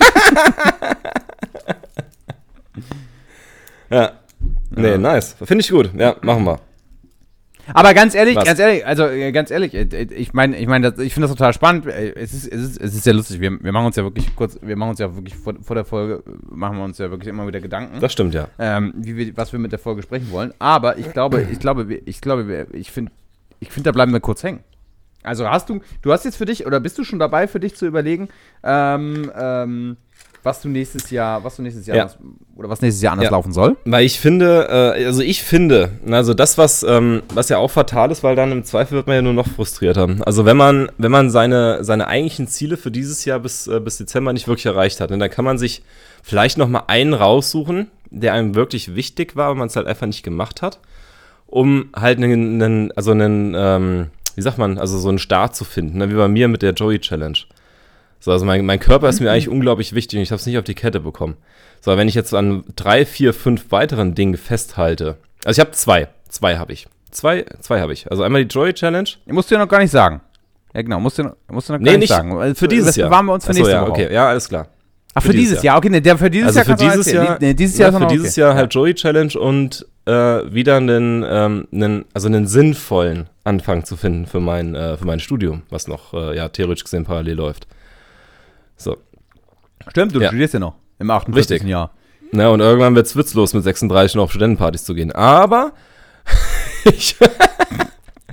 ja. 3.90 4.12
Nee, 4.70 4.90
Ja. 4.92 4.98
nice. 4.98 5.36
Finde 5.44 5.60
ich 5.62 5.70
gut. 5.70 5.90
Ja, 5.98 6.16
machen 6.22 6.44
wir. 6.44 6.60
Aber 7.74 7.94
ganz 7.94 8.14
ehrlich, 8.14 8.36
Was? 8.36 8.44
ganz 8.44 8.58
ehrlich, 8.58 8.86
also 8.86 9.06
äh, 9.06 9.32
ganz 9.32 9.50
ehrlich, 9.50 9.74
äh, 9.74 9.82
äh, 9.82 10.12
ich 10.14 10.32
meine, 10.32 10.56
ich 10.56 10.66
meine, 10.66 10.88
ich 10.98 11.14
finde 11.14 11.28
das 11.28 11.36
total 11.36 11.52
spannend. 11.52 11.86
Es 11.86 12.32
ist, 12.32 12.46
es 12.46 12.62
ist, 12.62 12.80
es 12.80 12.94
ist 12.94 13.04
sehr 13.04 13.14
lustig. 13.14 13.40
Wir, 13.40 13.62
wir 13.62 13.72
machen 13.72 13.86
uns 13.86 13.96
ja 13.96 14.02
wirklich 14.02 14.34
kurz, 14.34 14.58
wir 14.60 14.76
machen 14.76 14.90
uns 14.90 14.98
ja 14.98 15.14
wirklich 15.14 15.34
vor, 15.36 15.54
vor 15.62 15.76
der 15.76 15.84
Folge, 15.84 16.22
machen 16.48 16.76
wir 16.76 16.84
uns 16.84 16.98
ja 16.98 17.10
wirklich 17.10 17.28
immer 17.28 17.46
wieder 17.46 17.60
Gedanken, 17.60 18.00
Das 18.00 18.12
stimmt 18.12 18.34
ja. 18.34 18.48
ähm, 18.58 18.92
wie 18.96 19.16
wir, 19.16 19.36
was 19.36 19.52
wir 19.52 19.58
mit 19.58 19.72
der 19.72 19.78
Folge 19.78 20.02
sprechen 20.02 20.30
wollen. 20.30 20.52
Aber 20.58 20.98
ich 20.98 21.12
glaube, 21.12 21.46
ich 21.50 21.58
glaube, 21.58 21.94
ich 22.04 22.20
glaube, 22.20 22.66
ich 22.72 22.90
finde, 22.90 23.12
ich 23.60 23.70
finde, 23.70 23.88
da 23.88 23.92
bleiben 23.92 24.12
wir 24.12 24.20
kurz 24.20 24.42
hängen. 24.42 24.60
Also 25.22 25.48
hast 25.48 25.68
du, 25.68 25.80
du 26.02 26.12
hast 26.12 26.24
jetzt 26.24 26.36
für 26.36 26.46
dich, 26.46 26.66
oder 26.66 26.80
bist 26.80 26.96
du 26.98 27.04
schon 27.04 27.18
dabei, 27.18 27.46
für 27.46 27.60
dich 27.60 27.76
zu 27.76 27.86
überlegen, 27.86 28.28
ähm, 28.64 29.30
ähm, 29.38 29.96
was 30.42 30.62
du 30.62 30.68
nächstes 30.68 31.10
Jahr, 31.10 31.44
was 31.44 31.56
du 31.56 31.62
nächstes 31.62 31.86
Jahr 31.86 31.96
Ja. 31.96 32.02
anders, 32.04 32.18
oder 32.56 32.68
was 32.68 32.80
nächstes 32.80 33.02
Jahr 33.02 33.12
anders 33.12 33.24
Ja. 33.26 33.30
laufen 33.30 33.52
soll? 33.52 33.76
Weil 33.84 34.04
ich 34.04 34.18
finde, 34.20 34.68
äh, 34.96 35.04
also 35.06 35.22
ich 35.22 35.42
finde, 35.42 35.90
also 36.10 36.34
das, 36.34 36.56
was, 36.58 36.82
ähm, 36.82 37.22
was 37.34 37.48
ja 37.48 37.58
auch 37.58 37.70
fatal 37.70 38.10
ist, 38.10 38.22
weil 38.22 38.36
dann 38.36 38.52
im 38.52 38.64
Zweifel 38.64 38.96
wird 38.96 39.06
man 39.06 39.16
ja 39.16 39.22
nur 39.22 39.32
noch 39.34 39.48
frustrierter. 39.48 40.08
Also 40.24 40.44
wenn 40.44 40.56
man, 40.56 40.90
wenn 40.98 41.10
man 41.10 41.30
seine, 41.30 41.84
seine 41.84 42.06
eigentlichen 42.06 42.48
Ziele 42.48 42.76
für 42.76 42.90
dieses 42.90 43.24
Jahr 43.24 43.38
bis, 43.40 43.66
äh, 43.66 43.80
bis 43.80 43.98
Dezember 43.98 44.32
nicht 44.32 44.48
wirklich 44.48 44.66
erreicht 44.66 45.00
hat, 45.00 45.10
ne, 45.10 45.18
dann 45.18 45.30
kann 45.30 45.44
man 45.44 45.58
sich 45.58 45.82
vielleicht 46.22 46.58
noch 46.58 46.68
mal 46.68 46.84
einen 46.86 47.14
raussuchen, 47.14 47.88
der 48.10 48.32
einem 48.32 48.54
wirklich 48.54 48.94
wichtig 48.94 49.36
war, 49.36 49.46
aber 49.46 49.54
man 49.56 49.68
es 49.68 49.76
halt 49.76 49.86
einfach 49.86 50.06
nicht 50.06 50.22
gemacht 50.22 50.62
hat, 50.62 50.80
um 51.46 51.90
halt 51.94 52.18
einen, 52.18 52.62
einen 52.62 52.92
also 52.92 53.10
einen, 53.12 53.54
ähm, 53.56 54.06
wie 54.36 54.42
sagt 54.42 54.58
man, 54.58 54.78
also 54.78 54.98
so 54.98 55.08
einen 55.08 55.18
Start 55.18 55.54
zu 55.56 55.64
finden, 55.64 55.98
ne, 55.98 56.08
wie 56.10 56.14
bei 56.14 56.28
mir 56.28 56.48
mit 56.48 56.62
der 56.62 56.72
Joey 56.72 56.98
Challenge. 56.98 57.38
So, 58.20 58.32
also 58.32 58.44
mein, 58.44 58.64
mein 58.66 58.78
Körper 58.78 59.08
ist 59.08 59.20
mir 59.20 59.30
eigentlich 59.32 59.48
unglaublich 59.48 59.94
wichtig 59.94 60.18
und 60.18 60.22
ich 60.22 60.30
habe 60.30 60.38
es 60.40 60.46
nicht 60.46 60.58
auf 60.58 60.64
die 60.64 60.74
Kette 60.74 61.00
bekommen. 61.00 61.36
So, 61.80 61.96
wenn 61.96 62.06
ich 62.08 62.14
jetzt 62.14 62.34
an 62.34 62.64
drei, 62.76 63.06
vier, 63.06 63.32
fünf 63.32 63.72
weiteren 63.72 64.14
Dingen 64.14 64.36
festhalte, 64.36 65.16
also 65.44 65.58
ich 65.58 65.66
habe 65.66 65.70
zwei, 65.72 66.08
zwei 66.28 66.58
habe 66.58 66.72
ich. 66.72 66.86
Zwei, 67.10 67.44
zwei 67.60 67.80
habe 67.80 67.92
ich. 67.94 68.10
Also 68.10 68.22
einmal 68.22 68.44
die 68.44 68.52
Joy 68.54 68.72
Challenge. 68.74 69.08
Musst 69.26 69.50
du 69.50 69.54
ja 69.54 69.60
noch 69.60 69.68
gar 69.68 69.78
nicht 69.80 69.90
sagen. 69.90 70.20
Ja, 70.74 70.82
genau, 70.82 71.00
musst 71.00 71.18
du, 71.18 71.24
noch- 71.24 71.36
musst 71.48 71.68
du 71.68 71.72
noch 71.72 71.80
gar 71.80 71.84
Nee, 71.84 71.92
nicht 71.92 72.00
nicht 72.00 72.08
sagen. 72.10 72.36
weil 72.36 72.54
für 72.54 72.68
dieses 72.68 72.88
das 72.88 72.96
Jahr. 72.96 73.08
bewahren 73.08 73.26
wir 73.26 73.32
uns 73.34 73.44
für 73.44 73.50
Achso, 73.50 73.58
nächste 73.62 73.74
ja, 73.74 73.82
Woche. 73.82 73.90
okay, 73.90 74.12
ja, 74.14 74.28
alles 74.28 74.48
klar. 74.48 74.68
Ach, 75.14 75.22
für, 75.22 75.28
für 75.30 75.32
dieses 75.34 75.48
dieses 75.50 75.62
Jahr. 75.64 75.78
Okay, 75.78 75.88
ne, 75.88 76.00
der 76.02 76.18
für 76.18 76.30
dieses 76.30 76.56
Also 76.56 76.58
Jahr 76.60 76.78
für 76.78 76.84
dieses. 76.84 77.12
Jahr, 77.12 77.38
Nee, 77.40 77.54
dieses 77.54 77.78
ja, 77.78 77.88
Jahr 77.88 77.94
ist 78.00 78.06
für 78.06 78.14
dieses 78.14 78.32
okay. 78.34 78.40
Jahr 78.42 78.50
ja. 78.50 78.56
halt 78.56 78.74
Joey 78.74 78.94
Challenge 78.94 79.32
und 79.40 79.86
äh, 80.04 80.12
wieder 80.12 80.76
einen, 80.76 81.24
ähm, 81.28 81.66
einen, 81.72 82.04
also 82.14 82.28
einen 82.28 82.46
sinnvollen 82.46 83.28
Anfang 83.42 83.84
zu 83.84 83.96
finden 83.96 84.26
für 84.26 84.38
mein, 84.38 84.76
äh, 84.76 84.96
für 84.96 85.06
mein 85.06 85.18
Studium, 85.18 85.62
was 85.70 85.88
noch, 85.88 86.14
äh, 86.14 86.36
ja, 86.36 86.48
theoretisch 86.50 86.84
gesehen 86.84 87.04
parallel 87.04 87.34
läuft. 87.34 87.66
So. 88.80 88.96
Stimmt, 89.88 90.14
du 90.14 90.20
Ja. 90.20 90.28
studierst 90.28 90.54
ja 90.54 90.60
noch 90.60 90.74
im 90.98 91.10
48. 91.10 91.50
Richtig. 91.54 91.68
Jahr. 91.68 91.90
Na, 92.32 92.48
und 92.48 92.60
irgendwann 92.60 92.94
wird's 92.94 93.16
witzlos, 93.16 93.54
mit 93.54 93.64
36 93.64 94.14
noch 94.14 94.24
auf 94.24 94.30
Studentenpartys 94.30 94.84
zu 94.84 94.94
gehen. 94.94 95.12
Aber 95.12 95.72
ich, 96.84 97.16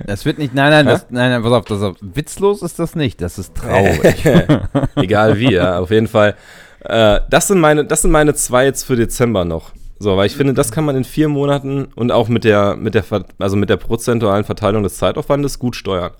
Das 0.06 0.24
wird 0.24 0.38
nicht, 0.38 0.54
nein, 0.54 0.70
nein, 0.70 0.86
das, 0.86 1.06
nein, 1.10 1.30
nein, 1.30 1.42
pass 1.42 1.52
auf, 1.52 1.64
das, 1.64 1.94
witzlos 2.00 2.62
ist 2.62 2.78
das 2.78 2.94
nicht, 2.94 3.20
das 3.20 3.38
ist 3.38 3.54
traurig. 3.56 4.24
Egal 4.96 5.38
wie, 5.38 5.52
ja, 5.52 5.78
auf 5.80 5.90
jeden 5.90 6.06
Fall. 6.06 6.34
Äh, 6.80 7.20
das, 7.28 7.48
sind 7.48 7.58
meine, 7.58 7.84
das 7.84 8.02
sind 8.02 8.12
meine 8.12 8.34
zwei 8.34 8.64
jetzt 8.64 8.84
für 8.84 8.94
Dezember 8.96 9.44
noch. 9.44 9.72
So, 9.98 10.16
weil 10.16 10.26
ich 10.26 10.36
finde, 10.36 10.54
das 10.54 10.70
kann 10.70 10.84
man 10.84 10.94
in 10.94 11.02
vier 11.02 11.28
Monaten 11.28 11.86
und 11.96 12.12
auch 12.12 12.28
mit 12.28 12.44
der, 12.44 12.76
mit 12.76 12.94
der, 12.94 13.04
also 13.40 13.56
mit 13.56 13.68
der 13.68 13.78
prozentualen 13.78 14.44
Verteilung 14.44 14.84
des 14.84 14.96
Zeitaufwandes 14.96 15.58
gut 15.58 15.74
steuern. 15.74 16.12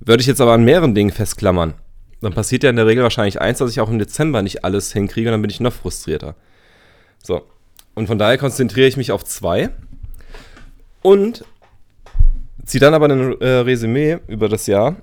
Würde 0.00 0.20
ich 0.20 0.26
jetzt 0.26 0.40
aber 0.40 0.52
an 0.52 0.64
mehreren 0.64 0.96
Dingen 0.96 1.12
festklammern, 1.12 1.74
dann 2.20 2.32
passiert 2.32 2.64
ja 2.64 2.70
in 2.70 2.76
der 2.76 2.86
Regel 2.86 3.02
wahrscheinlich 3.02 3.40
eins, 3.40 3.58
dass 3.58 3.70
ich 3.70 3.80
auch 3.80 3.90
im 3.90 3.98
Dezember 3.98 4.42
nicht 4.42 4.64
alles 4.64 4.92
hinkriege 4.92 5.28
und 5.28 5.32
dann 5.32 5.42
bin 5.42 5.50
ich 5.50 5.60
noch 5.60 5.72
frustrierter. 5.72 6.34
So. 7.22 7.42
Und 7.94 8.06
von 8.06 8.18
daher 8.18 8.38
konzentriere 8.38 8.88
ich 8.88 8.96
mich 8.96 9.12
auf 9.12 9.24
zwei 9.24 9.70
und 11.02 11.44
ziehe 12.64 12.80
dann 12.80 12.94
aber 12.94 13.08
ein 13.08 13.40
äh, 13.40 13.48
Resümee 13.48 14.18
über 14.26 14.48
das 14.48 14.66
Jahr, 14.66 14.96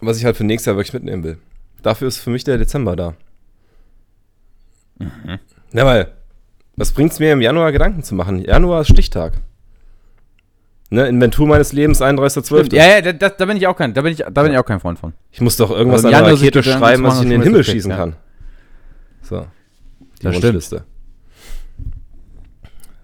was 0.00 0.18
ich 0.18 0.24
halt 0.24 0.36
für 0.36 0.44
nächstes 0.44 0.66
Jahr 0.66 0.76
wirklich 0.76 0.94
mitnehmen 0.94 1.24
will. 1.24 1.38
Dafür 1.82 2.08
ist 2.08 2.18
für 2.18 2.30
mich 2.30 2.44
der 2.44 2.58
Dezember 2.58 2.96
da. 2.96 3.14
Mhm. 4.98 5.38
Ja, 5.72 5.84
weil, 5.84 6.12
was 6.76 6.92
bringt 6.92 7.12
es 7.12 7.18
mir 7.18 7.32
im 7.32 7.42
Januar 7.42 7.72
Gedanken 7.72 8.02
zu 8.02 8.14
machen? 8.14 8.38
Januar 8.38 8.82
ist 8.82 8.88
Stichtag. 8.88 9.34
Ne, 10.94 11.08
Inventur 11.08 11.48
meines 11.48 11.72
Lebens 11.72 12.00
31.12. 12.00 12.72
Ja, 12.72 12.86
ja, 12.86 13.12
da, 13.12 13.28
da, 13.28 13.44
bin 13.46 13.56
ich 13.56 13.66
auch 13.66 13.76
kein, 13.76 13.94
da 13.94 14.02
bin 14.02 14.12
ich, 14.12 14.18
da 14.18 14.42
bin 14.44 14.52
ich 14.52 14.58
auch 14.58 14.64
kein 14.64 14.78
Freund 14.78 14.96
von. 14.96 15.12
Ich 15.32 15.40
muss 15.40 15.56
doch 15.56 15.72
irgendwas 15.72 16.04
also 16.04 16.16
an 16.16 16.24
der 16.24 16.32
Rakete 16.32 16.62
schreiben, 16.62 17.02
was 17.02 17.16
ich 17.16 17.24
in 17.24 17.30
den 17.30 17.42
Himmel 17.42 17.62
okay, 17.62 17.72
schießen 17.72 17.90
ja. 17.90 17.96
kann. 17.96 18.16
So. 19.22 19.44
Die 20.20 20.22
das 20.22 20.36
Wunschliste. 20.36 20.84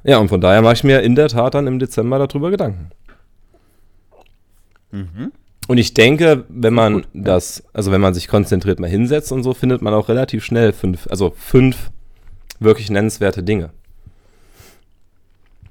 Ja, 0.05 0.19
und 0.19 0.29
von 0.29 0.41
daher 0.41 0.63
mache 0.63 0.75
ich 0.75 0.85
mir 0.85 1.01
in 1.01 1.17
der 1.17 1.27
Tat 1.27 1.55
dann 1.55 1.67
im 1.67 1.81
Dezember 1.81 2.25
darüber 2.25 2.53
Gedanken. 2.53 2.91
Mhm. 4.93 5.33
Und 5.67 5.79
ich 5.79 5.93
denke, 5.93 6.45
wenn 6.49 6.73
man 6.75 6.95
gut, 6.95 7.09
das, 7.13 7.65
also 7.73 7.91
wenn 7.91 8.01
man 8.01 8.15
sich 8.15 8.29
konzentriert 8.29 8.79
mal 8.79 8.89
hinsetzt 8.89 9.33
und 9.33 9.43
so, 9.43 9.53
findet 9.53 9.83
man 9.83 9.95
auch 9.95 10.09
relativ 10.09 10.45
schnell 10.45 10.73
fünf, 10.73 11.09
also 11.11 11.35
fünf 11.37 11.91
wirklich 12.61 12.89
nennenswerte 12.89 13.43
Dinge. 13.43 13.71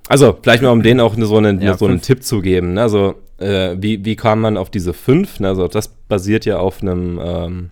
Also, 0.09 0.35
vielleicht 0.41 0.63
mal 0.63 0.71
um 0.71 0.81
denen 0.81 1.01
auch 1.01 1.15
so, 1.15 1.37
eine, 1.37 1.63
ja, 1.63 1.77
so 1.77 1.85
einen 1.85 2.01
Tipp 2.01 2.23
zu 2.23 2.41
geben. 2.41 2.73
Ne? 2.73 2.81
Also, 2.81 3.13
äh, 3.37 3.75
wie, 3.77 4.03
wie 4.03 4.15
kam 4.15 4.41
man 4.41 4.57
auf 4.57 4.71
diese 4.71 4.91
fünf? 4.93 5.39
Ne? 5.39 5.49
Also, 5.49 5.67
das 5.67 5.87
basiert 5.87 6.45
ja 6.45 6.57
auf 6.57 6.81
einem, 6.81 7.19
ähm, 7.23 7.71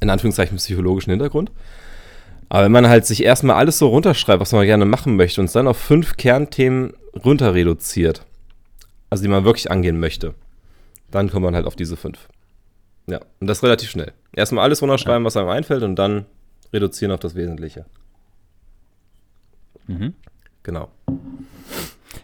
in 0.00 0.08
Anführungszeichen, 0.08 0.56
psychologischen 0.56 1.10
Hintergrund. 1.10 1.52
Aber 2.48 2.64
wenn 2.64 2.72
man 2.72 2.88
halt 2.88 3.04
sich 3.04 3.22
erstmal 3.22 3.56
alles 3.56 3.78
so 3.78 3.88
runterschreibt, 3.88 4.40
was 4.40 4.52
man 4.52 4.64
gerne 4.64 4.86
machen 4.86 5.16
möchte, 5.16 5.42
und 5.42 5.44
es 5.44 5.52
dann 5.52 5.68
auf 5.68 5.76
fünf 5.76 6.16
Kernthemen 6.16 6.94
runter 7.22 7.52
reduziert, 7.52 8.24
also 9.10 9.22
die 9.22 9.28
man 9.28 9.44
wirklich 9.44 9.70
angehen 9.70 10.00
möchte, 10.00 10.34
dann 11.10 11.30
kommt 11.30 11.44
man 11.44 11.54
halt 11.54 11.66
auf 11.66 11.76
diese 11.76 11.98
fünf. 11.98 12.28
Ja, 13.08 13.20
und 13.40 13.46
das 13.46 13.62
relativ 13.62 13.90
schnell. 13.90 14.12
Erstmal 14.34 14.64
alles 14.64 14.80
runterschreiben, 14.80 15.22
ja. 15.22 15.26
was 15.26 15.36
einem 15.36 15.50
einfällt, 15.50 15.82
und 15.82 15.96
dann 15.96 16.24
reduzieren 16.72 17.12
auf 17.12 17.20
das 17.20 17.34
Wesentliche. 17.34 17.84
Mhm. 19.86 20.14
Genau. 20.62 20.88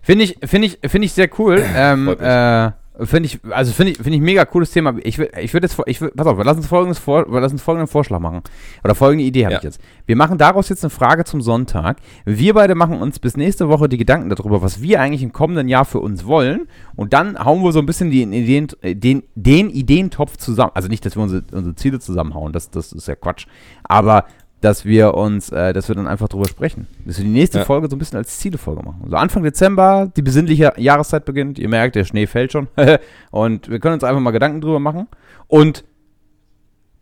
Finde 0.03 0.25
ich, 0.25 0.39
finde 0.45 0.69
ich, 0.69 0.79
finde 0.91 1.07
ich 1.07 1.13
sehr 1.13 1.29
cool. 1.39 1.63
ähm, 1.77 2.09
äh, 2.09 2.73
finde 3.05 3.27
ich, 3.27 3.41
also 3.51 3.73
finde 3.73 3.93
ich, 3.93 3.99
finde 3.99 4.15
ich 4.15 4.21
mega 4.21 4.45
cooles 4.45 4.71
Thema. 4.71 4.95
Ich 5.03 5.19
ich 5.19 5.53
würde 5.53 5.67
jetzt, 5.67 5.79
ich 5.87 6.01
würd, 6.01 6.17
pass 6.17 6.27
auf, 6.27 6.39
lass 6.43 6.57
uns 6.57 6.67
folgendes 6.67 6.99
vor, 6.99 7.27
lass 7.29 7.53
uns 7.53 7.63
folgenden 7.63 7.89
Vorschlag 7.89 8.19
machen. 8.19 8.43
Oder 8.83 8.95
folgende 8.95 9.25
Idee 9.25 9.45
habe 9.45 9.53
ja. 9.53 9.59
ich 9.59 9.65
jetzt. 9.65 9.81
Wir 10.07 10.17
machen 10.17 10.39
daraus 10.39 10.69
jetzt 10.69 10.83
eine 10.83 10.91
Frage 10.91 11.25
zum 11.25 11.41
Sonntag. 11.41 11.99
Wir 12.25 12.55
beide 12.55 12.75
machen 12.75 13.01
uns 13.01 13.19
bis 13.19 13.37
nächste 13.37 13.69
Woche 13.69 13.89
die 13.89 13.99
Gedanken 13.99 14.31
darüber, 14.31 14.63
was 14.63 14.83
wir 14.83 15.01
eigentlich 15.01 15.23
im 15.23 15.33
kommenden 15.33 15.69
Jahr 15.69 15.85
für 15.85 16.01
uns 16.01 16.27
wollen. 16.27 16.69
Und 16.97 17.13
dann 17.13 17.39
hauen 17.39 17.63
wir 17.63 17.73
so 17.73 17.79
ein 17.79 17.87
bisschen 17.87 18.11
die 18.11 18.23
Ideen, 18.23 18.69
den, 18.83 19.23
den 19.35 19.71
Ideentopf 19.71 20.37
zusammen. 20.37 20.73
Also 20.75 20.89
nicht, 20.89 21.05
dass 21.05 21.17
wir 21.17 21.23
unsere, 21.23 21.45
unsere 21.53 21.75
Ziele 21.77 22.01
zusammenhauen, 22.01 22.53
das, 22.53 22.71
das 22.71 22.93
ist 22.93 23.09
ja 23.09 23.15
Quatsch. 23.15 23.47
Aber 23.85 24.25
dass 24.61 24.85
wir 24.85 25.15
uns, 25.15 25.51
äh, 25.51 25.73
dass 25.73 25.89
wir 25.89 25.95
dann 25.95 26.09
einfach 26.09 26.29
drüber 26.29 26.47
sprechen. 26.47 26.87
Dass 27.05 27.19
wir 27.19 27.25
die 27.25 27.31
nächste 27.31 27.59
ja. 27.59 27.65
Folge 27.65 27.89
so 27.89 27.97
ein 27.97 27.99
bisschen 27.99 28.19
als 28.19 28.39
Zielefolge 28.39 28.83
machen. 28.83 29.01
Also 29.05 29.17
Anfang 29.17 29.43
Dezember, 29.43 30.11
die 30.17 30.23
besinnliche 30.23 30.73
Jahreszeit 30.77 31.25
beginnt. 31.25 31.59
Ihr 31.59 31.69
merkt, 31.69 31.95
der 31.95 32.05
Schnee 32.05 32.27
fällt 32.27 32.53
schon. 32.53 32.69
und 33.31 33.69
wir 33.71 33.79
können 33.79 33.95
uns 33.95 34.05
einfach 34.05 34.21
mal 34.21 34.33
Gedanken 34.33 34.61
drüber 34.61 34.81
machen. 34.81 35.07
Und 35.47 35.85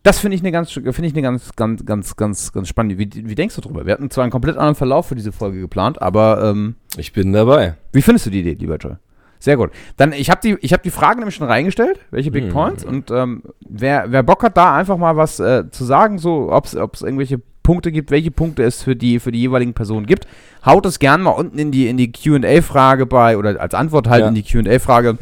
das 0.03 0.19
finde 0.19 0.35
ich 0.35 0.41
eine 0.41 0.51
ganz, 0.51 0.71
finde 0.71 1.05
ich 1.05 1.13
eine 1.13 1.21
ganz, 1.21 1.51
ganz, 1.55 1.85
ganz, 1.85 2.15
ganz, 2.15 2.53
ganz 2.53 2.67
spannende. 2.67 2.97
Wie, 2.97 3.09
wie 3.27 3.35
denkst 3.35 3.55
du 3.55 3.61
drüber? 3.61 3.85
Wir 3.85 3.93
hatten 3.93 4.09
zwar 4.09 4.23
einen 4.23 4.31
komplett 4.31 4.55
anderen 4.55 4.75
Verlauf 4.75 5.07
für 5.07 5.15
diese 5.15 5.31
Folge 5.31 5.59
geplant, 5.59 6.01
aber 6.01 6.43
ähm, 6.43 6.75
ich 6.95 7.11
bin 7.11 7.33
dabei. 7.33 7.75
Wie 7.91 8.01
findest 8.01 8.27
du 8.27 8.29
die 8.29 8.39
Idee, 8.39 8.53
lieber 8.53 8.77
Joel? 8.77 8.99
Sehr 9.39 9.57
gut. 9.57 9.71
Dann, 9.97 10.13
ich 10.13 10.29
habe 10.29 10.41
die, 10.41 10.55
hab 10.67 10.83
die 10.83 10.89
Fragen 10.89 11.19
nämlich 11.19 11.35
schon 11.35 11.47
reingestellt, 11.47 11.99
welche 12.11 12.31
Big 12.31 12.45
mhm. 12.45 12.49
Points. 12.49 12.83
Und 12.83 13.11
ähm, 13.11 13.43
wer, 13.67 14.05
wer 14.11 14.23
Bock 14.23 14.43
hat, 14.43 14.57
da 14.57 14.75
einfach 14.75 14.97
mal 14.97 15.15
was 15.15 15.39
äh, 15.39 15.69
zu 15.69 15.85
sagen, 15.85 16.17
so 16.17 16.51
ob 16.51 16.65
es 16.65 16.73
irgendwelche 16.73 17.41
Punkte 17.67 17.91
gibt, 17.91 18.11
welche 18.11 18.31
Punkte 18.31 18.63
es 18.63 18.81
für 18.81 18.95
die, 18.95 19.19
für 19.19 19.33
die 19.33 19.41
jeweiligen 19.41 19.73
Personen 19.73 20.05
gibt, 20.05 20.25
haut 20.65 20.85
es 20.85 20.99
gerne 20.99 21.23
mal 21.23 21.31
unten 21.31 21.59
in 21.59 21.71
die, 21.71 21.87
in 21.87 21.97
die 21.97 22.13
QA-Frage 22.13 23.05
bei, 23.05 23.37
oder 23.37 23.59
als 23.59 23.73
Antwort 23.73 24.07
halt 24.07 24.21
ja. 24.21 24.29
in 24.29 24.35
die 24.35 24.43
QA-Frage 24.43 25.17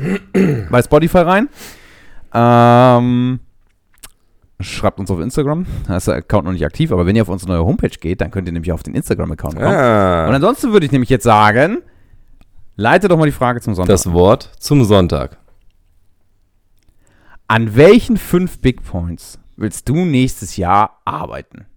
bei 0.70 0.82
Spotify 0.84 1.18
rein. 1.18 1.50
Ähm, 2.36 3.40
schreibt 4.60 5.00
uns 5.00 5.10
auf 5.10 5.20
Instagram. 5.20 5.66
Da 5.88 5.98
ist 5.98 6.08
der 6.08 6.18
Account 6.18 6.46
noch 6.46 6.52
nicht 6.52 6.66
aktiv, 6.66 6.92
aber 6.92 7.08
wenn 7.08 7.16
ihr 7.16 7.24
auf 7.24 7.30
unsere 7.30 7.52
neue 7.52 7.66
Homepage 7.66 7.90
geht, 7.90 8.22
dann 8.22 8.30
könnt 8.30 8.48
ihr 8.48 8.54
nämlich 8.54 8.72
auf 8.72 8.84
den 8.84 8.94
Instagram-Account 8.94 9.56
kommen. 9.56 9.66
Ah. 9.66 10.28
Und 10.28 10.36
ansonsten 10.36 10.72
würde 10.72 10.86
ich 10.86 10.92
nämlich 10.92 11.10
jetzt 11.10 11.24
sagen, 11.24 11.80
Leite 12.76 13.08
doch 13.08 13.18
mal 13.18 13.26
die 13.26 13.32
Frage 13.32 13.62
zum 13.62 13.74
Sonntag. 13.74 13.94
Das 13.94 14.12
Wort 14.12 14.52
zum 14.60 14.84
Sonntag. 14.84 15.38
An 17.48 17.76
welchen 17.76 18.18
fünf 18.18 18.60
Big 18.60 18.84
Points 18.84 19.40
willst 19.56 19.88
du 19.88 20.04
nächstes 20.04 20.58
Jahr 20.58 21.00
arbeiten? 21.06 21.68